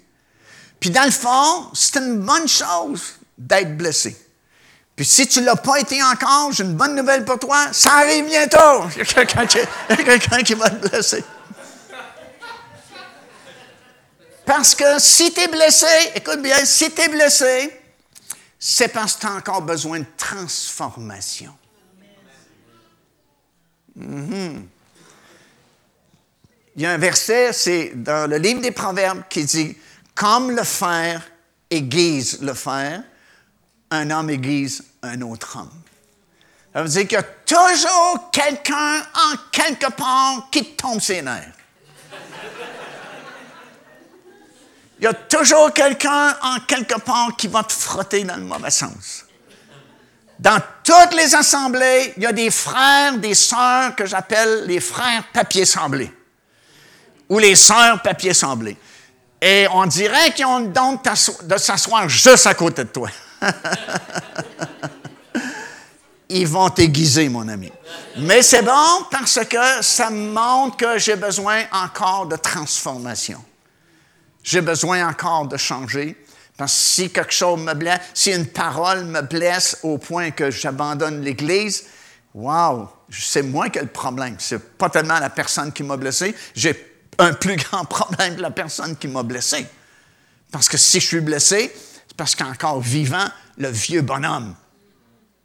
Puis 0.78 0.90
dans 0.90 1.04
le 1.04 1.10
fond, 1.10 1.70
c'est 1.74 1.96
une 1.96 2.20
bonne 2.20 2.46
chose 2.46 3.14
d'être 3.36 3.76
blessé. 3.76 4.16
Puis 4.94 5.04
si 5.04 5.26
tu 5.26 5.40
ne 5.40 5.46
l'as 5.46 5.56
pas 5.56 5.80
été 5.80 6.02
encore, 6.02 6.52
j'ai 6.52 6.64
une 6.64 6.74
bonne 6.76 6.94
nouvelle 6.94 7.24
pour 7.24 7.38
toi, 7.38 7.72
ça 7.72 7.94
arrive 7.94 8.26
bientôt. 8.26 8.88
Il 8.94 8.98
y 8.98 9.00
a 9.00 9.04
quelqu'un 9.04 9.46
qui, 9.46 10.44
qui 10.44 10.54
va 10.54 10.70
te 10.70 10.88
blesser. 10.88 11.24
Parce 14.46 14.76
que 14.76 15.00
si 15.00 15.32
tu 15.32 15.40
es 15.40 15.48
blessé, 15.48 15.86
écoute 16.14 16.40
bien, 16.40 16.64
si 16.64 16.90
tu 16.92 17.00
es 17.02 17.08
blessé, 17.08 17.80
c'est 18.58 18.88
parce 18.88 19.16
que 19.16 19.22
tu 19.22 19.26
as 19.26 19.32
encore 19.34 19.60
besoin 19.60 19.98
de 19.98 20.06
transformation. 20.16 21.52
Mhm. 23.96 24.68
Il 26.76 26.82
y 26.82 26.86
a 26.86 26.92
un 26.92 26.98
verset, 26.98 27.52
c'est 27.52 27.92
dans 27.94 28.30
le 28.30 28.36
livre 28.36 28.60
des 28.60 28.70
Proverbes, 28.70 29.24
qui 29.28 29.44
dit 29.44 29.76
Comme 30.14 30.52
le 30.52 30.62
fer 30.62 31.22
aiguise 31.68 32.40
le 32.40 32.54
fer, 32.54 33.02
un 33.90 34.10
homme 34.10 34.30
aiguise 34.30 34.84
un 35.02 35.22
autre 35.22 35.58
homme. 35.58 35.82
Ça 36.72 36.82
veut 36.82 36.88
dire 36.88 37.02
qu'il 37.02 37.12
y 37.12 37.16
a 37.16 37.22
toujours 37.22 38.30
quelqu'un 38.30 39.00
en 39.00 39.36
quelque 39.50 39.90
part 39.90 40.48
qui 40.52 40.74
tombe 40.74 41.00
ses 41.00 41.22
nerfs. 41.22 41.55
Il 44.98 45.04
y 45.04 45.06
a 45.06 45.14
toujours 45.14 45.72
quelqu'un 45.72 46.36
en 46.42 46.60
quelque 46.66 46.98
part 47.00 47.36
qui 47.36 47.48
va 47.48 47.62
te 47.62 47.72
frotter 47.72 48.24
dans 48.24 48.36
le 48.36 48.44
mauvais 48.44 48.70
sens. 48.70 49.24
Dans 50.38 50.58
toutes 50.84 51.14
les 51.14 51.34
assemblées, 51.34 52.14
il 52.16 52.22
y 52.22 52.26
a 52.26 52.32
des 52.32 52.50
frères, 52.50 53.16
des 53.18 53.34
sœurs 53.34 53.94
que 53.96 54.06
j'appelle 54.06 54.64
les 54.66 54.80
frères 54.80 55.24
papier 55.32 55.64
semblés 55.64 56.12
ou 57.28 57.38
les 57.38 57.56
sœurs 57.56 58.00
papier 58.02 58.34
semblé. 58.34 58.76
Et 59.40 59.66
on 59.72 59.86
dirait 59.86 60.32
qu'ils 60.32 60.46
ont 60.46 60.60
le 60.60 60.68
don 60.68 60.98
de 61.42 61.56
s'asseoir 61.56 62.08
juste 62.08 62.46
à 62.46 62.54
côté 62.54 62.84
de 62.84 62.88
toi. 62.88 63.08
Ils 66.28 66.46
vont 66.46 66.68
t'aiguiser, 66.70 67.28
mon 67.28 67.46
ami. 67.48 67.70
Mais 68.18 68.42
c'est 68.42 68.62
bon 68.62 69.04
parce 69.10 69.38
que 69.44 69.82
ça 69.82 70.10
montre 70.10 70.76
que 70.76 70.98
j'ai 70.98 71.14
besoin 71.16 71.62
encore 71.70 72.26
de 72.26 72.36
transformation. 72.36 73.42
J'ai 74.46 74.60
besoin 74.60 75.08
encore 75.08 75.48
de 75.48 75.56
changer. 75.56 76.16
Parce 76.56 76.72
que 76.72 76.78
si 76.78 77.10
quelque 77.10 77.32
chose 77.32 77.60
me 77.60 77.74
blesse, 77.74 78.00
si 78.14 78.32
une 78.32 78.46
parole 78.46 79.04
me 79.04 79.20
blesse 79.20 79.78
au 79.82 79.98
point 79.98 80.30
que 80.30 80.50
j'abandonne 80.50 81.20
l'Église, 81.20 81.84
wow, 82.32 82.88
c'est 83.10 83.42
moi 83.42 83.68
qui 83.68 83.78
ai 83.78 83.82
le 83.82 83.88
problème. 83.88 84.36
C'est 84.38 84.78
pas 84.78 84.88
tellement 84.88 85.18
la 85.18 85.30
personne 85.30 85.72
qui 85.72 85.82
m'a 85.82 85.96
blessé. 85.96 86.34
J'ai 86.54 86.94
un 87.18 87.34
plus 87.34 87.56
grand 87.70 87.84
problème 87.84 88.36
que 88.36 88.40
la 88.40 88.52
personne 88.52 88.96
qui 88.96 89.08
m'a 89.08 89.24
blessé. 89.24 89.66
Parce 90.52 90.68
que 90.68 90.78
si 90.78 91.00
je 91.00 91.06
suis 91.06 91.20
blessé, 91.20 91.74
c'est 92.06 92.16
parce 92.16 92.36
qu'encore 92.36 92.80
vivant, 92.80 93.26
le 93.58 93.68
vieux 93.68 94.02
bonhomme 94.02 94.54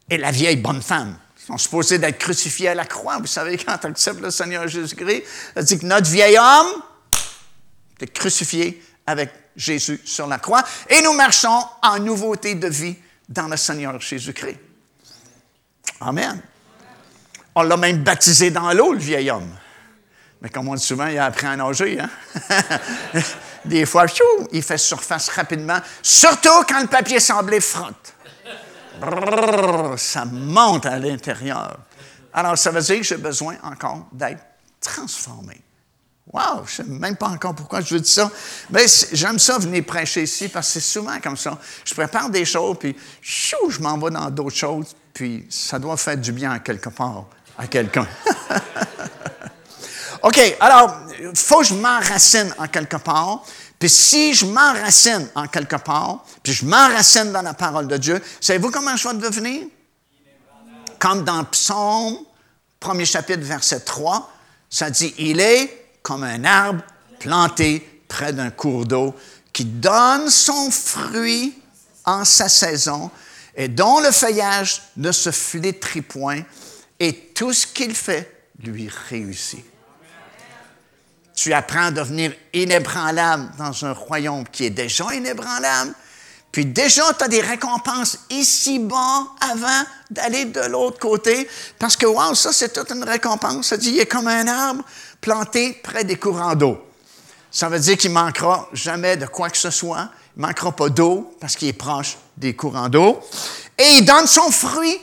et 0.10 0.18
la 0.18 0.32
vieille 0.32 0.58
bonne 0.58 0.82
femme 0.82 1.18
sont 1.36 1.58
supposés 1.58 1.98
d'être 1.98 2.20
crucifiés 2.20 2.70
à 2.70 2.76
la 2.76 2.86
croix. 2.86 3.18
Vous 3.18 3.26
savez, 3.26 3.58
quand 3.58 3.78
tu 3.80 3.88
acceptes 3.88 4.22
le 4.22 4.30
Seigneur 4.30 4.68
Jésus-Christ, 4.68 5.24
ça 5.56 5.64
dit 5.64 5.80
que 5.80 5.86
notre 5.88 6.10
vieil 6.10 6.38
homme 6.38 6.84
est 8.00 8.08
crucifié 8.08 8.82
avec 9.06 9.32
Jésus 9.56 10.02
sur 10.06 10.28
la 10.28 10.40
croix 10.40 10.64
et 10.90 11.02
nous 11.02 11.14
marchons 11.14 11.64
en 11.82 12.00
nouveauté 12.00 12.56
de 12.56 12.68
vie 12.68 12.96
dans 13.28 13.48
le 13.48 13.58
Seigneur 13.58 14.00
Jésus-Christ. 14.00 14.60
Amen. 16.00 16.42
On 17.56 17.64
l'a 17.64 17.78
même 17.78 18.04
baptisé 18.04 18.50
dans 18.50 18.72
l'eau, 18.74 18.94
le 18.94 19.00
vieil 19.00 19.30
homme. 19.30 19.56
Mais 20.42 20.50
comme 20.50 20.68
on 20.70 20.76
dit 20.76 20.84
souvent, 20.84 21.08
il 21.08 21.18
a 21.18 21.26
appris 21.26 21.46
à 21.46 21.56
nager. 21.56 22.00
Hein? 22.00 22.10
Des 23.66 23.86
fois, 23.86 24.06
il 24.52 24.64
fait 24.64 24.78
surface 24.78 25.30
rapidement, 25.30 25.80
surtout 26.02 26.64
quand 26.68 26.82
le 26.82 26.88
papier 26.88 27.20
semblait 27.20 27.60
frotte. 27.60 28.16
ça 29.98 30.26
monte 30.26 30.88
à 30.88 30.98
l'intérieur. 30.98 31.78
Alors, 32.34 32.58
ça 32.58 32.72
veut 32.72 32.82
dire 32.82 32.98
que 32.98 33.04
j'ai 33.04 33.18
besoin 33.18 33.58
encore 33.64 34.08
d'être 34.12 34.44
transformé. 34.80 35.62
Wow, 36.28 36.66
je 36.66 36.82
ne 36.82 36.88
sais 36.88 36.94
même 36.94 37.16
pas 37.16 37.28
encore 37.28 37.56
pourquoi 37.56 37.82
je 37.82 37.96
veux 37.96 38.00
dire 38.00 38.14
ça. 38.14 38.32
Mais 38.70 38.86
j'aime 39.12 39.40
ça 39.40 39.58
venir 39.58 39.84
prêcher 39.86 40.24
ici 40.24 40.48
parce 40.48 40.68
que 40.68 40.74
c'est 40.74 40.80
souvent 40.80 41.20
comme 41.20 41.36
ça. 41.36 41.58
Je 41.84 41.94
prépare 41.94 42.30
des 42.30 42.46
choses, 42.46 42.78
puis 42.80 42.96
chou, 43.22 43.70
je 43.70 43.80
m'en 43.80 43.98
vais 43.98 44.12
dans 44.12 44.30
d'autres 44.30 44.56
choses, 44.56 44.96
puis 45.14 45.46
ça 45.50 45.80
doit 45.80 45.98
faire 45.98 46.18
du 46.18 46.32
bien 46.32 46.60
quelque 46.60 46.90
part 46.90 47.26
à 47.58 47.68
quelqu'un. 47.68 48.08
OK, 50.24 50.58
alors, 50.60 50.96
il 51.20 51.36
faut 51.36 51.60
que 51.60 51.66
je 51.66 51.74
m'enracine 51.74 52.54
en 52.58 52.68
quelque 52.68 52.98
part. 52.98 53.44
Puis 53.80 53.90
si 53.90 54.34
je 54.36 54.46
m'enracine 54.46 55.28
en 55.34 55.48
quelque 55.48 55.78
part, 55.78 56.24
puis 56.44 56.54
je 56.54 56.66
m'enracine 56.66 57.32
dans 57.32 57.42
la 57.42 57.56
parole 57.56 57.88
de 57.88 57.98
Dieu, 57.98 58.22
savez-vous 58.40 58.70
comment 58.70 58.96
je 58.96 59.08
vais 59.08 59.16
devenir? 59.16 59.64
Comme 61.00 61.24
dans 61.24 61.44
Psaume, 61.46 62.18
premier 62.80 63.06
chapitre, 63.06 63.42
verset 63.42 63.80
3, 63.80 64.32
ça 64.70 64.92
dit, 64.92 65.16
il 65.18 65.40
est 65.40 65.81
comme 66.02 66.24
un 66.24 66.44
arbre 66.44 66.84
planté 67.20 68.04
près 68.08 68.34
d'un 68.34 68.50
cours 68.50 68.86
d'eau 68.86 69.16
qui 69.54 69.66
donne 69.66 70.30
son 70.30 70.72
fruit 70.72 71.58
en 72.06 72.26
sa 72.26 72.50
saison 72.50 73.12
et 73.56 73.68
dont 73.68 74.00
le 74.00 74.12
feuillage 74.12 74.82
ne 74.98 75.12
se 75.12 75.32
flétrit 75.32 76.02
point 76.02 76.42
et 77.00 77.14
tout 77.36 77.54
ce 77.54 77.68
qu'il 77.68 77.96
fait 77.96 78.48
lui 78.60 78.90
réussit 79.10 79.66
tu 81.42 81.54
apprends 81.54 81.86
à 81.86 81.92
devenir 81.92 82.34
inébranlable 82.54 83.50
dans 83.58 83.86
un 83.86 83.94
royaume 83.94 84.44
qui 84.52 84.66
est 84.66 84.70
déjà 84.70 85.06
inébranlable. 85.14 85.92
Puis 86.52 86.66
déjà, 86.66 87.04
tu 87.18 87.24
as 87.24 87.28
des 87.28 87.42
récompenses 87.42 88.20
ici-bas 88.30 89.26
avant 89.40 89.84
d'aller 90.12 90.46
de 90.46 90.60
l'autre 90.62 91.00
côté. 91.00 91.50
Parce 91.80 91.96
que, 91.96 92.06
wow, 92.06 92.36
ça, 92.36 92.52
c'est 92.52 92.74
toute 92.74 92.92
une 92.92 93.04
récompense. 93.04 93.68
Ça 93.68 93.78
dit, 93.78 93.92
il 93.92 94.00
est 94.00 94.06
comme 94.06 94.28
un 94.28 94.48
arbre 94.48 94.84
planté 95.22 95.80
près 95.84 96.04
des 96.04 96.18
courants 96.18 96.56
d'eau. 96.56 96.84
Ça 97.52 97.70
veut 97.70 97.80
dire 97.80 97.98
qu'il 97.98 98.12
manquera 98.12 98.68
jamais 98.74 99.18
de 99.18 99.26
quoi 99.28 99.50
que 99.50 99.58
ce 99.58 99.70
soit. 99.70 100.10
Il 100.36 100.42
manquera 100.42 100.72
pas 100.72 100.90
d'eau 100.90 101.36
parce 101.40 101.56
qu'il 101.56 101.68
est 101.68 101.74
proche 101.74 102.18
des 102.38 102.56
courants 102.56 102.90
d'eau. 102.90 103.20
Et 103.78 103.98
il 103.98 104.06
donne 104.06 104.28
son 104.28 104.50
fruit 104.52 105.00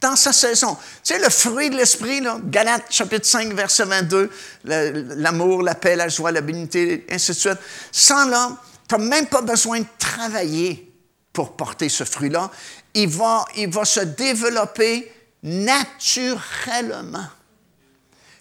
dans 0.00 0.14
sa 0.14 0.32
saison. 0.32 0.76
Tu 1.02 1.14
sais, 1.14 1.18
le 1.18 1.28
fruit 1.28 1.70
de 1.70 1.76
l'esprit, 1.76 2.22
Galates 2.44 2.84
chapitre 2.90 3.26
5, 3.26 3.52
verset 3.52 3.84
22, 3.84 4.30
l'amour, 4.64 5.62
la 5.62 5.74
paix, 5.74 5.96
la 5.96 6.08
joie, 6.08 6.30
la 6.30 6.40
bénité, 6.40 7.04
ainsi 7.10 7.32
de 7.32 7.36
suite. 7.36 7.58
Sans 7.90 8.26
là, 8.26 8.56
tu 8.88 8.94
n'as 8.94 9.04
même 9.04 9.26
pas 9.26 9.42
besoin 9.42 9.80
de 9.80 9.86
travailler 9.98 10.92
pour 11.32 11.56
porter 11.56 11.88
ce 11.88 12.04
fruit-là. 12.04 12.50
Il 12.94 13.08
va 13.08 13.44
se 13.84 14.00
développer 14.00 15.12
naturellement. 15.42 17.26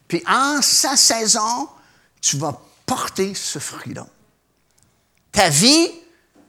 Puis 0.07 0.23
en 0.27 0.61
sa 0.61 0.95
saison, 0.95 1.69
tu 2.21 2.37
vas 2.37 2.59
porter 2.85 3.33
ce 3.35 3.59
fruit-là. 3.59 4.07
Ta 5.31 5.49
vie, 5.49 5.91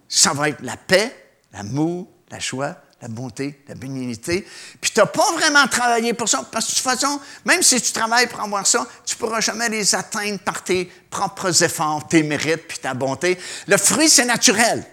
ça 0.09 0.32
va 0.32 0.48
être 0.50 0.62
la 0.62 0.76
paix, 0.76 1.34
l'amour, 1.52 2.09
la 2.30 2.38
joie, 2.38 2.76
la 3.00 3.09
bonté, 3.09 3.62
la 3.68 3.74
bénignité. 3.74 4.46
Puis 4.80 4.90
tu 4.90 5.00
n'as 5.00 5.06
pas 5.06 5.32
vraiment 5.32 5.66
travaillé 5.68 6.14
pour 6.14 6.28
ça, 6.28 6.42
parce 6.50 6.66
que 6.66 6.70
de 6.70 6.76
toute 6.76 6.84
façon, 6.84 7.20
même 7.44 7.62
si 7.62 7.80
tu 7.80 7.92
travailles 7.92 8.26
pour 8.28 8.40
avoir 8.40 8.66
ça, 8.66 8.86
tu 9.04 9.14
ne 9.14 9.18
pourras 9.18 9.40
jamais 9.40 9.68
les 9.68 9.94
atteindre 9.94 10.38
par 10.40 10.64
tes 10.64 10.86
propres 11.11 11.62
efforts, 11.62 12.09
tes 12.09 12.22
mérites, 12.22 12.66
puis 12.66 12.78
ta 12.78 12.94
bonté. 12.94 13.38
Le 13.66 13.76
fruit, 13.76 14.09
c'est 14.09 14.24
naturel. 14.24 14.84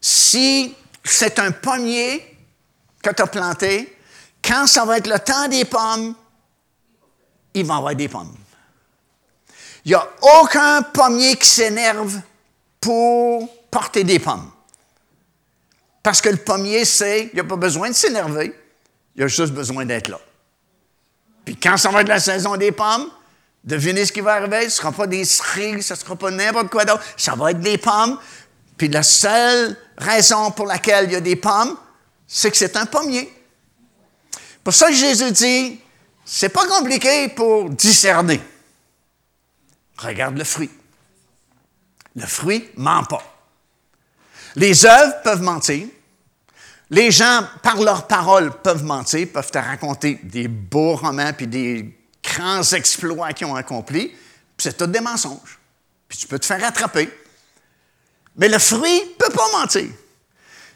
Si 0.00 0.74
c'est 1.04 1.38
un 1.38 1.50
pommier 1.50 2.36
que 3.02 3.10
tu 3.10 3.22
as 3.22 3.26
planté, 3.26 3.96
quand 4.42 4.66
ça 4.66 4.84
va 4.84 4.98
être 4.98 5.06
le 5.06 5.18
temps 5.18 5.48
des 5.48 5.64
pommes, 5.64 6.14
il 7.54 7.64
va 7.64 7.76
avoir 7.76 7.94
des 7.94 8.08
pommes. 8.08 8.34
Il 9.84 9.90
n'y 9.90 9.94
a 9.94 10.08
aucun 10.40 10.82
pommier 10.82 11.36
qui 11.36 11.48
s'énerve 11.48 12.20
pour 12.80 13.48
porter 13.70 14.04
des 14.04 14.18
pommes. 14.18 14.50
Parce 16.02 16.20
que 16.20 16.28
le 16.28 16.36
pommier 16.36 16.84
sait, 16.84 17.30
il 17.32 17.36
n'a 17.36 17.44
pas 17.44 17.56
besoin 17.56 17.88
de 17.90 17.94
s'énerver, 17.94 18.58
il 19.16 19.22
a 19.22 19.26
juste 19.26 19.52
besoin 19.52 19.84
d'être 19.84 20.08
là. 20.08 20.20
Puis 21.44 21.56
quand 21.56 21.76
ça 21.76 21.90
va 21.90 22.02
être 22.02 22.08
la 22.08 22.20
saison 22.20 22.56
des 22.56 22.72
pommes, 22.72 23.10
devinez 23.64 24.06
ce 24.06 24.12
qui 24.12 24.20
va 24.20 24.34
arriver, 24.34 24.60
ce 24.60 24.64
ne 24.66 24.70
sera 24.70 24.92
pas 24.92 25.06
des 25.06 25.24
cerises, 25.24 25.86
ce 25.86 25.94
ne 25.94 25.98
sera 25.98 26.16
pas 26.16 26.30
n'importe 26.30 26.70
quoi 26.70 26.84
d'autre, 26.84 27.02
ça 27.16 27.34
va 27.34 27.50
être 27.50 27.60
des 27.60 27.78
pommes. 27.78 28.18
Puis 28.76 28.88
la 28.88 29.02
seule 29.02 29.76
raison 29.98 30.50
pour 30.52 30.66
laquelle 30.66 31.06
il 31.06 31.12
y 31.12 31.16
a 31.16 31.20
des 31.20 31.36
pommes, 31.36 31.76
c'est 32.26 32.50
que 32.50 32.56
c'est 32.56 32.76
un 32.76 32.86
pommier. 32.86 33.30
Pour 34.64 34.72
ça 34.72 34.88
que 34.88 34.94
Jésus 34.94 35.32
dit, 35.32 35.80
c'est 36.32 36.50
pas 36.50 36.64
compliqué 36.68 37.26
pour 37.26 37.68
discerner. 37.70 38.40
Regarde 39.98 40.38
le 40.38 40.44
fruit. 40.44 40.70
Le 42.14 42.24
fruit 42.24 42.68
ment 42.76 43.02
pas. 43.02 43.22
Les 44.54 44.86
œuvres 44.86 45.22
peuvent 45.24 45.42
mentir. 45.42 45.88
Les 46.88 47.10
gens, 47.10 47.42
par 47.64 47.80
leurs 47.80 48.06
paroles, 48.06 48.52
peuvent 48.62 48.84
mentir, 48.84 49.26
peuvent 49.32 49.50
te 49.50 49.58
raconter 49.58 50.20
des 50.22 50.46
beaux 50.46 50.94
romans 50.94 51.32
puis 51.32 51.48
des 51.48 51.98
grands 52.22 52.62
exploits 52.62 53.32
qu'ils 53.32 53.48
ont 53.48 53.56
accomplis. 53.56 54.12
C'est 54.56 54.76
tout 54.76 54.86
des 54.86 55.00
mensonges. 55.00 55.58
Puis 56.06 56.16
tu 56.16 56.28
peux 56.28 56.38
te 56.38 56.46
faire 56.46 56.62
attraper. 56.62 57.10
Mais 58.36 58.48
le 58.48 58.60
fruit 58.60 59.00
ne 59.00 59.14
peut 59.18 59.32
pas 59.32 59.58
mentir. 59.58 59.88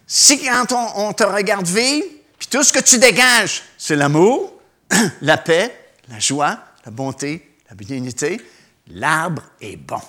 Si 0.05 0.44
quand 0.44 0.72
on, 0.96 1.12
te 1.12 1.22
regarde 1.22 1.68
vivre, 1.68 2.07
puis 2.40 2.48
tout 2.48 2.64
ce 2.64 2.72
que 2.72 2.80
tu 2.80 2.98
dégages, 2.98 3.62
c'est 3.78 3.94
l'amour, 3.94 4.53
la 5.22 5.36
paix, 5.38 5.95
la 6.09 6.18
joie, 6.18 6.59
la 6.84 6.90
bonté, 6.90 7.57
la 7.68 7.76
bénignité, 7.76 8.40
l'arbre 8.88 9.42
est 9.61 9.76
bon. 9.76 10.01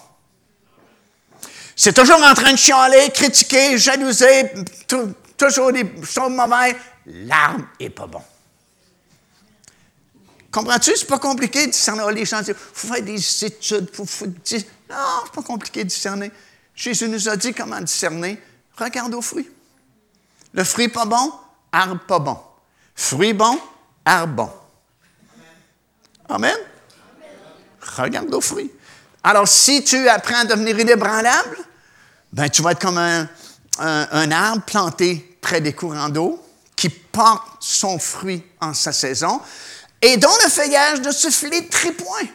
c'est 1.75 1.93
toujours 1.93 2.21
en 2.23 2.33
train 2.33 2.51
de 2.51 2.57
chialer, 2.57 3.09
critiquer, 3.13 3.77
jalouser, 3.77 4.51
toujours 5.37 5.71
des 5.71 5.85
choses 6.03 6.31
mauvaises, 6.31 6.75
l'arbre 7.05 7.65
est 7.79 7.89
pas 7.89 8.07
bon. 8.07 8.21
Comprends-tu? 10.51 10.95
C'est 10.95 11.07
pas 11.07 11.19
compliqué 11.19 11.65
de 11.67 11.71
discerner. 11.71 12.03
Les 12.13 12.23
gens 12.23 12.41
disent, 12.41 12.55
faut 12.55 12.87
faire 12.93 13.03
des 13.03 13.45
études, 13.45 13.93
faut, 13.93 14.05
faut 14.05 14.27
dire. 14.27 14.61
Non, 14.89 14.95
c'est 15.25 15.33
pas 15.33 15.41
compliqué 15.41 15.83
de 15.83 15.89
discerner. 15.89 16.31
Jésus 16.73 17.09
nous 17.09 17.27
a 17.27 17.35
dit 17.35 17.53
comment 17.53 17.81
discerner. 17.81 18.41
Regarde 18.77 19.13
aux 19.15 19.21
fruits. 19.21 19.49
Le 20.53 20.63
fruit 20.63 20.87
pas 20.87 21.03
bon, 21.03 21.33
arbre 21.73 21.99
pas 22.07 22.19
bon. 22.19 22.37
Fruit 22.95 23.33
bon, 23.33 23.59
arbre 24.05 24.33
bon. 24.33 24.49
Amen. 26.29 26.57
Regarde 27.81 28.33
aux 28.33 28.41
fruits. 28.41 28.71
Alors, 29.23 29.47
si 29.47 29.83
tu 29.83 30.07
apprends 30.07 30.39
à 30.41 30.45
devenir 30.45 30.79
inébranlable, 30.79 31.57
ben, 32.31 32.49
tu 32.49 32.61
vas 32.61 32.71
être 32.71 32.81
comme 32.81 32.97
un, 32.97 33.27
arbre 34.31 34.63
planté 34.63 35.37
près 35.41 35.61
des 35.61 35.73
courants 35.73 36.09
d'eau 36.09 36.43
qui 36.75 36.89
porte 36.89 37.57
son 37.59 37.97
fruit 37.99 38.43
en 38.59 38.73
sa 38.73 38.91
saison 38.91 39.41
et 40.01 40.17
dont 40.17 40.35
le 40.43 40.49
feuillage 40.49 41.01
ne 41.01 41.11
se 41.11 41.29
flétrit 41.29 41.93
point. 41.93 42.27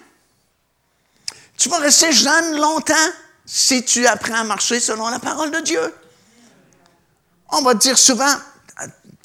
Tu 1.56 1.68
vas 1.68 1.78
rester 1.78 2.12
jeune 2.12 2.56
longtemps 2.56 2.94
si 3.44 3.84
tu 3.84 4.06
apprends 4.06 4.40
à 4.40 4.44
marcher 4.44 4.80
selon 4.80 5.08
la 5.08 5.18
parole 5.18 5.50
de 5.50 5.60
Dieu. 5.60 5.94
On 7.50 7.62
va 7.62 7.74
te 7.74 7.80
dire 7.80 7.98
souvent, 7.98 8.34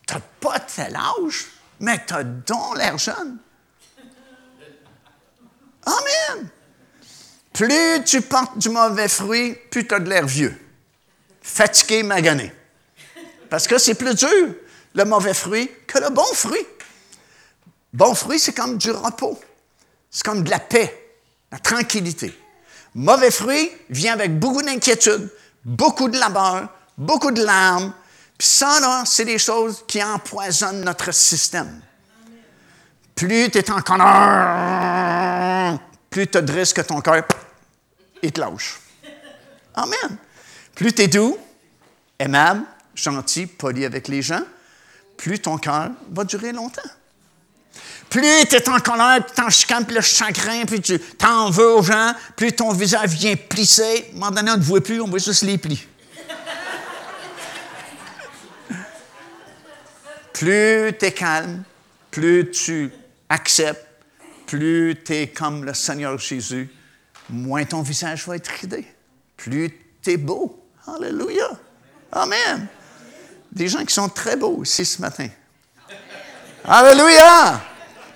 tu 0.08 0.14
n'as 0.14 0.20
pas 0.40 0.60
tel 0.60 0.96
âge, 0.96 1.46
mais 1.80 2.04
tu 2.06 2.14
as 2.14 2.24
donc 2.24 2.78
l'air 2.78 2.98
jeune. 2.98 3.38
Amen. 5.86 6.50
Plus 7.54 8.04
tu 8.04 8.22
portes 8.22 8.58
du 8.58 8.70
mauvais 8.70 9.08
fruit, 9.08 9.56
plus 9.72 9.88
tu 9.88 9.94
as 9.94 10.00
de 10.00 10.10
l'air 10.10 10.26
vieux, 10.26 10.54
fatigué, 11.42 12.04
magané. 12.04 12.54
Parce 13.50 13.68
que 13.68 13.78
c'est 13.78 13.96
plus 13.96 14.16
dur, 14.16 14.56
le 14.94 15.06
mauvais 15.06 15.34
fruit, 15.34 15.70
que 15.88 16.00
le 16.00 16.10
bon 16.10 16.26
fruit. 16.34 16.66
Bon 17.94 18.14
fruit, 18.14 18.40
c'est 18.40 18.54
comme 18.54 18.78
du 18.78 18.92
repos. 18.92 19.40
C'est 20.12 20.26
comme 20.26 20.44
de 20.44 20.50
la 20.50 20.60
paix, 20.60 21.14
la 21.52 21.60
tranquillité. 21.60 22.38
Mauvais 22.94 23.32
fruit 23.32 23.72
vient 23.90 24.14
avec 24.14 24.38
beaucoup 24.38 24.62
d'inquiétude, 24.62 25.30
beaucoup 25.64 26.10
de 26.10 26.18
labeur, 26.18 26.68
beaucoup 26.98 27.32
de 27.32 27.44
larmes. 27.44 27.94
Puis 28.38 28.48
ça, 28.48 28.80
là, 28.80 29.04
c'est 29.06 29.26
des 29.26 29.38
choses 29.38 29.84
qui 29.88 30.04
empoisonnent 30.04 30.84
notre 30.84 31.14
système. 31.14 31.82
Plus 33.16 33.50
tu 33.50 33.58
es 33.58 33.72
en 33.72 33.82
colère, 33.82 35.80
plus 36.10 36.28
tu 36.28 36.42
de 36.42 36.52
risque 36.52 36.76
que 36.76 36.82
ton 36.82 37.00
cœur 37.00 37.24
il 38.22 38.32
te 38.32 38.42
lâche. 38.42 38.80
Amen. 39.74 40.18
Plus 40.74 40.94
tu 40.94 41.04
es 41.04 41.08
doux, 41.08 41.38
aimable, 42.20 42.64
gentil, 42.94 43.46
poli 43.46 43.86
avec 43.86 44.08
les 44.08 44.22
gens, 44.22 44.44
plus 45.16 45.40
ton 45.40 45.58
cœur 45.58 45.92
va 46.12 46.24
durer 46.26 46.52
longtemps. 46.52 46.82
Plus 48.10 48.46
tu 48.50 48.56
es 48.56 48.70
en 48.70 48.80
colère, 48.80 49.26
puis 49.26 49.36
t'en 49.36 49.50
chicanes, 49.50 49.86
puis 49.86 49.96
le 49.96 50.02
chagrin, 50.02 50.66
puis 50.66 50.82
tu 50.82 51.00
t'en 51.00 51.50
veux 51.50 51.76
aux 51.76 51.84
gens, 51.84 52.14
plus 52.36 52.54
ton 52.54 52.72
visage 52.72 53.12
vient 53.12 53.36
plisser. 53.36 54.10
À 54.12 54.16
un 54.16 54.20
moment 54.20 54.32
donné, 54.32 54.52
on 54.52 54.58
ne 54.58 54.62
te 54.62 54.66
voit 54.66 54.82
plus, 54.82 55.02
on 55.02 55.08
voit 55.08 55.20
juste 55.20 55.44
les 55.44 55.58
plis. 55.58 55.88
plus 60.34 60.94
tu 61.00 61.06
es 61.06 61.12
calme, 61.14 61.64
plus 62.12 62.52
tu 62.52 62.92
acceptes, 63.30 63.86
plus 64.46 64.96
tu 65.04 65.14
es 65.14 65.28
comme 65.28 65.64
le 65.64 65.74
Seigneur 65.74 66.18
Jésus, 66.18 66.70
moins 67.30 67.66
ton 67.66 67.82
visage 67.82 68.28
va 68.28 68.36
être 68.36 68.48
ridé. 68.48 68.86
Plus 69.38 69.72
tu 70.02 70.12
es 70.12 70.18
beau. 70.18 70.64
Alléluia. 70.88 71.50
Amen. 72.12 72.68
Des 73.52 73.68
gens 73.68 73.84
qui 73.84 73.94
sont 73.94 74.10
très 74.10 74.36
beaux 74.36 74.64
ici 74.64 74.86
ce 74.86 75.02
matin. 75.02 75.28
Alléluia. 76.64 77.62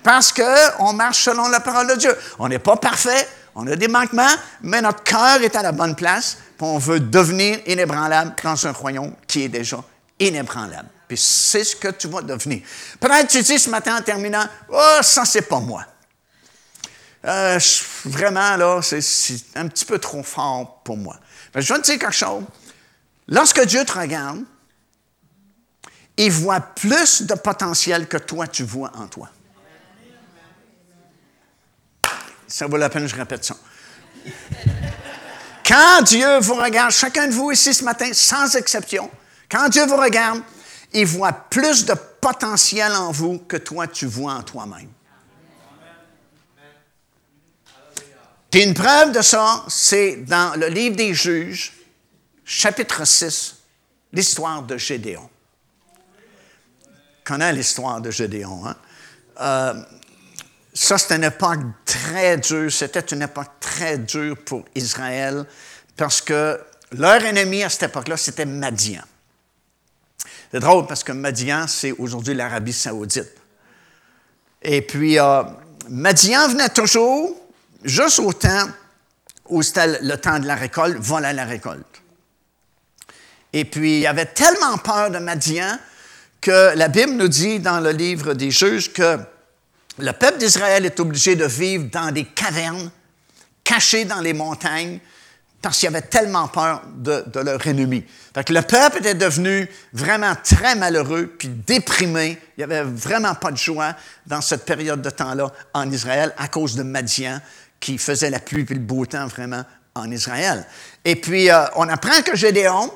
Parce 0.04 0.32
qu'on 0.32 0.94
marche 0.94 1.24
selon 1.24 1.50
la 1.50 1.60
parole 1.60 1.88
de 1.88 1.96
Dieu. 1.96 2.16
On 2.38 2.48
n'est 2.48 2.60
pas 2.60 2.78
parfait, 2.78 3.28
on 3.56 3.68
a 3.68 3.76
des 3.76 3.88
manquements, 3.88 4.36
mais 4.62 4.82
notre 4.82 5.04
cœur 5.04 5.42
est 5.42 5.56
à 5.56 5.62
la 5.62 5.72
bonne 5.72 5.96
place, 5.96 6.38
puis 6.58 6.68
on 6.68 6.78
veut 6.78 7.00
devenir 7.00 7.60
inébranlable 7.66 8.34
dans 8.44 8.68
un 8.68 8.72
royaume 8.72 9.14
qui 9.28 9.44
est 9.44 9.50
déjà 9.50 9.84
inébranlable. 10.20 10.90
Puis 11.08 11.18
c'est 11.18 11.64
ce 11.64 11.76
que 11.76 11.88
tu 11.88 12.08
vas 12.08 12.22
devenir. 12.22 12.62
Peut-être 13.00 13.28
tu 13.28 13.42
dis 13.42 13.58
ce 13.58 13.70
matin 13.70 13.98
en 13.98 14.02
terminant, 14.02 14.46
oh, 14.70 15.00
ça, 15.02 15.26
c'est 15.26 15.42
pas 15.44 15.60
moi. 15.60 15.86
Euh, 17.26 17.60
vraiment, 18.06 18.56
là, 18.56 18.80
c'est 18.82 19.44
un 19.56 19.68
petit 19.68 19.86
peu 19.86 19.98
trop 20.00 20.24
fort 20.24 20.82
pour 20.84 20.98
moi. 20.98 21.20
Mais 21.54 21.62
je 21.62 21.74
vais 21.74 21.80
te 21.80 21.86
dire 21.86 22.00
quelque 22.00 22.14
chose. 22.14 22.44
Lorsque 23.28 23.66
Dieu 23.66 23.84
te 23.84 23.98
regarde, 23.98 24.44
il 26.18 26.32
voit 26.32 26.60
plus 26.60 27.24
de 27.24 27.34
potentiel 27.34 28.08
que 28.08 28.18
toi, 28.18 28.48
tu 28.48 28.64
vois 28.64 28.92
en 28.96 29.08
toi. 29.08 29.30
Ça 32.48 32.68
vaut 32.68 32.78
la 32.78 32.90
peine 32.90 33.08
je 33.08 33.16
répète 33.16 33.46
ça. 33.46 33.56
Quand 35.66 36.02
Dieu 36.02 36.40
vous 36.40 36.56
regarde, 36.56 36.92
chacun 36.92 37.28
de 37.28 37.34
vous 37.34 37.52
ici 37.52 37.74
ce 37.74 37.84
matin, 37.84 38.10
sans 38.12 38.56
exception, 38.56 39.10
quand 39.50 39.70
Dieu 39.70 39.86
vous 39.86 39.98
regarde, 39.98 40.42
il 40.94 41.06
voit 41.06 41.34
plus 41.34 41.86
de 41.86 41.94
potentiel 41.94 42.92
en 42.94 43.12
vous 43.12 43.40
que 43.40 43.58
toi, 43.58 43.88
tu 43.88 44.06
vois 44.06 44.34
en 44.34 44.44
toi-même. 44.44 44.90
Puis 48.52 48.64
une 48.64 48.74
preuve 48.74 49.12
de 49.12 49.22
ça, 49.22 49.64
c'est 49.68 50.18
dans 50.18 50.60
le 50.60 50.68
livre 50.68 50.96
des 50.96 51.14
juges, 51.14 51.74
chapitre 52.44 53.06
6, 53.06 53.58
l'histoire 54.12 54.64
de 54.64 54.78
Gédéon. 54.78 55.30
On 56.84 57.24
connaît 57.24 57.54
l'histoire 57.54 58.02
de 58.02 58.10
Gédéon. 58.10 58.66
Hein? 58.66 58.76
Euh, 59.40 59.74
ça, 60.74 60.98
c'était 60.98 61.18
une 61.18 61.26
époque 61.26 61.60
très 61.86 62.38
dure. 62.38 62.72
C'était 62.72 63.02
une 63.02 63.22
époque 63.22 63.52
très 63.60 64.00
dure 64.00 64.38
pour 64.44 64.66
Israël 64.74 65.46
parce 65.96 66.22
que 66.22 66.60
leur 66.94 67.24
ennemi 67.24 67.64
à 67.64 67.70
cette 67.70 67.84
époque-là, 67.84 68.18
c'était 68.18 68.46
Madian. 68.46 69.04
C'est 70.52 70.60
drôle 70.60 70.88
parce 70.88 71.04
que 71.04 71.12
Madian, 71.12 71.68
c'est 71.68 71.92
aujourd'hui 71.92 72.34
l'Arabie 72.34 72.74
saoudite. 72.74 73.36
Et 74.62 74.82
puis, 74.82 75.20
euh, 75.20 75.44
Madian 75.90 76.48
venait 76.50 76.70
toujours 76.70 77.36
juste 77.84 78.20
au 78.20 78.34
temps 78.34 78.68
où 79.48 79.62
c'était 79.62 80.02
le 80.02 80.18
temps 80.18 80.40
de 80.40 80.48
la 80.48 80.56
récolte, 80.56 80.98
voilà 81.00 81.34
la 81.34 81.46
récolte. 81.46 81.86
Et 83.54 83.66
puis, 83.66 84.00
il 84.00 84.08
avait 84.08 84.26
tellement 84.26 84.78
peur 84.78 85.12
de 85.12 85.20
Madian 85.20 85.78
que 86.42 86.76
la 86.76 86.88
Bible 86.88 87.14
nous 87.14 87.28
dit 87.28 87.60
dans 87.60 87.80
le 87.80 87.92
livre 87.92 88.34
des 88.34 88.52
juges 88.52 88.94
que 88.94 89.18
le 89.98 90.12
peuple 90.14 90.38
d'Israël 90.38 90.86
est 90.86 91.00
obligé 91.00 91.36
de 91.36 91.46
vivre 91.46 91.86
dans 91.92 92.12
des 92.12 92.26
cavernes, 92.26 92.92
cachés 93.64 94.06
dans 94.06 94.22
les 94.22 94.34
montagnes, 94.34 95.00
parce 95.62 95.80
qu'il 95.80 95.88
avait 95.88 96.02
tellement 96.02 96.48
peur 96.48 96.84
de, 96.96 97.24
leur 97.40 97.66
ennemi. 97.68 98.06
Fait 98.34 98.50
le 98.50 98.62
peuple 98.62 99.00
était 99.00 99.16
devenu 99.16 99.70
vraiment 99.92 100.34
très 100.44 100.76
malheureux, 100.76 101.34
puis 101.38 101.50
déprimé. 101.50 102.38
Il 102.58 102.60
n'y 102.60 102.64
avait 102.64 102.84
vraiment 102.84 103.36
pas 103.36 103.52
de 103.52 103.58
joie 103.58 103.96
dans 104.26 104.42
cette 104.42 104.66
période 104.66 105.02
de 105.02 105.10
temps-là 105.10 105.52
en 105.74 105.92
Israël 105.92 106.34
à 106.38 106.48
cause 106.48 106.76
de 106.76 106.84
Madian, 106.84 107.40
qui 107.80 107.98
faisait 107.98 108.30
la 108.30 108.40
pluie 108.40 108.66
et 108.70 108.74
le 108.74 108.80
beau 108.80 109.06
temps 109.06 109.28
vraiment 109.28 109.64
en 109.96 110.10
Israël. 110.12 110.66
Et 111.04 111.16
puis, 111.16 111.50
euh, 111.50 111.66
on 111.76 111.90
apprend 111.90 112.22
que 112.22 112.36
Gédéon, 112.36 112.92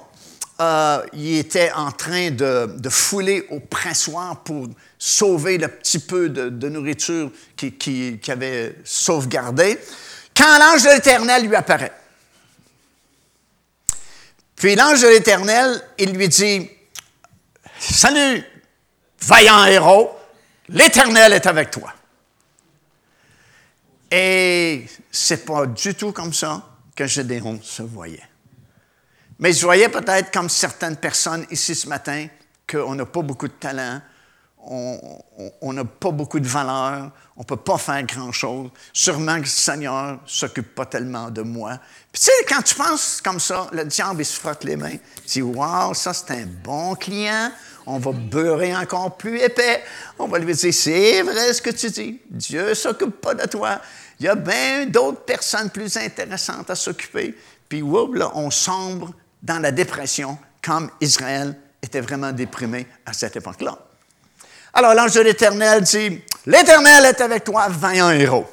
euh, 0.62 1.04
il 1.14 1.38
était 1.38 1.72
en 1.74 1.92
train 1.92 2.32
de, 2.32 2.70
fouler 2.90 3.46
au 3.50 3.60
pressoir 3.60 4.44
pour 4.44 4.68
sauver 4.98 5.58
le 5.58 5.68
petit 5.68 6.00
peu 6.00 6.30
de, 6.30 6.70
nourriture 6.70 7.32
qu'il 7.58 7.78
qui, 7.78 8.32
avait 8.32 8.78
sauvegardé, 8.84 9.80
quand 10.36 10.60
l'ange 10.60 10.84
de 10.84 10.90
l'Éternel 10.90 11.48
lui 11.48 11.56
apparaît. 11.56 11.92
Puis 14.64 14.76
l'ange 14.76 15.02
de 15.02 15.10
l'Éternel, 15.10 15.82
il 15.98 16.14
lui 16.14 16.30
dit, 16.30 16.70
Salut, 17.78 18.42
vaillant 19.20 19.66
héros, 19.66 20.18
l'Éternel 20.70 21.34
est 21.34 21.46
avec 21.46 21.70
toi. 21.70 21.94
Et 24.10 24.86
c'est 25.12 25.46
pas 25.46 25.66
du 25.66 25.96
tout 25.96 26.14
comme 26.14 26.32
ça 26.32 26.66
que 26.96 27.06
Gédéon 27.06 27.60
se 27.62 27.84
voyait. 27.84 28.24
Mais 29.38 29.52
je 29.52 29.66
voyais 29.66 29.90
peut-être 29.90 30.32
comme 30.32 30.48
certaines 30.48 30.96
personnes 30.96 31.46
ici 31.52 31.76
ce 31.76 31.90
matin 31.90 32.28
qu'on 32.66 32.96
n'a 32.96 33.06
pas 33.06 33.22
beaucoup 33.22 33.50
de 33.50 33.54
talent, 33.60 34.02
on 34.66 35.74
n'a 35.74 35.84
pas 35.84 36.12
beaucoup 36.12 36.40
de 36.40 36.48
valeur, 36.48 37.12
on 37.36 37.42
ne 37.42 37.46
peut 37.46 37.58
pas 37.58 37.78
faire 37.78 38.02
grand-chose. 38.04 38.70
Sûrement 38.94 39.36
que 39.36 39.42
le 39.42 39.46
Seigneur 39.48 40.14
ne 40.14 40.18
s'occupe 40.26 40.74
pas 40.74 40.86
tellement 40.86 41.30
de 41.30 41.42
moi. 41.42 41.80
Puis 42.12 42.22
tu 42.22 42.26
sais, 42.26 42.46
quand 42.48 42.62
tu 42.62 42.76
penses 42.76 43.22
comme 43.22 43.40
ça, 43.40 43.68
le 43.74 43.84
diable, 43.86 44.22
il 44.22 44.26
se 44.26 44.40
frotte 44.40 44.64
les 44.64 44.76
mains. 44.76 44.96
Il 45.26 45.32
dit, 45.32 45.42
wow, 45.42 45.94
ça 45.94 46.14
c'est 46.14 46.32
un 46.32 46.46
bon 46.64 46.96
client, 46.96 47.52
on 47.86 48.00
va 48.00 48.12
beurrer 48.12 48.76
encore 48.76 49.18
plus 49.18 49.40
épais. 49.40 49.84
On 50.18 50.28
va 50.28 50.40
lui 50.40 50.54
dire, 50.54 50.74
c'est 50.74 51.22
vrai 51.24 51.54
ce 51.54 51.62
que 51.62 51.72
tu 51.72 51.90
dis, 51.90 52.22
Dieu 52.30 52.70
ne 52.70 52.74
s'occupe 52.74 53.20
pas 53.20 53.34
de 53.34 53.46
toi. 53.48 53.82
Il 54.20 54.26
y 54.26 54.30
a 54.30 54.36
bien 54.36 54.86
d'autres 54.86 55.22
personnes 55.22 55.70
plus 55.70 55.98
intéressantes 55.98 56.70
à 56.70 56.76
s'occuper 56.76 57.36
puis 57.74 57.82
là, 58.14 58.32
on 58.36 58.52
sombre 58.52 59.14
dans 59.42 59.58
la 59.58 59.72
dépression 59.72 60.38
comme 60.62 60.92
Israël 61.02 61.58
était 61.82 62.02
vraiment 62.02 62.32
déprimé 62.32 62.86
à 63.04 63.14
cette 63.14 63.36
époque-là. 63.36 63.80
Alors 64.74 64.96
l'ange 64.96 65.14
de 65.14 65.22
l'Éternel 65.22 65.82
dit, 65.82 66.22
L'Éternel 66.46 67.06
est 67.06 67.22
avec 67.22 67.44
toi, 67.46 67.68
vaillant 67.70 68.12
héros. 68.12 68.46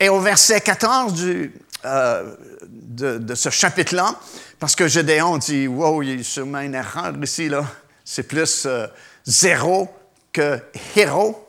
Et 0.00 0.08
au 0.08 0.20
verset 0.20 0.60
14 0.60 1.14
du, 1.14 1.52
euh, 1.84 2.34
de, 2.62 3.34
ce 3.34 3.50
chapitre-là, 3.50 4.14
parce 4.58 4.74
que 4.74 4.88
Gédéon 4.88 5.38
dit, 5.38 5.68
wow, 5.68 6.02
il 6.02 6.20
a 6.20 6.22
sûrement 6.24 6.60
une 6.60 6.74
erreur 6.74 7.12
ici, 7.22 7.48
là. 7.48 7.64
C'est 8.04 8.24
plus 8.24 8.64
euh, 8.66 8.86
zéro 9.24 9.88
que 10.32 10.58
héros. 10.96 11.42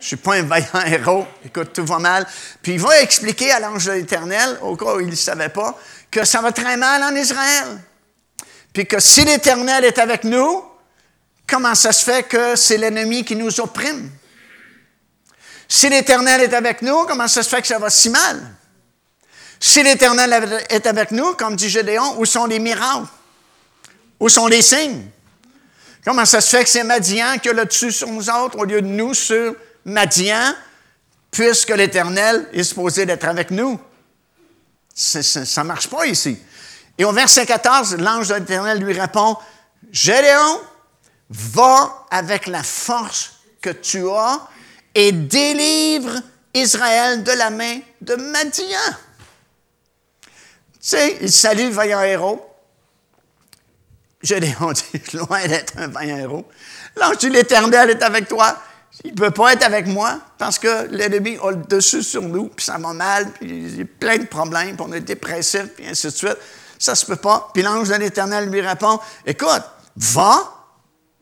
Je 0.00 0.06
suis 0.06 0.16
pas 0.16 0.36
un 0.36 0.42
vaillant 0.42 0.84
héros. 0.86 1.26
Écoute, 1.44 1.72
tout 1.72 1.84
va 1.84 1.98
mal. 1.98 2.26
Puis 2.62 2.72
il 2.74 2.80
va 2.80 3.00
expliquer 3.00 3.50
à 3.50 3.60
l'ange 3.60 3.86
de 3.86 3.92
l'Éternel, 3.92 4.58
au 4.62 4.76
cas 4.76 4.94
où 4.94 5.00
il 5.00 5.08
ne 5.08 5.14
savait 5.14 5.48
pas, 5.48 5.76
que 6.10 6.24
ça 6.24 6.40
va 6.40 6.52
très 6.52 6.76
mal 6.76 7.02
en 7.02 7.14
Israël. 7.16 7.80
Puis 8.72 8.86
que 8.86 9.00
si 9.00 9.24
l'Éternel 9.24 9.84
est 9.84 9.98
avec 9.98 10.24
nous, 10.24 10.64
comment 11.50 11.74
ça 11.74 11.92
se 11.92 12.04
fait 12.04 12.22
que 12.22 12.56
c'est 12.56 12.78
l'ennemi 12.78 13.24
qui 13.24 13.34
nous 13.36 13.60
opprime? 13.60 14.10
Si 15.68 15.88
l'Éternel 15.88 16.40
est 16.42 16.54
avec 16.54 16.80
nous, 16.82 17.04
comment 17.04 17.28
ça 17.28 17.42
se 17.42 17.48
fait 17.48 17.60
que 17.60 17.66
ça 17.66 17.78
va 17.78 17.90
si 17.90 18.08
mal? 18.08 18.40
Si 19.58 19.82
l'Éternel 19.82 20.64
est 20.70 20.86
avec 20.86 21.10
nous, 21.10 21.34
comme 21.34 21.56
dit 21.56 21.68
Gédéon, 21.68 22.18
où 22.18 22.24
sont 22.24 22.46
les 22.46 22.58
miracles? 22.58 23.06
Où 24.18 24.28
sont 24.28 24.46
les 24.46 24.62
signes? 24.62 25.06
Comment 26.04 26.24
ça 26.24 26.40
se 26.40 26.56
fait 26.56 26.64
que 26.64 26.70
c'est 26.70 26.84
Madian 26.84 27.38
qui 27.38 27.50
a 27.50 27.52
le 27.52 27.64
dessus 27.64 27.92
sur 27.92 28.08
nous 28.08 28.30
autres 28.30 28.58
au 28.58 28.64
lieu 28.64 28.80
de 28.80 28.86
nous 28.86 29.12
sur 29.12 29.54
Madian, 29.84 30.54
puisque 31.30 31.70
l'Éternel 31.70 32.48
est 32.52 32.62
supposé 32.62 33.04
d'être 33.04 33.26
avec 33.26 33.50
nous? 33.50 33.78
Ça 34.94 35.62
ne 35.62 35.68
marche 35.68 35.88
pas 35.88 36.06
ici. 36.06 36.38
Et 36.96 37.04
au 37.04 37.12
verset 37.12 37.46
14, 37.46 37.96
l'ange 37.98 38.28
de 38.28 38.34
l'Éternel 38.34 38.78
lui 38.78 38.98
répond, 38.98 39.36
Gédéon, 39.92 40.60
va 41.30 42.06
avec 42.10 42.46
la 42.46 42.62
force 42.62 43.32
que 43.60 43.70
tu 43.70 44.08
as 44.08 44.40
et 44.94 45.12
délivre 45.12 46.20
Israël 46.54 47.22
de 47.22 47.32
la 47.32 47.50
main 47.50 47.78
de 48.00 48.16
Madian. 48.16 48.78
Tu 50.22 50.30
sais, 50.80 51.18
il 51.20 51.30
salue 51.30 51.66
le 51.66 51.70
vaillant 51.70 52.02
héros. 52.02 52.46
Gédéon 54.22 54.72
dit, 54.92 55.16
loin 55.16 55.46
d'être 55.46 55.74
un 55.78 55.88
vaillant 55.88 56.18
héros. 56.18 56.48
L'ange 56.96 57.18
de 57.18 57.28
l'Éternel 57.28 57.90
est 57.90 58.02
avec 58.02 58.28
toi. 58.28 58.58
Il 59.04 59.12
ne 59.12 59.16
peut 59.16 59.30
pas 59.30 59.52
être 59.52 59.62
avec 59.62 59.86
moi 59.86 60.18
parce 60.36 60.58
que 60.58 60.88
l'ennemi 60.90 61.38
a 61.42 61.52
le 61.52 61.56
dessus 61.68 62.02
sur 62.02 62.22
nous, 62.22 62.48
puis 62.48 62.64
ça 62.64 62.76
va 62.76 62.92
mal, 62.92 63.30
puis 63.32 63.48
il 63.48 63.78
y 63.78 63.82
a 63.82 63.84
plein 63.84 64.18
de 64.18 64.26
problèmes, 64.26 64.76
puis 64.76 64.86
on 64.86 64.92
est 64.92 65.00
dépressif, 65.00 65.66
puis 65.76 65.86
ainsi 65.86 66.08
de 66.08 66.12
suite. 66.12 66.36
Ça 66.78 66.92
ne 66.92 66.96
se 66.96 67.06
peut 67.06 67.16
pas. 67.16 67.50
Puis 67.54 67.62
l'ange 67.62 67.88
de 67.88 67.94
l'Éternel 67.94 68.50
lui 68.50 68.60
répond, 68.60 68.98
écoute, 69.24 69.62
va 69.96 70.59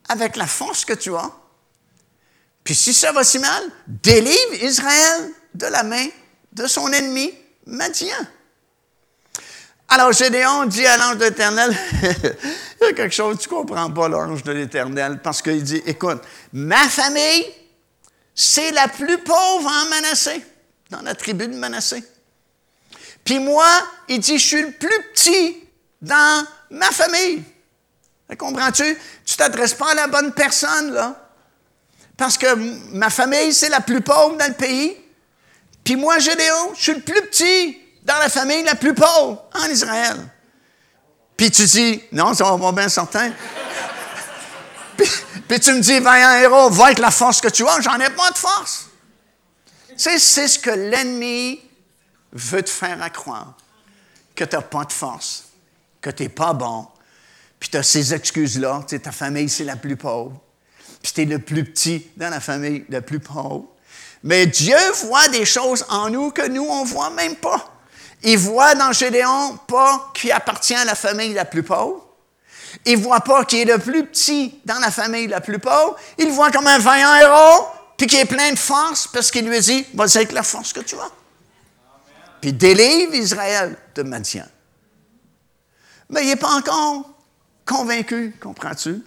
avec 0.09 0.35
la 0.35 0.47
force 0.47 0.83
que 0.83 0.93
tu 0.93 1.15
as, 1.15 1.31
puis 2.63 2.75
si 2.75 2.93
ça 2.93 3.11
va 3.11 3.23
si 3.23 3.39
mal, 3.39 3.63
délivre 3.87 4.53
Israël 4.61 5.31
de 5.53 5.65
la 5.65 5.83
main 5.83 6.07
de 6.51 6.67
son 6.67 6.91
ennemi, 6.91 7.33
Madian. 7.65 8.15
Alors 9.87 10.11
Gédéon 10.11 10.65
dit 10.65 10.85
à 10.85 10.97
l'ange 10.97 11.17
de 11.17 11.25
l'Éternel, 11.25 11.75
il 12.03 12.85
y 12.85 12.89
a 12.89 12.93
quelque 12.93 13.15
chose, 13.15 13.39
tu 13.39 13.49
ne 13.49 13.55
comprends 13.55 13.89
pas 13.89 14.07
l'ange 14.07 14.43
de 14.43 14.51
l'Éternel, 14.51 15.19
parce 15.23 15.41
qu'il 15.41 15.63
dit, 15.63 15.81
écoute, 15.85 16.21
ma 16.53 16.87
famille, 16.89 17.45
c'est 18.35 18.71
la 18.71 18.87
plus 18.87 19.17
pauvre 19.17 19.67
en 19.67 19.89
Manassé, 19.89 20.43
dans 20.91 21.01
la 21.01 21.15
tribu 21.15 21.47
de 21.47 21.55
Manassé. 21.55 22.03
Puis 23.23 23.39
moi, 23.39 23.67
il 24.07 24.19
dit, 24.19 24.37
je 24.37 24.45
suis 24.45 24.61
le 24.61 24.71
plus 24.71 25.03
petit 25.13 25.57
dans 26.01 26.45
ma 26.69 26.91
famille. 26.91 27.43
Comprends-tu? 28.37 28.97
Tu 29.25 29.35
t'adresses 29.35 29.73
pas 29.73 29.91
à 29.91 29.95
la 29.95 30.07
bonne 30.07 30.31
personne, 30.33 30.93
là 30.93 31.29
parce 32.19 32.37
que 32.37 32.53
ma 32.93 33.09
famille, 33.09 33.53
c'est 33.53 33.69
la 33.69 33.79
plus 33.79 34.01
pauvre 34.01 34.35
dans 34.35 34.47
le 34.47 34.53
pays. 34.53 34.97
Puis 35.85 35.95
moi, 35.95 36.19
Gédéon, 36.19 36.73
je 36.75 36.81
suis 36.81 36.93
le 36.93 36.99
plus 36.99 37.21
petit 37.21 37.81
dans 38.03 38.17
la 38.17 38.27
famille 38.27 38.61
la 38.63 38.75
plus 38.75 38.93
pauvre 38.93 39.45
en 39.55 39.65
Israël. 39.69 40.17
Puis 41.37 41.49
tu 41.49 41.63
dis, 41.63 42.03
non, 42.11 42.33
ça 42.33 42.43
va 42.57 42.71
bien 42.73 42.89
certain. 42.89 43.31
puis, 45.47 45.59
tu 45.61 45.71
me 45.71 45.79
dis, 45.79 45.99
vaillant 45.99 46.33
héros, 46.41 46.69
va 46.69 46.87
avec 46.87 46.99
la 46.99 47.09
force 47.09 47.39
que 47.39 47.47
tu 47.47 47.65
as, 47.65 47.79
j'en 47.79 47.97
ai 47.97 48.09
pas 48.09 48.31
de 48.31 48.37
force. 48.37 48.89
c'est 49.95 50.19
ce 50.19 50.59
que 50.59 50.71
l'ennemi 50.71 51.61
veut 52.33 52.63
te 52.63 52.69
faire 52.69 53.09
croire, 53.13 53.53
que 54.35 54.43
tu 54.43 54.57
n'as 54.57 54.61
pas 54.61 54.83
de 54.83 54.91
force, 54.91 55.45
que 56.01 56.09
tu 56.09 56.23
n'es 56.23 56.29
pas 56.29 56.51
bon, 56.51 56.85
puis 57.59 57.69
tu 57.69 57.77
as 57.77 57.83
ces 57.83 58.13
excuses-là, 58.13 58.81
tu 58.87 58.95
sais, 58.95 58.99
ta 58.99 59.11
famille, 59.11 59.49
c'est 59.49 59.65
la 59.65 59.75
plus 59.75 59.97
pauvre 59.97 60.39
puis 61.01 61.11
tu 61.13 61.21
es 61.21 61.25
le 61.25 61.39
plus 61.39 61.63
petit 61.63 62.07
dans 62.17 62.29
la 62.29 62.39
famille, 62.39 62.85
le 62.89 63.01
plus 63.01 63.19
pauvre. 63.19 63.65
Mais 64.23 64.45
Dieu 64.45 64.77
voit 65.03 65.27
des 65.29 65.45
choses 65.45 65.85
en 65.89 66.09
nous 66.09 66.31
que 66.31 66.47
nous, 66.47 66.65
on 66.65 66.83
ne 66.83 66.89
voit 66.89 67.09
même 67.09 67.35
pas. 67.35 67.73
Il 68.21 68.37
voit 68.37 68.75
dans 68.75 68.91
Gédéon 68.91 69.57
pas 69.67 70.11
qui 70.13 70.29
appartient 70.31 70.75
à 70.75 70.83
la 70.83 70.95
famille 70.95 71.33
la 71.33 71.45
plus 71.45 71.63
pauvre. 71.63 72.05
Il 72.85 72.97
voit 72.97 73.21
pas 73.21 73.45
qui 73.45 73.61
est 73.61 73.65
le 73.65 73.79
plus 73.79 74.05
petit 74.05 74.59
dans 74.65 74.79
la 74.79 74.91
famille 74.91 75.27
la 75.27 75.39
plus 75.39 75.57
pauvre. 75.57 75.95
Il 76.17 76.29
voit 76.31 76.51
comme 76.51 76.67
un 76.67 76.79
vaillant 76.79 77.15
héros, 77.15 77.67
puis 77.97 78.07
qui 78.07 78.17
est 78.17 78.25
plein 78.25 78.51
de 78.51 78.59
force, 78.59 79.07
parce 79.07 79.31
qu'il 79.31 79.47
lui 79.47 79.59
dit, 79.61 79.85
vas-y 79.93 80.17
avec 80.17 80.33
la 80.33 80.43
force 80.43 80.73
que 80.73 80.81
tu 80.81 80.95
as. 80.95 81.09
Puis 82.41 82.51
délivre 82.51 83.15
Israël 83.15 83.77
de 83.95 84.03
Madian. 84.03 84.45
Mais 86.09 86.23
il 86.23 86.27
n'est 86.27 86.35
pas 86.35 86.51
encore 86.51 87.08
convaincu, 87.69 88.33
comprends-tu? 88.39 89.03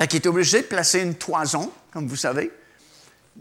Il 0.00 0.16
est 0.16 0.26
obligé 0.26 0.62
de 0.62 0.66
placer 0.66 1.00
une 1.00 1.14
toison, 1.14 1.70
comme 1.92 2.08
vous 2.08 2.16
savez. 2.16 2.50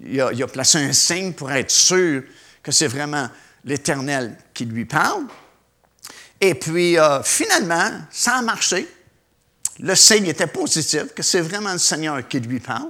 Il 0.03 0.21
a, 0.21 0.47
placé 0.47 0.77
un 0.77 0.93
signe 0.93 1.33
pour 1.33 1.51
être 1.51 1.71
sûr 1.71 2.23
que 2.61 2.71
c'est 2.71 2.87
vraiment 2.87 3.29
l'Éternel 3.63 4.37
qui 4.53 4.65
lui 4.65 4.85
parle. 4.85 5.23
Et 6.39 6.53
puis, 6.53 6.99
euh, 6.99 7.23
finalement, 7.23 7.91
ça 8.11 8.35
a 8.35 8.41
marché. 8.41 8.87
Le 9.79 9.95
signe 9.95 10.27
était 10.27 10.47
positif, 10.47 11.13
que 11.15 11.23
c'est 11.23 11.41
vraiment 11.41 11.71
le 11.71 11.79
Seigneur 11.79 12.27
qui 12.27 12.39
lui 12.39 12.59
parle, 12.59 12.89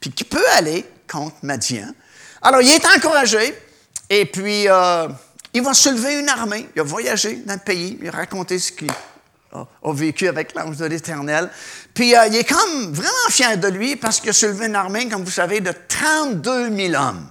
puis 0.00 0.10
qui 0.10 0.24
peut 0.24 0.46
aller 0.56 0.84
contre 1.10 1.36
Madian. 1.42 1.92
Alors, 2.42 2.60
il 2.60 2.70
est 2.70 2.86
encouragé, 2.86 3.54
et 4.10 4.26
puis, 4.26 4.68
euh, 4.68 5.08
il 5.54 5.62
va 5.62 5.74
soulever 5.74 6.20
une 6.20 6.28
armée. 6.28 6.68
Il 6.76 6.80
a 6.80 6.84
voyagé 6.84 7.36
dans 7.46 7.54
le 7.54 7.60
pays, 7.60 7.98
il 8.00 8.08
a 8.08 8.12
raconté 8.12 8.58
ce 8.58 8.72
qu'il 8.72 8.92
a, 9.52 9.92
vécu 9.92 10.28
avec 10.28 10.54
l'ange 10.54 10.76
de 10.76 10.86
l'Éternel. 10.86 11.50
Puis 11.94 12.14
euh, 12.14 12.26
il 12.26 12.36
est 12.36 12.48
comme 12.48 12.92
vraiment 12.92 13.30
fier 13.30 13.56
de 13.56 13.68
lui 13.68 13.96
parce 13.96 14.20
qu'il 14.20 14.30
a 14.30 14.32
soulevé 14.32 14.66
une 14.66 14.76
armée, 14.76 15.08
comme 15.08 15.24
vous 15.24 15.30
savez, 15.30 15.60
de 15.60 15.72
32 15.88 16.74
000 16.74 16.94
hommes. 16.94 17.28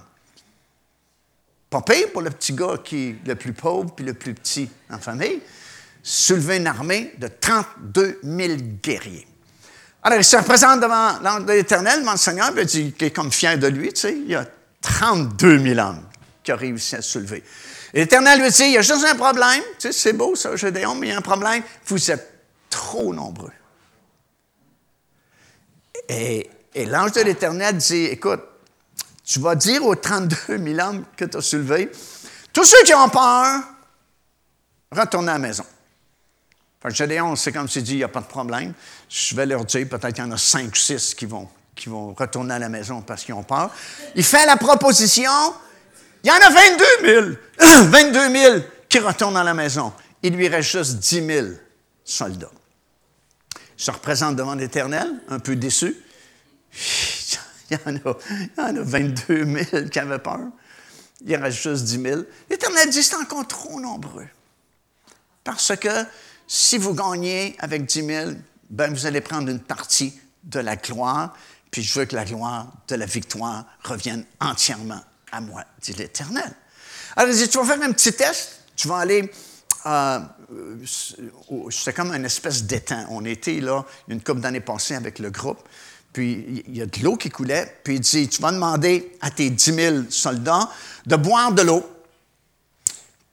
Pas 1.70 1.82
pire 1.82 2.10
pour 2.12 2.22
le 2.22 2.30
petit 2.30 2.52
gars 2.52 2.78
qui 2.82 3.08
est 3.08 3.16
le 3.26 3.34
plus 3.34 3.52
pauvre 3.52 3.94
puis 3.94 4.04
le 4.04 4.14
plus 4.14 4.34
petit 4.34 4.70
en 4.90 4.98
famille. 4.98 5.40
Soulever 6.02 6.56
une 6.56 6.66
armée 6.66 7.12
de 7.18 7.28
32 7.28 8.20
000 8.22 8.52
guerriers. 8.82 9.26
Alors, 10.02 10.18
il 10.18 10.24
se 10.24 10.36
représente 10.36 10.80
devant 10.80 11.18
l'ange 11.20 11.44
de 11.44 11.52
l'Éternel, 11.52 12.02
le 12.04 12.16
Seigneur, 12.16 12.52
puis 12.52 12.62
il 12.62 12.66
dit 12.66 12.92
qu'il 12.92 13.08
est 13.08 13.10
comme 13.10 13.32
fier 13.32 13.58
de 13.58 13.66
lui, 13.66 13.92
tu. 13.92 14.08
Il 14.08 14.30
y 14.30 14.34
a 14.34 14.46
32 14.80 15.58
000 15.58 15.78
hommes 15.78 16.02
qui 16.42 16.52
ont 16.52 16.56
réussi 16.56 16.96
à 16.96 17.02
soulever. 17.02 17.42
L'Éternel 17.94 18.40
lui 18.40 18.50
dit, 18.50 18.64
il 18.64 18.72
y 18.72 18.78
a 18.78 18.82
juste 18.82 19.04
un 19.04 19.14
problème. 19.14 19.62
Tu 19.78 19.88
sais, 19.88 19.92
c'est 19.92 20.12
beau 20.12 20.34
ça, 20.34 20.54
Gédéon, 20.56 20.94
mais 20.94 21.08
il 21.08 21.10
y 21.10 21.12
a 21.12 21.18
un 21.18 21.22
problème. 21.22 21.62
Vous 21.86 22.10
êtes 22.10 22.38
trop 22.68 23.14
nombreux. 23.14 23.52
Et, 26.08 26.50
l'ange 26.86 27.12
de 27.12 27.22
l'Éternel 27.22 27.76
dit, 27.76 28.04
écoute, 28.04 28.40
tu 29.24 29.40
vas 29.40 29.54
dire 29.54 29.84
aux 29.84 29.94
32 29.94 30.58
000 30.58 30.80
hommes 30.80 31.04
que 31.16 31.24
tu 31.24 31.36
as 31.36 31.40
soulevés, 31.42 31.90
tous 32.52 32.64
ceux 32.64 32.82
qui 32.84 32.94
ont 32.94 33.08
peur, 33.08 33.62
retournez 34.90 35.30
à 35.30 35.34
la 35.34 35.38
maison. 35.38 35.64
Fait 36.82 36.94
Gédéon, 36.94 37.34
c'est 37.36 37.52
comme 37.52 37.68
s'il 37.68 37.82
dit, 37.82 37.94
il 37.94 37.98
n'y 37.98 38.04
a 38.04 38.08
pas 38.08 38.20
de 38.20 38.26
problème. 38.26 38.72
Je 39.08 39.34
vais 39.34 39.46
leur 39.46 39.64
dire, 39.64 39.88
peut-être 39.88 40.14
qu'il 40.14 40.24
y 40.24 40.26
en 40.26 40.30
a 40.30 40.38
cinq 40.38 40.72
ou 40.72 40.76
six 40.76 41.14
qui 41.14 41.26
vont, 41.26 41.48
qui 41.74 41.88
vont 41.88 42.14
retourner 42.14 42.54
à 42.54 42.58
la 42.58 42.68
maison 42.68 43.02
parce 43.02 43.24
qu'ils 43.24 43.34
ont 43.34 43.42
peur. 43.42 43.70
Il 44.14 44.24
fait 44.24 44.46
la 44.46 44.56
proposition, 44.56 45.32
il 46.28 46.30
y 46.30 46.34
en 46.34 46.46
a 46.46 46.50
22 46.50 47.38
000. 47.58 47.90
22 47.90 48.36
000 48.36 48.58
qui 48.86 48.98
retournent 48.98 49.38
à 49.38 49.44
la 49.44 49.54
maison. 49.54 49.94
Il 50.22 50.36
lui 50.36 50.48
reste 50.48 50.70
juste 50.70 50.96
10 50.96 51.26
000 51.26 51.46
soldats. 52.04 52.50
Il 53.78 53.82
se 53.82 53.90
représente 53.90 54.36
devant 54.36 54.54
l'Éternel, 54.54 55.10
un 55.28 55.38
peu 55.38 55.56
déçu. 55.56 55.96
Il 57.70 57.76
y, 57.76 57.88
en 57.88 57.96
a, 57.96 58.16
il 58.30 58.50
y 58.56 58.60
en 58.60 58.76
a 58.76 58.82
22 58.82 59.64
000 59.70 59.88
qui 59.88 59.98
avaient 59.98 60.18
peur. 60.18 60.40
Il 61.24 61.36
reste 61.36 61.62
juste 61.62 61.84
10 61.84 62.02
000. 62.02 62.22
L'Éternel 62.50 62.90
dit, 62.90 63.02
c'est 63.02 63.16
encore 63.16 63.46
trop 63.46 63.80
nombreux. 63.80 64.28
Parce 65.44 65.74
que 65.76 66.04
si 66.46 66.76
vous 66.76 66.94
gagnez 66.94 67.56
avec 67.58 67.86
10 67.86 68.04
000, 68.04 68.30
ben 68.68 68.92
vous 68.92 69.06
allez 69.06 69.22
prendre 69.22 69.48
une 69.48 69.60
partie 69.60 70.18
de 70.44 70.60
la 70.60 70.76
gloire, 70.76 71.34
puis 71.70 71.82
je 71.82 71.98
veux 71.98 72.04
que 72.04 72.16
la 72.16 72.24
gloire 72.24 72.66
de 72.86 72.96
la 72.96 73.06
victoire 73.06 73.64
revienne 73.82 74.24
entièrement 74.40 75.00
à 75.32 75.40
moi, 75.40 75.64
dit 75.80 75.92
l'Éternel. 75.92 76.52
Alors, 77.16 77.30
il 77.30 77.36
dit, 77.36 77.48
tu 77.48 77.58
vas 77.58 77.64
faire 77.64 77.82
un 77.82 77.92
petit 77.92 78.12
test, 78.12 78.60
tu 78.76 78.88
vas 78.88 78.98
aller 78.98 79.30
euh, 79.86 80.18
c'était 81.70 81.92
comme 81.92 82.12
une 82.12 82.24
espèce 82.24 82.64
d'étang. 82.64 83.06
On 83.10 83.24
était 83.24 83.60
là 83.60 83.84
une 84.08 84.20
couple 84.20 84.40
d'années 84.40 84.60
passées 84.60 84.94
avec 84.94 85.18
le 85.18 85.30
groupe, 85.30 85.60
puis 86.12 86.64
il 86.66 86.76
y 86.76 86.82
a 86.82 86.86
de 86.86 87.02
l'eau 87.02 87.16
qui 87.16 87.30
coulait, 87.30 87.80
puis 87.84 87.96
il 87.96 88.00
dit, 88.00 88.28
tu 88.28 88.42
vas 88.42 88.52
demander 88.52 89.16
à 89.20 89.30
tes 89.30 89.50
10 89.50 89.74
000 89.74 89.96
soldats 90.10 90.68
de 91.06 91.16
boire 91.16 91.52
de 91.52 91.62
l'eau, 91.62 91.84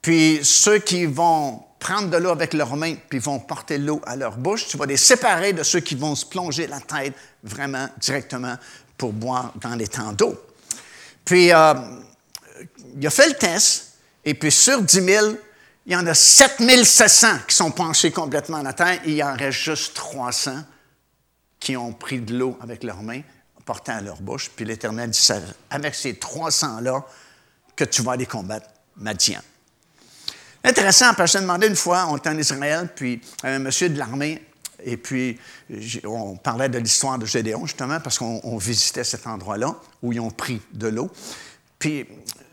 puis 0.02 0.40
ceux 0.44 0.80
qui 0.80 1.06
vont 1.06 1.64
prendre 1.80 2.10
de 2.10 2.18
l'eau 2.18 2.32
avec 2.32 2.54
leurs 2.54 2.76
mains, 2.76 2.96
puis 3.10 3.20
vont 3.20 3.40
porter 3.40 3.78
l'eau 3.78 4.02
à 4.06 4.16
leur 4.16 4.38
bouche, 4.38 4.68
tu 4.68 4.78
vas 4.78 4.86
les 4.86 4.98
séparer 4.98 5.54
de 5.54 5.64
ceux 5.64 5.80
qui 5.80 5.96
vont 5.96 6.16
se 6.16 6.26
plonger 6.26 6.68
la 6.68 6.80
tête 6.80 7.14
vraiment 7.44 7.88
directement 8.00 8.56
pour 8.98 9.14
boire 9.14 9.54
dans 9.62 9.76
les 9.76 9.88
temps 9.88 10.14
d'eau. 10.14 10.36
Puis, 11.26 11.52
euh, 11.52 11.74
il 12.96 13.06
a 13.06 13.10
fait 13.10 13.28
le 13.28 13.34
test, 13.34 13.96
et 14.24 14.34
puis 14.34 14.52
sur 14.52 14.82
10 14.82 15.04
000, 15.04 15.26
il 15.88 15.94
y 15.94 15.96
en 15.96 16.06
a 16.08 16.14
7 16.14 16.62
700 16.84 17.28
qui 17.48 17.56
sont 17.56 17.72
penchés 17.72 18.12
complètement 18.12 18.58
à 18.58 18.64
la 18.64 18.74
terre, 18.74 19.00
et 19.06 19.12
il 19.12 19.24
en 19.24 19.36
reste 19.36 19.60
juste 19.60 19.96
300 19.96 20.64
qui 21.60 21.76
ont 21.76 21.94
pris 21.94 22.20
de 22.20 22.38
l'eau 22.38 22.58
avec 22.62 22.84
leurs 22.84 23.02
mains, 23.02 23.22
portant 23.66 23.98
à 23.98 24.02
leur 24.02 24.22
bouche. 24.22 24.52
Puis 24.56 24.66
l'Éternel 24.66 25.10
dit, 25.10 25.28
avec 25.70 25.96
ces 25.96 26.14
300-là, 26.14 27.04
que 27.76 27.84
tu 27.84 28.02
vas 28.02 28.14
aller 28.14 28.26
combattre 28.26 28.68
Madian. 28.98 29.42
Intéressant, 30.64 31.14
parce 31.14 31.34
que 31.34 31.40
je 31.40 31.44
demandé 31.44 31.68
une 31.68 31.76
fois, 31.76 32.08
on 32.10 32.18
était 32.18 32.30
en 32.30 32.38
Israël, 32.38 32.90
puis 32.96 33.22
un 33.44 33.60
monsieur 33.60 33.90
de 33.90 34.00
l'armée, 34.00 34.44
et 34.84 34.98
puis 34.98 35.40
on 36.04 36.36
parlait 36.36 36.70
de 36.70 36.78
l'histoire 36.78 37.18
de 37.18 37.26
Gédéon, 37.26 37.66
justement, 37.66 38.00
parce 38.00 38.18
qu'on 38.18 38.58
visitait 38.58 39.04
cet 39.04 39.28
endroit-là 39.28 39.76
où 40.02 40.14
ils 40.14 40.20
ont 40.20 40.32
pris 40.32 40.62
de 40.74 40.88
l'eau. 40.88 41.10
Puis 41.80 42.06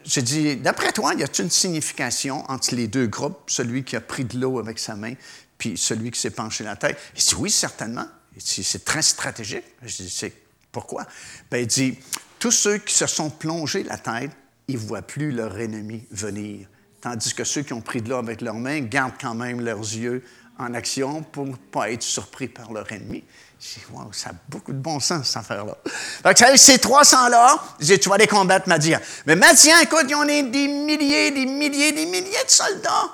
j'ai 0.04 0.22
dit, 0.22 0.56
d'après 0.56 0.92
toi, 0.92 1.14
y 1.14 1.22
a-t-il 1.22 1.44
une 1.44 1.50
signification 1.50 2.44
entre 2.50 2.74
les 2.74 2.88
deux 2.88 3.06
groupes, 3.06 3.38
celui 3.46 3.84
qui 3.84 3.96
a 3.96 4.00
pris 4.00 4.24
de 4.24 4.38
l'eau 4.38 4.58
avec 4.58 4.78
sa 4.78 4.96
main, 4.96 5.14
puis 5.58 5.76
celui 5.76 6.10
qui 6.10 6.20
s'est 6.20 6.30
penché 6.30 6.64
la 6.64 6.76
tête? 6.76 6.98
Il 7.16 7.22
dit, 7.22 7.34
oui, 7.38 7.50
certainement. 7.50 8.06
C'est 8.38 8.84
très 8.84 9.02
stratégique. 9.02 9.64
Je 9.82 10.02
dis, 10.02 10.32
pourquoi? 10.72 11.06
Bien, 11.50 11.60
il 11.60 11.66
dit, 11.66 11.98
tous 12.38 12.50
ceux 12.50 12.78
qui 12.78 12.94
se 12.94 13.06
sont 13.06 13.30
plongés 13.30 13.84
la 13.84 13.98
tête, 13.98 14.30
ils 14.68 14.74
ne 14.76 14.80
voient 14.80 15.02
plus 15.02 15.30
leur 15.30 15.58
ennemi 15.58 16.06
venir. 16.10 16.66
Tandis 17.00 17.34
que 17.34 17.44
ceux 17.44 17.62
qui 17.62 17.72
ont 17.72 17.80
pris 17.80 18.00
de 18.00 18.08
l'eau 18.08 18.16
avec 18.16 18.40
leurs 18.40 18.54
mains 18.54 18.80
gardent 18.80 19.14
quand 19.20 19.34
même 19.34 19.60
leurs 19.60 19.80
yeux 19.80 20.24
en 20.62 20.74
action 20.74 21.22
pour 21.22 21.46
ne 21.46 21.54
pas 21.54 21.90
être 21.90 22.02
surpris 22.02 22.48
par 22.48 22.72
leur 22.72 22.90
ennemi. 22.92 23.24
Je 23.60 23.74
dis, 23.74 23.80
wow, 23.92 24.12
ça 24.12 24.30
a 24.30 24.32
beaucoup 24.48 24.72
de 24.72 24.78
bon 24.78 24.98
sens, 24.98 25.28
cette 25.28 25.36
affaire-là. 25.36 25.76
Donc, 26.24 26.58
ces 26.58 26.76
300-là, 26.78 27.62
je 27.78 27.86
dis, 27.86 28.00
tu 28.00 28.08
vas 28.08 28.16
les 28.16 28.26
combattre, 28.26 28.68
Madian. 28.68 28.98
Mais 29.26 29.36
Madian, 29.36 29.78
écoute, 29.82 30.06
ils 30.08 30.14
ont 30.14 30.24
des 30.24 30.42
milliers, 30.42 31.30
des 31.30 31.46
milliers, 31.46 31.92
des 31.92 32.06
milliers 32.06 32.44
de 32.44 32.50
soldats. 32.50 33.10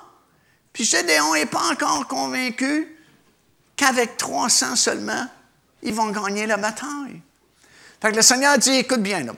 Puis 0.72 0.84
Gédéon 0.84 1.34
n'est 1.34 1.46
pas 1.46 1.72
encore 1.72 2.06
convaincu 2.06 2.96
qu'avec 3.76 4.16
300 4.16 4.76
seulement, 4.76 5.26
ils 5.82 5.94
vont 5.94 6.10
gagner 6.10 6.46
la 6.46 6.56
bataille. 6.56 7.20
Fait 8.00 8.10
que 8.10 8.16
le 8.16 8.22
Seigneur 8.22 8.56
dit, 8.58 8.72
écoute 8.72 9.02
bien, 9.02 9.24
là, 9.24 9.32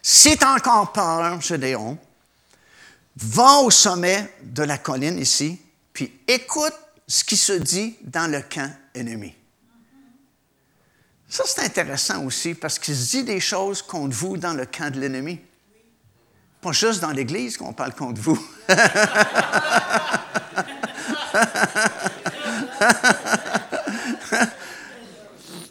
si 0.00 0.36
tu 0.38 0.44
as 0.44 0.54
encore 0.54 0.92
peur, 0.92 1.40
Gédéon, 1.40 1.98
va 3.16 3.58
au 3.58 3.70
sommet 3.70 4.32
de 4.42 4.62
la 4.62 4.78
colline 4.78 5.18
ici, 5.18 5.60
puis 5.92 6.20
écoute 6.28 6.74
ce 7.06 7.24
qui 7.24 7.36
se 7.36 7.52
dit 7.52 7.96
dans 8.02 8.30
le 8.30 8.42
camp 8.42 8.70
ennemi. 8.94 9.34
Ça, 11.28 11.44
c'est 11.46 11.64
intéressant 11.64 12.24
aussi 12.24 12.54
parce 12.54 12.78
qu'il 12.78 12.96
se 12.96 13.10
dit 13.10 13.24
des 13.24 13.40
choses 13.40 13.82
contre 13.82 14.16
vous 14.16 14.36
dans 14.36 14.54
le 14.54 14.64
camp 14.66 14.92
de 14.92 15.00
l'ennemi. 15.00 15.40
Pas 16.60 16.72
juste 16.72 17.00
dans 17.00 17.10
l'Église 17.10 17.56
qu'on 17.56 17.72
parle 17.72 17.94
contre 17.94 18.20
vous. 18.20 18.38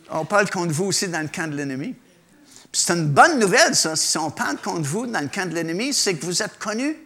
on 0.10 0.26
parle 0.26 0.50
contre 0.50 0.74
vous 0.74 0.86
aussi 0.86 1.08
dans 1.08 1.22
le 1.22 1.30
camp 1.30 1.50
de 1.50 1.56
l'ennemi. 1.56 1.96
C'est 2.72 2.94
une 2.94 3.08
bonne 3.08 3.40
nouvelle, 3.40 3.76
ça. 3.76 3.96
Si 3.96 4.18
on 4.18 4.32
parle 4.32 4.58
contre 4.58 4.88
vous 4.88 5.06
dans 5.08 5.22
le 5.22 5.30
camp 5.30 5.50
de 5.50 5.56
l'ennemi, 5.56 5.94
c'est 5.94 6.16
que 6.16 6.26
vous 6.26 6.44
êtes 6.44 6.60
connus. 6.60 6.98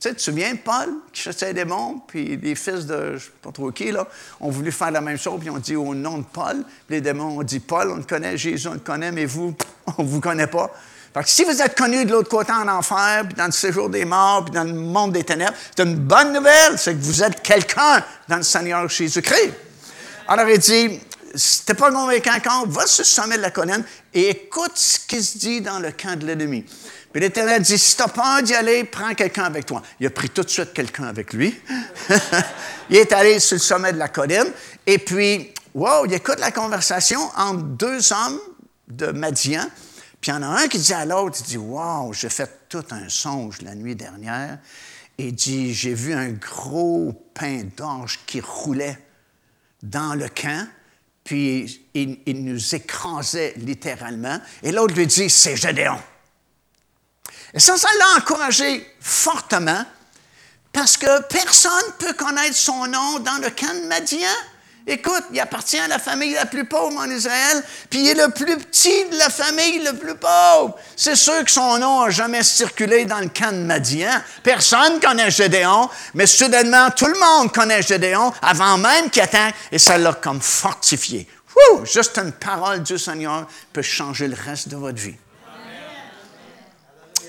Tu 0.00 0.08
sais, 0.08 0.14
tu 0.14 0.16
te 0.16 0.22
souviens, 0.22 0.56
Paul, 0.56 0.88
qui 1.12 1.20
chassait 1.20 1.48
les 1.48 1.52
démons, 1.52 2.00
puis 2.06 2.38
les 2.38 2.54
fils 2.54 2.86
de, 2.86 2.96
je 2.96 3.12
ne 3.12 3.18
sais 3.18 3.30
pas 3.42 3.52
trop 3.52 3.70
qui, 3.70 3.92
là, 3.92 4.08
ont 4.40 4.48
voulu 4.48 4.72
faire 4.72 4.90
la 4.90 5.02
même 5.02 5.18
chose, 5.18 5.38
puis 5.38 5.50
ont 5.50 5.58
dit 5.58 5.76
au 5.76 5.94
nom 5.94 6.18
de 6.18 6.24
Paul. 6.24 6.64
Les 6.88 7.02
démons 7.02 7.38
ont 7.38 7.42
dit, 7.42 7.60
Paul, 7.60 7.90
on 7.90 7.96
le 7.96 8.04
connaît, 8.04 8.38
Jésus, 8.38 8.66
on 8.66 8.72
le 8.72 8.78
connaît, 8.78 9.12
mais 9.12 9.26
vous, 9.26 9.54
on 9.98 10.02
ne 10.02 10.08
vous 10.08 10.20
connaît 10.20 10.46
pas. 10.46 10.70
Fait 11.12 11.22
que 11.22 11.28
si 11.28 11.44
vous 11.44 11.60
êtes 11.60 11.76
connus 11.76 12.06
de 12.06 12.12
l'autre 12.12 12.30
côté 12.30 12.50
en 12.50 12.66
enfer, 12.68 13.24
puis 13.26 13.34
dans 13.34 13.44
le 13.44 13.52
séjour 13.52 13.90
des 13.90 14.06
morts, 14.06 14.46
puis 14.46 14.54
dans 14.54 14.64
le 14.64 14.72
monde 14.72 15.12
des 15.12 15.24
ténèbres, 15.24 15.52
c'est 15.76 15.82
une 15.82 15.96
bonne 15.96 16.32
nouvelle, 16.32 16.78
c'est 16.78 16.94
que 16.94 17.02
vous 17.02 17.22
êtes 17.22 17.42
quelqu'un 17.42 18.02
dans 18.26 18.36
le 18.36 18.42
Seigneur 18.42 18.88
Jésus-Christ. 18.88 19.52
Alors 20.28 20.48
il 20.48 20.58
dit, 20.58 20.98
si 21.34 21.64
tu 21.64 21.74
pas 21.74 21.92
convaincu 21.92 22.28
encore, 22.28 22.68
va 22.68 22.86
sur 22.86 23.02
le 23.02 23.06
sommet 23.06 23.36
de 23.36 23.42
la 23.42 23.50
colonne 23.50 23.84
et 24.12 24.30
écoute 24.30 24.72
ce 24.74 24.98
qui 24.98 25.22
se 25.22 25.38
dit 25.38 25.60
dans 25.60 25.78
le 25.78 25.92
camp 25.92 26.18
de 26.18 26.26
l'ennemi. 26.26 26.64
Puis 27.12 27.20
l'Éternel 27.20 27.62
dit, 27.62 27.78
si 27.78 27.96
tu 27.96 28.02
n'as 28.02 28.08
peur 28.08 28.42
d'y 28.42 28.54
aller, 28.54 28.84
prends 28.84 29.14
quelqu'un 29.14 29.44
avec 29.44 29.66
toi. 29.66 29.82
Il 29.98 30.06
a 30.06 30.10
pris 30.10 30.30
tout 30.30 30.42
de 30.42 30.48
suite 30.48 30.72
quelqu'un 30.72 31.04
avec 31.04 31.32
lui. 31.32 31.58
il 32.90 32.96
est 32.96 33.12
allé 33.12 33.40
sur 33.40 33.56
le 33.56 33.60
sommet 33.60 33.92
de 33.92 33.98
la 33.98 34.08
colline. 34.08 34.52
Et 34.86 34.98
puis, 34.98 35.52
wow, 35.74 36.06
il 36.06 36.14
écoute 36.14 36.38
la 36.38 36.52
conversation 36.52 37.20
entre 37.36 37.62
deux 37.62 38.12
hommes 38.12 38.38
de 38.88 39.06
Madian. 39.06 39.66
Puis 40.20 40.30
il 40.30 40.34
y 40.34 40.36
en 40.36 40.42
a 40.42 40.62
un 40.62 40.68
qui 40.68 40.78
dit 40.78 40.92
à 40.92 41.04
l'autre, 41.04 41.38
il 41.40 41.46
dit, 41.46 41.56
wow, 41.56 42.12
j'ai 42.12 42.28
fait 42.28 42.68
tout 42.68 42.84
un 42.90 43.08
songe 43.08 43.62
la 43.62 43.74
nuit 43.74 43.96
dernière. 43.96 44.58
Et 45.18 45.32
dit, 45.32 45.74
j'ai 45.74 45.94
vu 45.94 46.12
un 46.12 46.30
gros 46.30 47.12
pain 47.34 47.62
d'orge 47.76 48.20
qui 48.26 48.40
roulait 48.40 48.98
dans 49.82 50.14
le 50.14 50.28
camp 50.28 50.66
puis 51.30 51.86
il, 51.94 52.44
nous 52.44 52.74
écrasait 52.74 53.54
littéralement. 53.58 54.40
Et 54.64 54.72
l'autre 54.72 54.94
lui 54.94 55.06
dit, 55.06 55.30
c'est 55.30 55.54
Gédéon. 55.54 55.96
Et 57.54 57.60
ça, 57.60 57.76
ça 57.76 57.86
l'a 58.00 58.16
encouragé 58.16 58.84
fortement 58.98 59.84
parce 60.72 60.96
que 60.96 61.22
personne 61.28 61.86
ne 61.86 62.04
peut 62.04 62.14
connaître 62.14 62.56
son 62.56 62.84
nom 62.88 63.20
dans 63.20 63.40
le 63.40 63.48
camp 63.50 63.72
de 63.80 63.86
Madian. 63.86 64.26
Écoute, 64.86 65.24
il 65.32 65.38
appartient 65.38 65.78
à 65.78 65.88
la 65.88 65.98
famille 65.98 66.32
la 66.32 66.46
plus 66.46 66.64
pauvre 66.64 66.98
en 66.98 67.08
Israël, 67.10 67.62
puis 67.88 68.00
il 68.00 68.08
est 68.08 68.14
le 68.14 68.30
plus 68.30 68.56
petit 68.56 69.08
de 69.10 69.18
la 69.18 69.28
famille 69.28 69.78
le 69.84 69.92
plus 69.92 70.14
pauvre. 70.14 70.76
C'est 70.96 71.16
sûr 71.16 71.44
que 71.44 71.50
son 71.50 71.78
nom 71.78 72.04
n'a 72.04 72.10
jamais 72.10 72.42
circulé 72.42 73.04
dans 73.04 73.20
le 73.20 73.28
camp 73.28 73.52
de 73.52 73.62
Madian. 73.62 74.10
Personne 74.42 74.98
connaît 75.00 75.30
Gédéon, 75.30 75.88
mais 76.14 76.26
soudainement, 76.26 76.90
tout 76.90 77.06
le 77.06 77.18
monde 77.18 77.52
connaît 77.52 77.82
Gédéon 77.82 78.32
avant 78.42 78.78
même 78.78 79.10
qu'il 79.10 79.22
attaque, 79.22 79.54
et 79.70 79.78
ça 79.78 79.98
l'a 79.98 80.14
comme 80.14 80.40
fortifié. 80.40 81.28
Juste 81.84 82.18
une 82.18 82.32
parole 82.32 82.82
du 82.82 82.98
Seigneur 82.98 83.46
peut 83.72 83.82
changer 83.82 84.28
le 84.28 84.36
reste 84.36 84.68
de 84.68 84.76
votre 84.76 84.98
vie. 84.98 85.16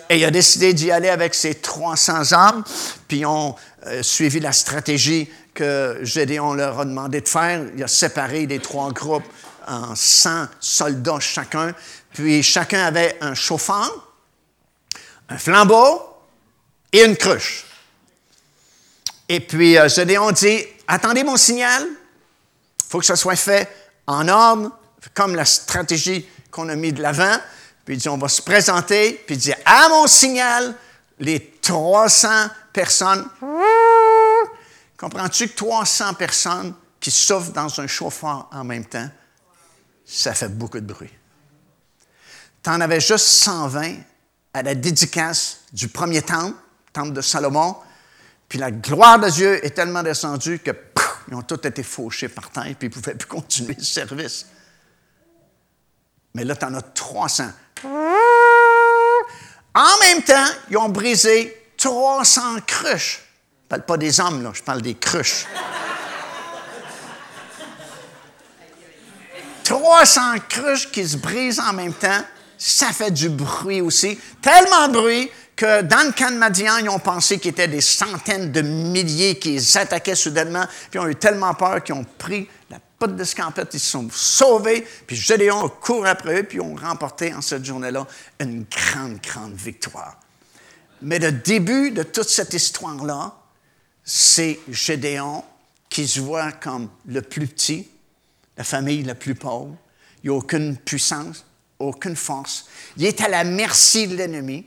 Et 0.09 0.17
il 0.17 0.25
a 0.25 0.31
décidé 0.31 0.73
d'y 0.73 0.91
aller 0.91 1.07
avec 1.07 1.33
ses 1.33 1.55
300 1.55 2.33
hommes, 2.33 2.63
puis 3.07 3.19
ils 3.19 3.25
ont 3.25 3.55
euh, 3.87 4.03
suivi 4.03 4.41
la 4.41 4.51
stratégie 4.51 5.29
que 5.53 5.99
Gédéon 6.01 6.53
leur 6.53 6.79
a 6.79 6.85
demandé 6.85 7.21
de 7.21 7.27
faire. 7.27 7.63
Il 7.75 7.83
a 7.83 7.87
séparé 7.87 8.45
les 8.45 8.59
trois 8.59 8.91
groupes 8.91 9.27
en 9.67 9.95
100 9.95 10.47
soldats 10.59 11.19
chacun, 11.19 11.73
puis 12.13 12.41
chacun 12.41 12.85
avait 12.85 13.17
un 13.21 13.35
chauffeur, 13.35 14.07
un 15.29 15.37
flambeau 15.37 16.01
et 16.91 17.03
une 17.03 17.15
cruche. 17.15 17.65
Et 19.29 19.39
puis 19.39 19.77
euh, 19.77 19.87
Gédéon 19.87 20.31
dit, 20.31 20.65
attendez 20.87 21.23
mon 21.23 21.37
signal, 21.37 21.83
il 21.83 22.89
faut 22.89 22.99
que 22.99 23.05
ça 23.05 23.15
soit 23.15 23.35
fait 23.35 23.69
en 24.07 24.27
ordre, 24.27 24.71
comme 25.13 25.35
la 25.35 25.45
stratégie 25.45 26.27
qu'on 26.51 26.69
a 26.69 26.75
mis 26.75 26.91
de 26.91 27.01
l'avant. 27.01 27.37
Puis 27.85 27.95
il 27.95 27.97
dit, 27.97 28.09
on 28.09 28.17
va 28.17 28.27
se 28.27 28.41
présenter, 28.41 29.23
puis 29.25 29.35
il 29.35 29.39
dit, 29.39 29.53
à 29.65 29.89
mon 29.89 30.07
signal, 30.07 30.75
les 31.19 31.39
300 31.61 32.27
personnes. 32.73 33.25
Comprends-tu 35.01 35.47
que 35.47 35.55
300 35.55 36.13
personnes 36.13 36.75
qui 36.99 37.09
souffrent 37.09 37.53
dans 37.53 37.81
un 37.81 37.87
chauffeur 37.87 38.47
en 38.51 38.63
même 38.63 38.85
temps, 38.85 39.09
ça 40.05 40.35
fait 40.35 40.49
beaucoup 40.49 40.79
de 40.79 40.85
bruit. 40.85 41.09
Tu 42.61 42.69
en 42.69 42.79
avais 42.79 42.99
juste 42.99 43.25
120 43.25 43.95
à 44.53 44.61
la 44.61 44.75
dédicace 44.75 45.61
du 45.73 45.87
premier 45.87 46.21
temple, 46.21 46.55
temple 46.93 47.13
de 47.13 47.21
Salomon, 47.21 47.77
puis 48.47 48.59
la 48.59 48.69
gloire 48.69 49.17
de 49.17 49.27
Dieu 49.27 49.65
est 49.65 49.71
tellement 49.71 50.03
descendue 50.03 50.59
que 50.59 50.69
ils 51.27 51.33
ont 51.33 51.41
tous 51.41 51.67
été 51.67 51.81
fauchés 51.81 52.27
par 52.27 52.51
terre, 52.51 52.75
puis 52.77 52.87
ils 52.87 52.89
ne 52.89 52.93
pouvaient 52.93 53.15
plus 53.15 53.27
continuer 53.27 53.75
le 53.75 53.83
service. 53.83 54.45
Mais 56.35 56.43
là, 56.43 56.55
tu 56.55 56.65
en 56.65 56.75
as 56.75 56.81
300. 56.81 57.45
En 59.73 59.97
même 60.01 60.21
temps, 60.23 60.45
ils 60.69 60.77
ont 60.77 60.89
brisé 60.89 61.71
300 61.77 62.61
cruches. 62.67 63.30
Je 63.71 63.77
parle 63.77 63.85
pas 63.85 63.97
des 63.97 64.19
hommes, 64.19 64.43
là, 64.43 64.51
je 64.53 64.61
parle 64.61 64.81
des 64.81 64.95
cruches. 64.95 65.45
300 69.63 70.21
cruches 70.49 70.91
qui 70.91 71.07
se 71.07 71.15
brisent 71.15 71.61
en 71.61 71.71
même 71.71 71.93
temps, 71.93 72.21
ça 72.57 72.87
fait 72.87 73.11
du 73.11 73.29
bruit 73.29 73.79
aussi. 73.79 74.19
Tellement 74.41 74.89
de 74.89 74.93
bruit 74.93 75.31
que 75.55 75.83
dans 75.83 76.05
le 76.05 76.11
camp 76.11 76.33
de 76.33 76.37
Madian, 76.37 76.79
ils 76.79 76.89
ont 76.89 76.99
pensé 76.99 77.37
qu'il 77.37 77.45
y 77.45 77.53
était 77.53 77.69
des 77.69 77.79
centaines 77.79 78.51
de 78.51 78.59
milliers 78.59 79.39
qui 79.39 79.51
les 79.51 79.77
attaquaient 79.77 80.15
soudainement, 80.15 80.65
puis 80.89 80.99
ils 80.99 80.99
ont 80.99 81.07
eu 81.07 81.15
tellement 81.15 81.53
peur 81.53 81.81
qu'ils 81.81 81.95
ont 81.95 82.05
pris 82.17 82.49
la 82.69 82.79
pote 82.99 83.15
d'escampette, 83.15 83.69
ils 83.73 83.79
se 83.79 83.91
sont 83.91 84.09
sauvés, 84.11 84.85
puis 85.07 85.15
Gédéon 85.15 85.69
court 85.69 86.05
après 86.05 86.41
eux, 86.41 86.43
puis 86.43 86.57
ils 86.57 86.61
ont 86.61 86.75
remporté 86.75 87.33
en 87.33 87.39
cette 87.39 87.63
journée-là 87.63 88.05
une 88.41 88.65
grande, 88.65 89.21
grande 89.21 89.53
victoire. 89.53 90.17
Mais 91.01 91.19
le 91.19 91.31
début 91.31 91.91
de 91.91 92.03
toute 92.03 92.27
cette 92.27 92.53
histoire-là, 92.53 93.37
c'est 94.13 94.59
Gédéon 94.69 95.41
qui 95.89 96.05
se 96.05 96.19
voit 96.19 96.51
comme 96.51 96.89
le 97.05 97.21
plus 97.21 97.47
petit, 97.47 97.87
la 98.57 98.65
famille 98.65 99.03
la 99.03 99.15
plus 99.15 99.35
pauvre. 99.35 99.73
Il 100.21 100.31
n'a 100.31 100.35
aucune 100.35 100.75
puissance, 100.75 101.45
aucune 101.79 102.17
force. 102.17 102.67
Il 102.97 103.05
est 103.05 103.21
à 103.21 103.29
la 103.29 103.45
merci 103.45 104.09
de 104.09 104.17
l'ennemi. 104.17 104.65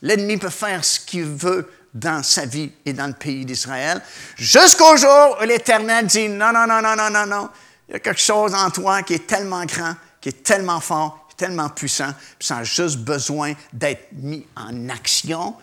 L'ennemi 0.00 0.36
peut 0.36 0.48
faire 0.48 0.84
ce 0.84 1.00
qu'il 1.00 1.24
veut 1.24 1.68
dans 1.92 2.22
sa 2.22 2.46
vie 2.46 2.70
et 2.86 2.92
dans 2.92 3.08
le 3.08 3.14
pays 3.14 3.44
d'Israël, 3.44 4.00
jusqu'au 4.36 4.96
jour 4.96 5.38
où 5.40 5.44
l'Éternel 5.44 6.06
dit, 6.06 6.28
non, 6.28 6.52
non, 6.52 6.64
non, 6.68 6.80
non, 6.80 6.94
non, 6.94 7.10
non, 7.10 7.26
non, 7.26 7.48
il 7.88 7.94
y 7.94 7.96
a 7.96 7.98
quelque 7.98 8.20
chose 8.20 8.54
en 8.54 8.70
toi 8.70 9.02
qui 9.02 9.14
est 9.14 9.26
tellement 9.26 9.64
grand, 9.64 9.96
qui 10.20 10.28
est 10.28 10.44
tellement 10.44 10.78
fort, 10.78 11.26
tellement 11.36 11.68
puissant, 11.68 12.14
puis 12.38 12.46
ça 12.46 12.58
a 12.58 12.64
juste 12.64 12.98
besoin 12.98 13.54
d'être 13.72 14.12
mis 14.12 14.46
en 14.54 14.88
action. 14.88 15.56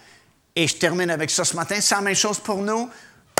Et 0.53 0.67
je 0.67 0.75
termine 0.75 1.09
avec 1.09 1.29
ça 1.29 1.45
ce 1.45 1.55
matin. 1.55 1.79
C'est 1.79 1.95
la 1.95 2.01
même 2.01 2.13
chose 2.13 2.37
pour 2.37 2.57
nous 2.57 2.89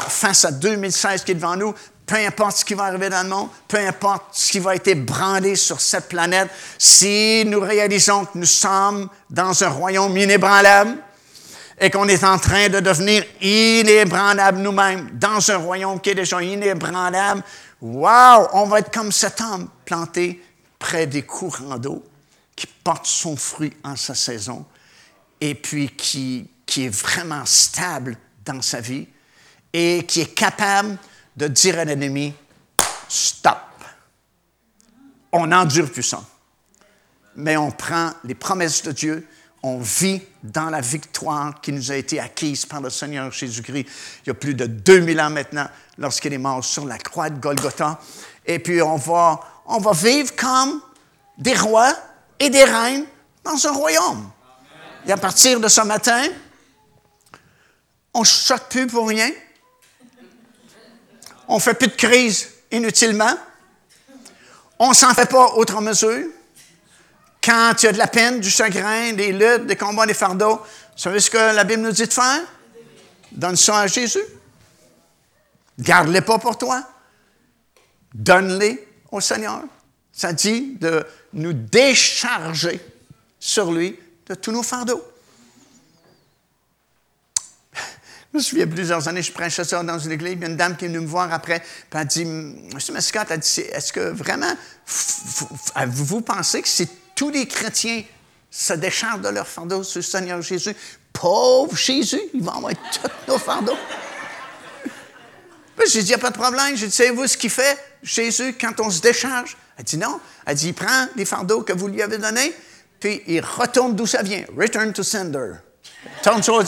face 0.10 0.46
à 0.46 0.52
2016 0.52 1.24
qui 1.24 1.32
est 1.32 1.36
devant 1.36 1.56
nous, 1.56 1.74
peu 2.06 2.16
importe 2.16 2.58
ce 2.58 2.66
qui 2.66 2.74
va 2.74 2.86
arriver 2.86 3.10
dans 3.10 3.24
le 3.24 3.30
monde, 3.30 3.50
peu 3.68 3.78
importe 3.78 4.26
ce 4.34 4.52
qui 4.52 4.60
va 4.60 4.76
être 4.76 5.06
brandé 5.06 5.56
sur 5.56 5.80
cette 5.80 6.10
planète, 6.10 6.50
si 6.78 7.44
nous 7.46 7.62
réalisons 7.62 8.26
que 8.26 8.38
nous 8.38 8.46
sommes 8.46 9.10
dans 9.30 9.64
un 9.64 9.70
royaume 9.70 10.18
inébranlable 10.18 10.98
et 11.80 11.90
qu'on 11.90 12.08
est 12.08 12.24
en 12.24 12.38
train 12.38 12.70
de 12.70 12.80
devenir 12.80 13.24
inébranlable 13.42 14.60
nous-mêmes, 14.60 15.10
dans 15.14 15.52
un 15.52 15.58
royaume 15.58 16.00
qui 16.02 16.10
est 16.10 16.16
déjà 16.16 16.42
inébranlable, 16.42 17.44
wow, 17.82 18.48
on 18.54 18.66
va 18.66 18.80
être 18.80 18.92
comme 18.94 19.12
cet 19.12 19.40
homme 19.42 19.70
planté 19.86 20.44
près 20.78 21.08
des 21.08 21.24
courants 21.24 21.78
d'eau 21.78 22.04
qui 22.56 22.68
porte 22.68 23.06
son 23.06 23.38
fruit 23.38 23.74
en 23.84 23.96
sa 23.96 24.16
saison 24.16 24.66
et 25.40 25.56
puis 25.56 25.90
qui, 25.90 26.48
qui 26.66 26.86
est 26.86 26.96
vraiment 26.96 27.46
stable 27.46 28.18
dans 28.46 28.62
sa 28.62 28.82
vie 28.82 29.08
et 29.74 30.04
qui 30.06 30.22
est 30.22 30.34
capable 30.34 30.98
de 31.36 31.48
dire 31.48 31.80
à 31.80 31.86
l'ennemi, 31.86 32.34
stop. 33.08 33.58
On 35.32 35.52
endure 35.52 35.92
plus 35.92 36.04
ça. 36.04 36.24
Mais 37.36 37.56
on 37.56 37.72
prend 37.72 38.12
les 38.26 38.36
promesses 38.36 38.84
de 38.84 38.92
Dieu, 38.92 39.28
on 39.64 39.80
vit 39.80 40.22
dans 40.44 40.70
la 40.70 40.82
victoire 40.82 41.62
qui 41.62 41.72
nous 41.72 41.92
a 41.92 41.96
été 41.96 42.20
acquise 42.20 42.66
par 42.66 42.82
le 42.82 42.90
Seigneur 42.90 43.32
Jésus-Christ 43.32 43.86
il 44.26 44.28
y 44.28 44.30
a 44.32 44.34
plus 44.34 44.56
de 44.56 44.66
2000 44.66 45.22
ans 45.22 45.30
maintenant, 45.30 45.68
lorsqu'il 45.98 46.34
est 46.34 46.40
mort 46.40 46.64
sur 46.64 46.86
la 46.86 46.98
croix 46.98 47.30
de 47.30 47.40
Golgotha. 47.40 48.00
Et 48.46 48.60
puis 48.60 48.82
on 48.82 48.98
va, 48.98 49.40
on 49.68 49.78
va 49.78 49.92
vivre 49.94 50.36
comme 50.36 50.82
des 51.38 51.54
rois 51.54 51.96
et 52.40 52.50
des 52.50 52.64
reines 52.64 53.06
dans 53.44 53.68
un 53.68 53.72
royaume. 53.72 54.30
Et 55.06 55.12
à 55.12 55.18
partir 55.18 55.60
de 55.60 55.68
ce 55.68 55.82
matin, 55.82 56.28
on 58.14 58.22
ne 58.22 58.26
choque 58.26 58.68
plus 58.70 58.88
pour 58.88 59.08
rien. 59.08 59.30
On 61.52 61.56
ne 61.56 61.60
fait 61.60 61.74
plus 61.74 61.90
de 61.90 61.96
crise 61.96 62.50
inutilement. 62.72 63.38
On 64.80 64.92
ne 64.92 64.94
s'en 64.94 65.14
fait 65.14 65.30
pas 65.30 65.48
autre 65.56 65.82
mesure. 65.82 66.30
Quand 67.44 67.74
il 67.78 67.88
y 67.88 67.90
a 67.90 67.92
de 67.92 67.98
la 67.98 68.08
peine, 68.08 68.40
du 68.40 68.50
chagrin, 68.50 69.12
des 69.12 69.34
luttes, 69.34 69.66
des 69.66 69.76
combats, 69.76 70.06
des 70.06 70.14
fardeaux, 70.14 70.56
vous 70.56 70.96
savez 70.96 71.20
ce 71.20 71.30
que 71.30 71.54
la 71.54 71.66
Bible 71.66 71.82
nous 71.82 71.92
dit 71.92 72.08
de 72.08 72.14
faire? 72.14 72.42
Donne 73.34 73.58
ça 73.58 73.82
à 73.82 73.88
Jésus. 73.88 74.24
Garde-les 75.78 76.22
pas 76.22 76.40
pour 76.40 76.58
toi. 76.58 76.88
Donne-les 78.14 78.88
au 79.12 79.20
Seigneur. 79.20 79.64
Ça 80.14 80.32
dit 80.32 80.78
de 80.80 81.06
nous 81.34 81.52
décharger 81.52 82.80
sur 83.42 83.74
lui 83.74 84.00
de 84.26 84.36
tous 84.36 84.54
nos 84.54 84.64
fardeaux. 84.64 85.04
Je 88.34 88.38
me 88.38 88.42
souviens, 88.42 88.68
plusieurs 88.68 89.10
années, 89.10 89.22
je 89.22 89.32
prêchais 89.32 89.66
ça 89.66 89.84
dans 89.84 90.00
une 90.00 90.14
église, 90.14 90.42
a 90.42 90.46
une 90.46 90.56
dame 90.56 90.78
qui 90.78 90.86
est 90.86 90.88
venue 90.88 91.02
me 91.02 91.08
voir 91.08 91.34
après, 91.34 91.60
puis 91.60 92.00
elle 92.00 92.06
dit, 92.06 92.24
Monsieur 92.24 92.94
Mascott, 92.94 93.28
elle 93.30 93.40
dit, 93.40 93.60
est-ce 93.60 93.92
que 93.92 94.00
vraiment, 94.00 94.54
vous 95.88 96.22
pensez 96.22 96.62
que 96.62 96.68
si 96.70 96.88
tous 97.14 97.30
les 97.30 97.46
chrétiens 97.46 98.04
se 98.50 98.72
déchargent 98.74 99.22
de 99.22 99.30
leur 99.30 99.48
fardeau 99.48 99.84
sur 99.84 100.00
le 100.00 100.04
Seigneur 100.04 100.42
Jésus, 100.42 100.74
pauvre 101.12 101.76
Jésus, 101.76 102.22
il 102.34 102.42
va 102.42 102.54
envoyer 102.54 102.78
tous 102.94 103.32
nos 103.32 103.38
fardeaux? 103.38 103.78
Puis 105.76 105.90
j'ai 105.90 106.00
dit, 106.00 106.06
il 106.06 106.10
n'y 106.10 106.16
a 106.16 106.18
pas 106.18 106.30
de 106.30 106.38
problème. 106.38 106.78
J'ai 106.78 106.88
dit, 106.88 106.96
savez-vous 106.96 107.28
ce 107.28 107.36
qu'il 107.36 107.50
fait, 107.50 107.78
Jésus, 108.02 108.56
quand 108.60 108.80
on 108.80 108.90
se 108.90 109.02
décharge? 109.02 109.58
Elle 109.78 109.84
dit, 109.84 109.98
non. 109.98 110.22
Elle 110.46 110.56
dit, 110.56 110.68
il 110.68 110.74
prend 110.74 111.08
les 111.18 111.26
fardeaux 111.26 111.64
que 111.64 111.74
vous 111.74 111.88
lui 111.88 112.02
avez 112.02 112.18
donnés, 112.18 112.54
puis 113.00 113.24
il 113.28 113.42
retourne 113.42 113.94
d'où 113.94 114.06
ça 114.06 114.22
vient. 114.22 114.46
Return 114.58 114.94
to 114.94 115.04
sender. 115.04 115.56
Tourne 116.24 116.42
sur 116.44 116.58
le. 116.58 116.66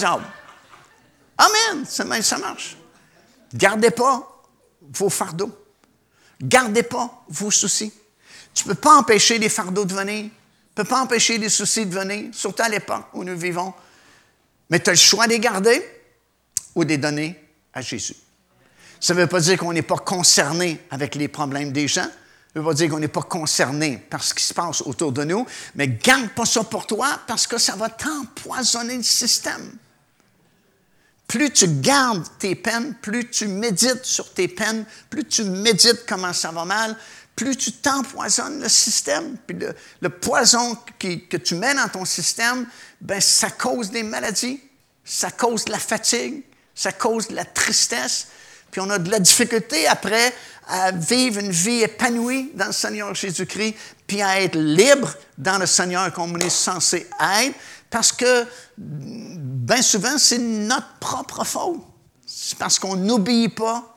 Amen. 1.37 1.85
Ça, 1.85 2.05
marche. 2.05 2.77
Gardez 3.53 3.91
pas 3.91 4.43
vos 4.81 5.09
fardeaux. 5.09 5.51
Gardez 6.41 6.83
pas 6.83 7.23
vos 7.29 7.51
soucis. 7.51 7.93
Tu 8.53 8.67
ne 8.67 8.73
peux 8.73 8.79
pas 8.79 8.95
empêcher 8.95 9.37
les 9.37 9.49
fardeaux 9.49 9.85
de 9.85 9.93
venir. 9.93 10.23
Tu 10.25 10.81
ne 10.81 10.83
peux 10.83 10.89
pas 10.89 11.01
empêcher 11.01 11.37
les 11.37 11.49
soucis 11.49 11.85
de 11.85 11.97
venir, 11.97 12.33
surtout 12.33 12.63
à 12.63 12.69
l'époque 12.69 13.05
où 13.13 13.23
nous 13.23 13.37
vivons. 13.37 13.73
Mais 14.69 14.79
tu 14.79 14.89
as 14.89 14.93
le 14.93 14.97
choix 14.97 15.27
de 15.27 15.31
les 15.33 15.39
garder 15.39 15.83
ou 16.75 16.83
de 16.83 16.89
les 16.89 16.97
donner 16.97 17.39
à 17.73 17.81
Jésus. 17.81 18.15
Ça 18.99 19.13
ne 19.13 19.19
veut 19.19 19.27
pas 19.27 19.39
dire 19.39 19.57
qu'on 19.57 19.73
n'est 19.73 19.81
pas 19.81 19.97
concerné 19.97 20.79
avec 20.89 21.15
les 21.15 21.27
problèmes 21.27 21.71
des 21.71 21.87
gens. 21.87 22.03
Ça 22.03 22.09
ne 22.55 22.61
veut 22.61 22.67
pas 22.67 22.73
dire 22.73 22.89
qu'on 22.89 22.99
n'est 22.99 23.07
pas 23.07 23.23
concerné 23.23 23.97
par 23.97 24.23
ce 24.23 24.33
qui 24.33 24.43
se 24.43 24.53
passe 24.53 24.81
autour 24.81 25.11
de 25.11 25.23
nous. 25.23 25.45
Mais 25.75 25.87
garde 25.87 26.29
pas 26.29 26.45
ça 26.45 26.63
pour 26.63 26.87
toi 26.87 27.19
parce 27.27 27.45
que 27.47 27.57
ça 27.57 27.75
va 27.75 27.89
t'empoisonner 27.89 28.97
le 28.97 29.03
système. 29.03 29.77
Plus 31.33 31.49
tu 31.49 31.67
gardes 31.67 32.27
tes 32.37 32.53
peines, 32.53 32.93
plus 33.01 33.27
tu 33.27 33.47
médites 33.47 34.05
sur 34.05 34.31
tes 34.35 34.47
peines, 34.47 34.85
plus 35.09 35.25
tu 35.25 35.43
médites 35.43 36.05
comment 36.07 36.31
ça 36.31 36.51
va 36.51 36.63
mal, 36.63 36.95
plus 37.35 37.55
tu 37.55 37.71
t'empoisonnes 37.71 38.61
le 38.61 38.69
système. 38.69 39.37
Puis 39.47 39.57
le, 39.99 40.09
poison 40.09 40.77
que 40.99 41.37
tu 41.37 41.55
mets 41.55 41.73
dans 41.73 41.87
ton 41.87 42.05
système, 42.05 42.67
ben, 43.01 43.19
ça 43.19 43.49
cause 43.49 43.89
des 43.89 44.03
maladies, 44.03 44.61
ça 45.03 45.31
cause 45.31 45.65
de 45.65 45.71
la 45.71 45.79
fatigue, 45.79 46.43
ça 46.75 46.91
cause 46.91 47.29
de 47.29 47.35
la 47.35 47.45
tristesse. 47.45 48.27
Puis 48.69 48.79
on 48.81 48.89
a 48.91 48.99
de 48.99 49.09
la 49.09 49.19
difficulté 49.19 49.87
après 49.87 50.35
à 50.67 50.91
vivre 50.91 51.39
une 51.39 51.51
vie 51.51 51.81
épanouie 51.81 52.51
dans 52.53 52.67
le 52.67 52.73
Seigneur 52.73 53.15
Jésus-Christ, 53.15 53.73
puis 54.05 54.21
à 54.21 54.39
être 54.39 54.55
libre 54.55 55.11
dans 55.39 55.57
le 55.57 55.65
Seigneur 55.65 56.13
comme 56.13 56.33
on 56.33 56.39
est 56.39 56.49
censé 56.51 57.07
être, 57.39 57.55
parce 57.93 58.11
que 58.11 58.47
bien 58.75 59.83
souvent, 59.83 60.17
c'est 60.17 60.39
notre 60.39 60.97
propre 60.99 61.43
faute. 61.43 61.79
C'est 62.25 62.57
parce 62.57 62.79
qu'on 62.79 62.95
n'obéit 62.95 63.53
pas 63.53 63.95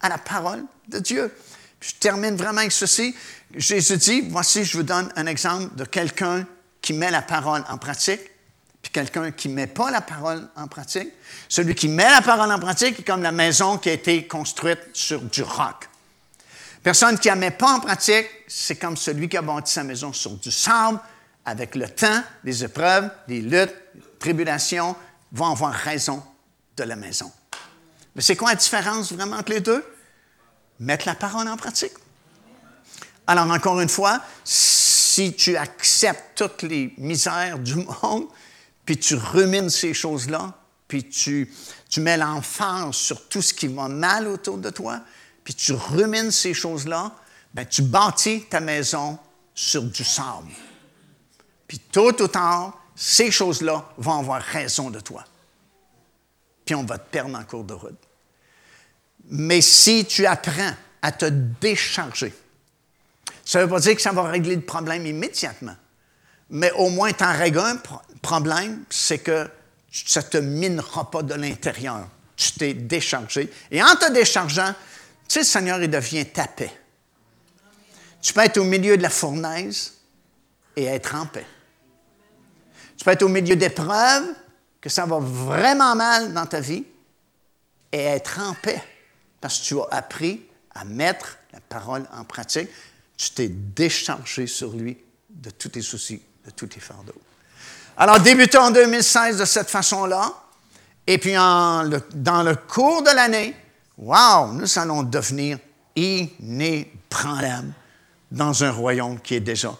à 0.00 0.10
la 0.10 0.18
parole 0.18 0.64
de 0.86 0.98
Dieu. 0.98 1.34
je 1.80 1.92
termine 1.94 2.36
vraiment 2.36 2.58
avec 2.58 2.72
ceci. 2.72 3.14
Jésus 3.54 3.96
dit, 3.96 4.20
voici, 4.28 4.64
je 4.64 4.76
vous 4.76 4.82
donne 4.82 5.10
un 5.16 5.26
exemple 5.26 5.74
de 5.76 5.84
quelqu'un 5.84 6.46
qui 6.82 6.92
met 6.92 7.10
la 7.10 7.22
parole 7.22 7.64
en 7.70 7.78
pratique, 7.78 8.20
puis 8.82 8.92
quelqu'un 8.92 9.30
qui 9.30 9.48
ne 9.48 9.54
met 9.54 9.66
pas 9.66 9.90
la 9.90 10.02
parole 10.02 10.46
en 10.54 10.68
pratique. 10.68 11.08
Celui 11.48 11.74
qui 11.74 11.88
met 11.88 12.10
la 12.10 12.20
parole 12.20 12.52
en 12.52 12.58
pratique 12.58 13.00
est 13.00 13.02
comme 13.02 13.22
la 13.22 13.32
maison 13.32 13.78
qui 13.78 13.88
a 13.88 13.94
été 13.94 14.26
construite 14.26 14.80
sur 14.92 15.22
du 15.22 15.42
roc. 15.42 15.88
Personne 16.82 17.18
qui 17.18 17.28
ne 17.28 17.32
la 17.32 17.40
met 17.40 17.50
pas 17.50 17.72
en 17.72 17.80
pratique, 17.80 18.26
c'est 18.46 18.76
comme 18.76 18.98
celui 18.98 19.26
qui 19.26 19.38
a 19.38 19.42
bâti 19.42 19.72
sa 19.72 19.84
maison 19.84 20.12
sur 20.12 20.32
du 20.32 20.50
sable, 20.50 21.00
avec 21.48 21.74
le 21.74 21.88
temps, 21.88 22.22
les 22.44 22.62
épreuves, 22.62 23.10
les 23.26 23.40
luttes, 23.40 23.74
les 23.94 24.02
tribulations, 24.18 24.94
vont 25.32 25.50
avoir 25.50 25.72
raison 25.72 26.22
de 26.76 26.84
la 26.84 26.94
maison. 26.94 27.30
Mais 28.14 28.22
c'est 28.22 28.36
quoi 28.36 28.50
la 28.50 28.56
différence 28.56 29.12
vraiment 29.12 29.36
entre 29.36 29.52
les 29.52 29.60
deux? 29.60 29.84
Mettre 30.80 31.06
la 31.06 31.14
parole 31.14 31.48
en 31.48 31.56
pratique. 31.56 31.94
Alors, 33.26 33.50
encore 33.50 33.80
une 33.80 33.88
fois, 33.88 34.20
si 34.44 35.34
tu 35.34 35.56
acceptes 35.56 36.36
toutes 36.36 36.62
les 36.62 36.94
misères 36.98 37.58
du 37.58 37.76
monde, 37.76 38.26
puis 38.84 38.96
tu 38.96 39.14
rumines 39.14 39.70
ces 39.70 39.94
choses-là, 39.94 40.54
puis 40.86 41.08
tu, 41.08 41.52
tu 41.88 42.00
mets 42.00 42.16
l'emphase 42.16 42.94
sur 42.94 43.28
tout 43.28 43.42
ce 43.42 43.52
qui 43.52 43.68
va 43.68 43.88
mal 43.88 44.26
autour 44.26 44.58
de 44.58 44.70
toi, 44.70 45.00
puis 45.44 45.54
tu 45.54 45.72
rumines 45.72 46.30
ces 46.30 46.54
choses-là, 46.54 47.12
ben, 47.54 47.64
tu 47.66 47.82
bâtis 47.82 48.44
ta 48.48 48.60
maison 48.60 49.18
sur 49.54 49.82
du 49.82 50.04
sable. 50.04 50.52
Puis 51.68 51.78
tôt 51.78 52.20
ou 52.20 52.28
tard, 52.28 52.76
ces 52.96 53.30
choses-là 53.30 53.92
vont 53.98 54.18
avoir 54.18 54.42
raison 54.42 54.90
de 54.90 54.98
toi 54.98 55.24
puis 56.68 56.74
on 56.74 56.84
va 56.84 56.98
te 56.98 57.10
perdre 57.10 57.34
en 57.34 57.44
cours 57.44 57.64
de 57.64 57.72
route. 57.72 57.98
Mais 59.30 59.62
si 59.62 60.04
tu 60.04 60.26
apprends 60.26 60.74
à 61.00 61.12
te 61.12 61.24
décharger, 61.24 62.34
ça 63.42 63.60
ne 63.60 63.64
veut 63.64 63.70
pas 63.70 63.80
dire 63.80 63.96
que 63.96 64.02
ça 64.02 64.12
va 64.12 64.24
régler 64.24 64.54
le 64.54 64.60
problème 64.60 65.06
immédiatement, 65.06 65.76
mais 66.50 66.70
au 66.72 66.90
moins 66.90 67.10
tu 67.14 67.24
en 67.24 67.32
règles 67.32 67.60
un 67.60 67.80
problème, 68.20 68.84
c'est 68.90 69.20
que 69.20 69.48
Ça 69.90 70.20
ne 70.20 70.26
te 70.26 70.36
minera 70.36 71.10
pas 71.10 71.22
de 71.22 71.32
l'intérieur. 71.32 72.06
Tu 72.36 72.52
t'es 72.52 72.74
déchargé. 72.74 73.50
Et 73.70 73.82
en 73.82 73.96
te 73.96 74.12
déchargeant, 74.12 74.74
tu 75.26 75.32
sais, 75.32 75.40
le 75.40 75.44
Seigneur, 75.46 75.82
il 75.82 75.88
devient 75.88 76.26
ta 76.26 76.46
paix. 76.46 76.70
Tu 78.20 78.34
peux 78.34 78.42
être 78.42 78.58
au 78.58 78.64
milieu 78.64 78.98
de 78.98 79.02
la 79.02 79.08
fournaise 79.08 79.94
et 80.76 80.84
être 80.84 81.14
en 81.14 81.24
paix. 81.24 81.46
Tu 82.98 83.04
peux 83.04 83.12
être 83.12 83.22
au 83.22 83.28
milieu 83.28 83.56
d'épreuves, 83.56 84.26
que 84.80 84.90
ça 84.90 85.06
va 85.06 85.18
vraiment 85.18 85.94
mal 85.94 86.34
dans 86.34 86.44
ta 86.46 86.60
vie, 86.60 86.84
et 87.92 88.02
être 88.02 88.40
en 88.40 88.52
paix. 88.54 88.82
Parce 89.40 89.60
que 89.60 89.64
tu 89.64 89.80
as 89.80 89.86
appris 89.92 90.42
à 90.74 90.84
mettre 90.84 91.38
la 91.52 91.60
parole 91.60 92.04
en 92.12 92.24
pratique. 92.24 92.68
Tu 93.16 93.30
t'es 93.30 93.48
déchargé 93.48 94.46
sur 94.46 94.72
lui 94.72 94.98
de 95.30 95.50
tous 95.50 95.70
tes 95.70 95.80
soucis, 95.80 96.20
de 96.44 96.50
tous 96.50 96.66
tes 96.66 96.80
fardeaux. 96.80 97.14
Alors, 97.96 98.20
débutons 98.20 98.62
en 98.62 98.70
2016 98.70 99.38
de 99.38 99.44
cette 99.44 99.70
façon-là. 99.70 100.34
Et 101.06 101.18
puis, 101.18 101.32
dans 101.34 101.82
le 101.88 102.54
cours 102.54 103.02
de 103.02 103.10
l'année, 103.14 103.56
wow, 103.96 104.52
nous 104.52 104.78
allons 104.78 105.02
devenir 105.02 105.58
inébranlables 105.96 107.72
dans 108.30 108.62
un 108.62 108.70
royaume 108.70 109.20
qui 109.20 109.36
est 109.36 109.40
déjà 109.40 109.74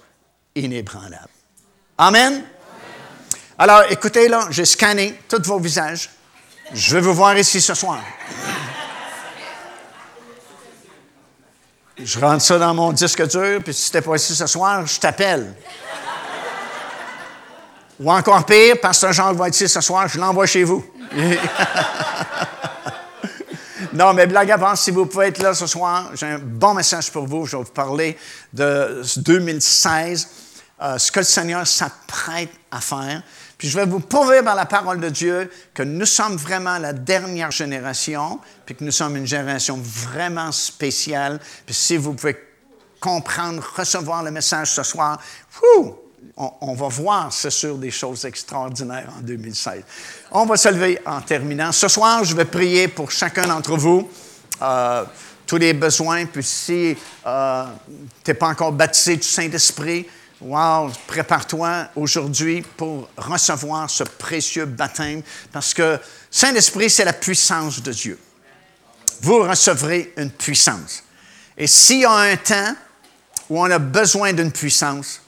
inébranlable. 0.55 1.29
Amen. 1.99 2.45
Alors, 3.61 3.83
écoutez, 3.91 4.29
là, 4.29 4.47
j'ai 4.51 4.65
scanné 4.65 5.19
tous 5.29 5.43
vos 5.43 5.59
visages. 5.59 6.11
Je 6.73 6.95
veux 6.95 7.01
vous 7.01 7.15
voir 7.15 7.37
ici 7.37 7.61
ce 7.61 7.75
soir. 7.75 7.99
Je 11.99 12.21
rentre 12.21 12.45
ça 12.45 12.57
dans 12.57 12.73
mon 12.73 12.93
disque 12.93 13.27
dur, 13.27 13.61
puis 13.65 13.75
si 13.75 13.91
tu 13.91 13.97
n'es 13.97 14.03
pas 14.03 14.15
ici 14.15 14.37
ce 14.37 14.47
soir, 14.47 14.87
je 14.87 15.01
t'appelle. 15.01 15.57
Ou 17.99 18.13
encore 18.13 18.47
pire, 18.47 18.79
Pasteur 18.81 19.13
Jean 19.13 19.33
va 19.33 19.49
être 19.49 19.55
ici 19.57 19.69
ce 19.69 19.81
soir, 19.81 20.07
je 20.07 20.21
l'envoie 20.21 20.47
chez 20.47 20.63
vous. 20.63 20.87
non, 23.93 24.15
mais 24.15 24.29
blague 24.29 24.57
part, 24.57 24.79
si 24.79 24.93
vous 24.93 25.07
pouvez 25.07 25.27
être 25.27 25.43
là 25.43 25.53
ce 25.53 25.67
soir, 25.67 26.13
j'ai 26.15 26.27
un 26.27 26.39
bon 26.39 26.75
message 26.75 27.11
pour 27.11 27.27
vous. 27.27 27.45
Je 27.45 27.57
vais 27.57 27.65
vous 27.65 27.73
parler 27.73 28.17
de 28.53 29.03
2016, 29.17 30.29
euh, 30.81 30.97
ce 30.97 31.11
que 31.11 31.19
le 31.19 31.25
Seigneur 31.25 31.67
s'apprête 31.67 32.53
à 32.71 32.81
faire. 32.81 33.21
Puis 33.59 33.69
je 33.69 33.77
vais 33.77 33.87
vous 33.87 33.99
prouver 33.99 34.41
par 34.43 34.55
la 34.55 34.67
parole 34.67 35.01
de 35.01 35.09
Dieu 35.09 35.51
que 35.75 35.83
nous 35.83 36.07
sommes 36.07 36.37
vraiment 36.37 36.79
la 36.79 36.93
dernière 36.93 37.51
génération, 37.51 38.39
puis 38.65 38.77
que 38.77 38.85
nous 38.85 38.93
sommes 38.93 39.17
une 39.17 39.27
génération 39.27 39.77
vraiment 39.83 40.53
spéciale. 40.53 41.41
Puis 41.67 41.75
si 41.75 41.97
vous 41.97 42.15
pouvez 42.15 42.37
comprendre, 43.01 43.63
recevoir 43.77 44.23
le 44.23 44.31
message 44.31 44.71
ce 44.71 44.85
soir, 44.85 45.21
on, 46.37 46.75
va 46.75 46.89
voir, 46.89 47.33
c'est 47.33 47.51
sûr, 47.51 47.77
des 47.79 47.91
choses 47.91 48.25
extraordinaires 48.25 49.13
en 49.19 49.23
2016. 49.23 49.83
On 50.31 50.47
va 50.47 50.57
se 50.57 50.69
lever 50.69 51.01
en 51.05 51.21
terminant. 51.21 51.73
Ce 51.73 51.89
soir, 51.89 52.23
je 52.23 52.37
vais 52.37 52.45
prier 52.45 52.87
pour 52.87 53.11
chacun 53.11 53.47
d'entre 53.49 53.77
vous. 53.77 54.09
Euh, 54.63 55.05
tous 55.47 55.57
les 55.57 55.73
besoins, 55.73 56.27
puis 56.27 56.45
si 56.45 56.97
euh, 57.27 57.65
tu 58.23 58.35
pas 58.35 58.49
encore 58.49 58.71
baptisé 58.71 59.17
du 59.17 59.27
Saint-Esprit, 59.27 60.07
Wow, 60.41 60.93
prépare-toi 61.09 61.89
aujourd'hui 61.97 62.63
pour 62.77 63.09
recevoir 63.17 63.91
ce 63.91 64.05
précieux 64.05 64.67
baptême 64.67 65.23
parce 65.53 65.75
que 65.75 65.99
Saint-Esprit, 66.31 66.89
c'est 66.91 67.05
la 67.05 67.13
puissance 67.13 67.83
de 67.83 67.93
Dieu. 67.93 68.19
Vous 69.23 69.39
recevrez 69.43 70.13
une 70.17 70.31
puissance. 70.31 71.03
Et 71.57 71.67
s'il 71.67 72.01
y 72.01 72.05
a 72.05 72.13
un 72.13 72.37
temps 72.37 72.77
où 73.51 73.61
on 73.61 73.69
a 73.69 73.81
besoin 73.81 74.33
d'une 74.33 74.53
puissance, 74.53 75.21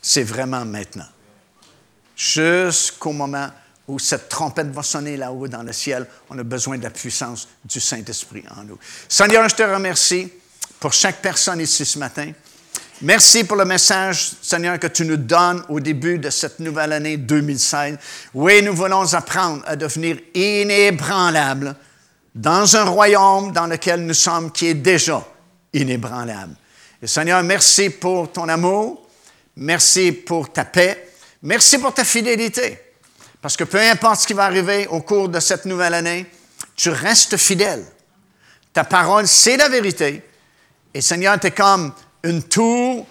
c'est 0.00 0.22
vraiment 0.22 0.64
maintenant. 0.64 1.08
Jusqu'au 2.16 3.12
moment 3.12 3.50
où 3.86 3.98
cette 3.98 4.30
trompette 4.30 4.68
va 4.68 4.82
sonner 4.82 5.18
là-haut 5.18 5.48
dans 5.48 5.62
le 5.62 5.72
ciel, 5.74 6.06
on 6.30 6.38
a 6.38 6.42
besoin 6.42 6.78
de 6.78 6.82
la 6.82 6.90
puissance 6.90 7.46
du 7.62 7.78
Saint-Esprit 7.78 8.44
en 8.56 8.64
nous. 8.64 8.78
Seigneur, 9.06 9.46
je 9.50 9.54
te 9.54 9.62
remercie 9.62 10.32
pour 10.80 10.94
chaque 10.94 11.20
personne 11.20 11.60
ici 11.60 11.84
ce 11.84 11.98
matin. 11.98 12.32
Merci 13.02 13.44
pour 13.44 13.58
le 13.58 13.66
message, 13.66 14.30
Seigneur, 14.40 14.78
que 14.78 14.86
tu 14.86 15.04
nous 15.04 15.18
donnes 15.18 15.62
au 15.68 15.80
début 15.80 16.18
de 16.18 16.30
cette 16.30 16.60
nouvelle 16.60 16.94
année 16.94 17.18
2016. 17.18 17.98
Oui, 18.32 18.62
nous 18.62 18.74
voulons 18.74 19.12
apprendre 19.12 19.62
à 19.66 19.76
devenir 19.76 20.16
inébranlables 20.32 21.76
dans 22.34 22.74
un 22.74 22.84
royaume 22.84 23.52
dans 23.52 23.66
lequel 23.66 24.06
nous 24.06 24.14
sommes 24.14 24.50
qui 24.50 24.68
est 24.68 24.74
déjà 24.74 25.22
inébranlable. 25.74 26.56
Seigneur, 27.04 27.42
merci 27.42 27.90
pour 27.90 28.32
ton 28.32 28.48
amour, 28.48 29.06
merci 29.56 30.12
pour 30.12 30.50
ta 30.50 30.64
paix, 30.64 31.10
merci 31.42 31.76
pour 31.76 31.92
ta 31.92 32.02
fidélité. 32.02 32.80
Parce 33.42 33.58
que 33.58 33.64
peu 33.64 33.78
importe 33.78 34.22
ce 34.22 34.26
qui 34.26 34.32
va 34.32 34.46
arriver 34.46 34.86
au 34.86 35.02
cours 35.02 35.28
de 35.28 35.38
cette 35.38 35.66
nouvelle 35.66 35.92
année, 35.92 36.24
tu 36.74 36.88
restes 36.88 37.36
fidèle. 37.36 37.84
Ta 38.72 38.84
parole, 38.84 39.28
c'est 39.28 39.58
la 39.58 39.68
vérité. 39.68 40.22
Et 40.94 41.02
Seigneur, 41.02 41.38
tu 41.38 41.48
es 41.48 41.50
comme 41.50 41.92
une 42.26 42.42
tour 42.42 43.06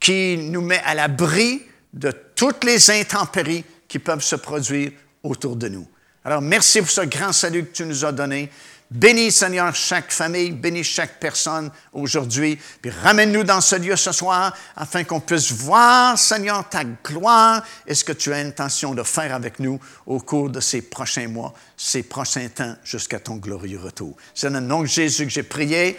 qui 0.00 0.36
nous 0.36 0.60
met 0.60 0.80
à 0.84 0.94
l'abri 0.94 1.62
de 1.92 2.12
toutes 2.34 2.64
les 2.64 2.90
intempéries 2.90 3.64
qui 3.86 3.98
peuvent 3.98 4.22
se 4.22 4.36
produire 4.36 4.92
autour 5.22 5.56
de 5.56 5.68
nous. 5.68 5.86
Alors, 6.24 6.42
merci 6.42 6.80
pour 6.80 6.90
ce 6.90 7.02
grand 7.02 7.32
salut 7.32 7.64
que 7.64 7.72
tu 7.72 7.84
nous 7.84 8.04
as 8.04 8.12
donné. 8.12 8.50
Bénis, 8.90 9.32
Seigneur, 9.32 9.74
chaque 9.74 10.10
famille, 10.10 10.50
bénis 10.50 10.82
chaque 10.82 11.20
personne 11.20 11.70
aujourd'hui, 11.92 12.58
puis 12.80 12.90
ramène-nous 12.90 13.44
dans 13.44 13.60
ce 13.60 13.76
lieu 13.76 13.96
ce 13.96 14.12
soir 14.12 14.56
afin 14.76 15.04
qu'on 15.04 15.20
puisse 15.20 15.52
voir, 15.52 16.18
Seigneur, 16.18 16.66
ta 16.68 16.84
gloire 16.84 17.62
et 17.86 17.94
ce 17.94 18.02
que 18.02 18.12
tu 18.12 18.32
as 18.32 18.38
intention 18.38 18.94
de 18.94 19.02
faire 19.02 19.34
avec 19.34 19.58
nous 19.58 19.78
au 20.06 20.20
cours 20.20 20.48
de 20.48 20.60
ces 20.60 20.80
prochains 20.80 21.28
mois, 21.28 21.52
ces 21.76 22.02
prochains 22.02 22.48
temps 22.48 22.76
jusqu'à 22.82 23.20
ton 23.20 23.36
glorieux 23.36 23.78
retour. 23.78 24.16
C'est 24.34 24.50
dans 24.50 24.60
le 24.60 24.66
nom 24.66 24.80
de 24.80 24.86
Jésus 24.86 25.24
que 25.26 25.32
j'ai 25.32 25.42
prié. 25.42 25.98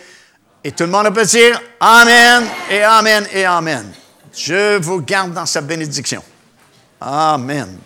Et 0.64 0.72
tout 0.72 0.84
le 0.84 0.90
monde 0.90 1.14
peut 1.14 1.26
dire 1.26 1.60
Amen 1.80 2.46
et 2.70 2.84
Amen 2.84 3.26
et 3.32 3.46
Amen. 3.46 3.92
Je 4.36 4.78
vous 4.78 5.02
garde 5.02 5.34
dans 5.34 5.46
sa 5.46 5.62
bénédiction. 5.62 6.22
Amen. 7.00 7.80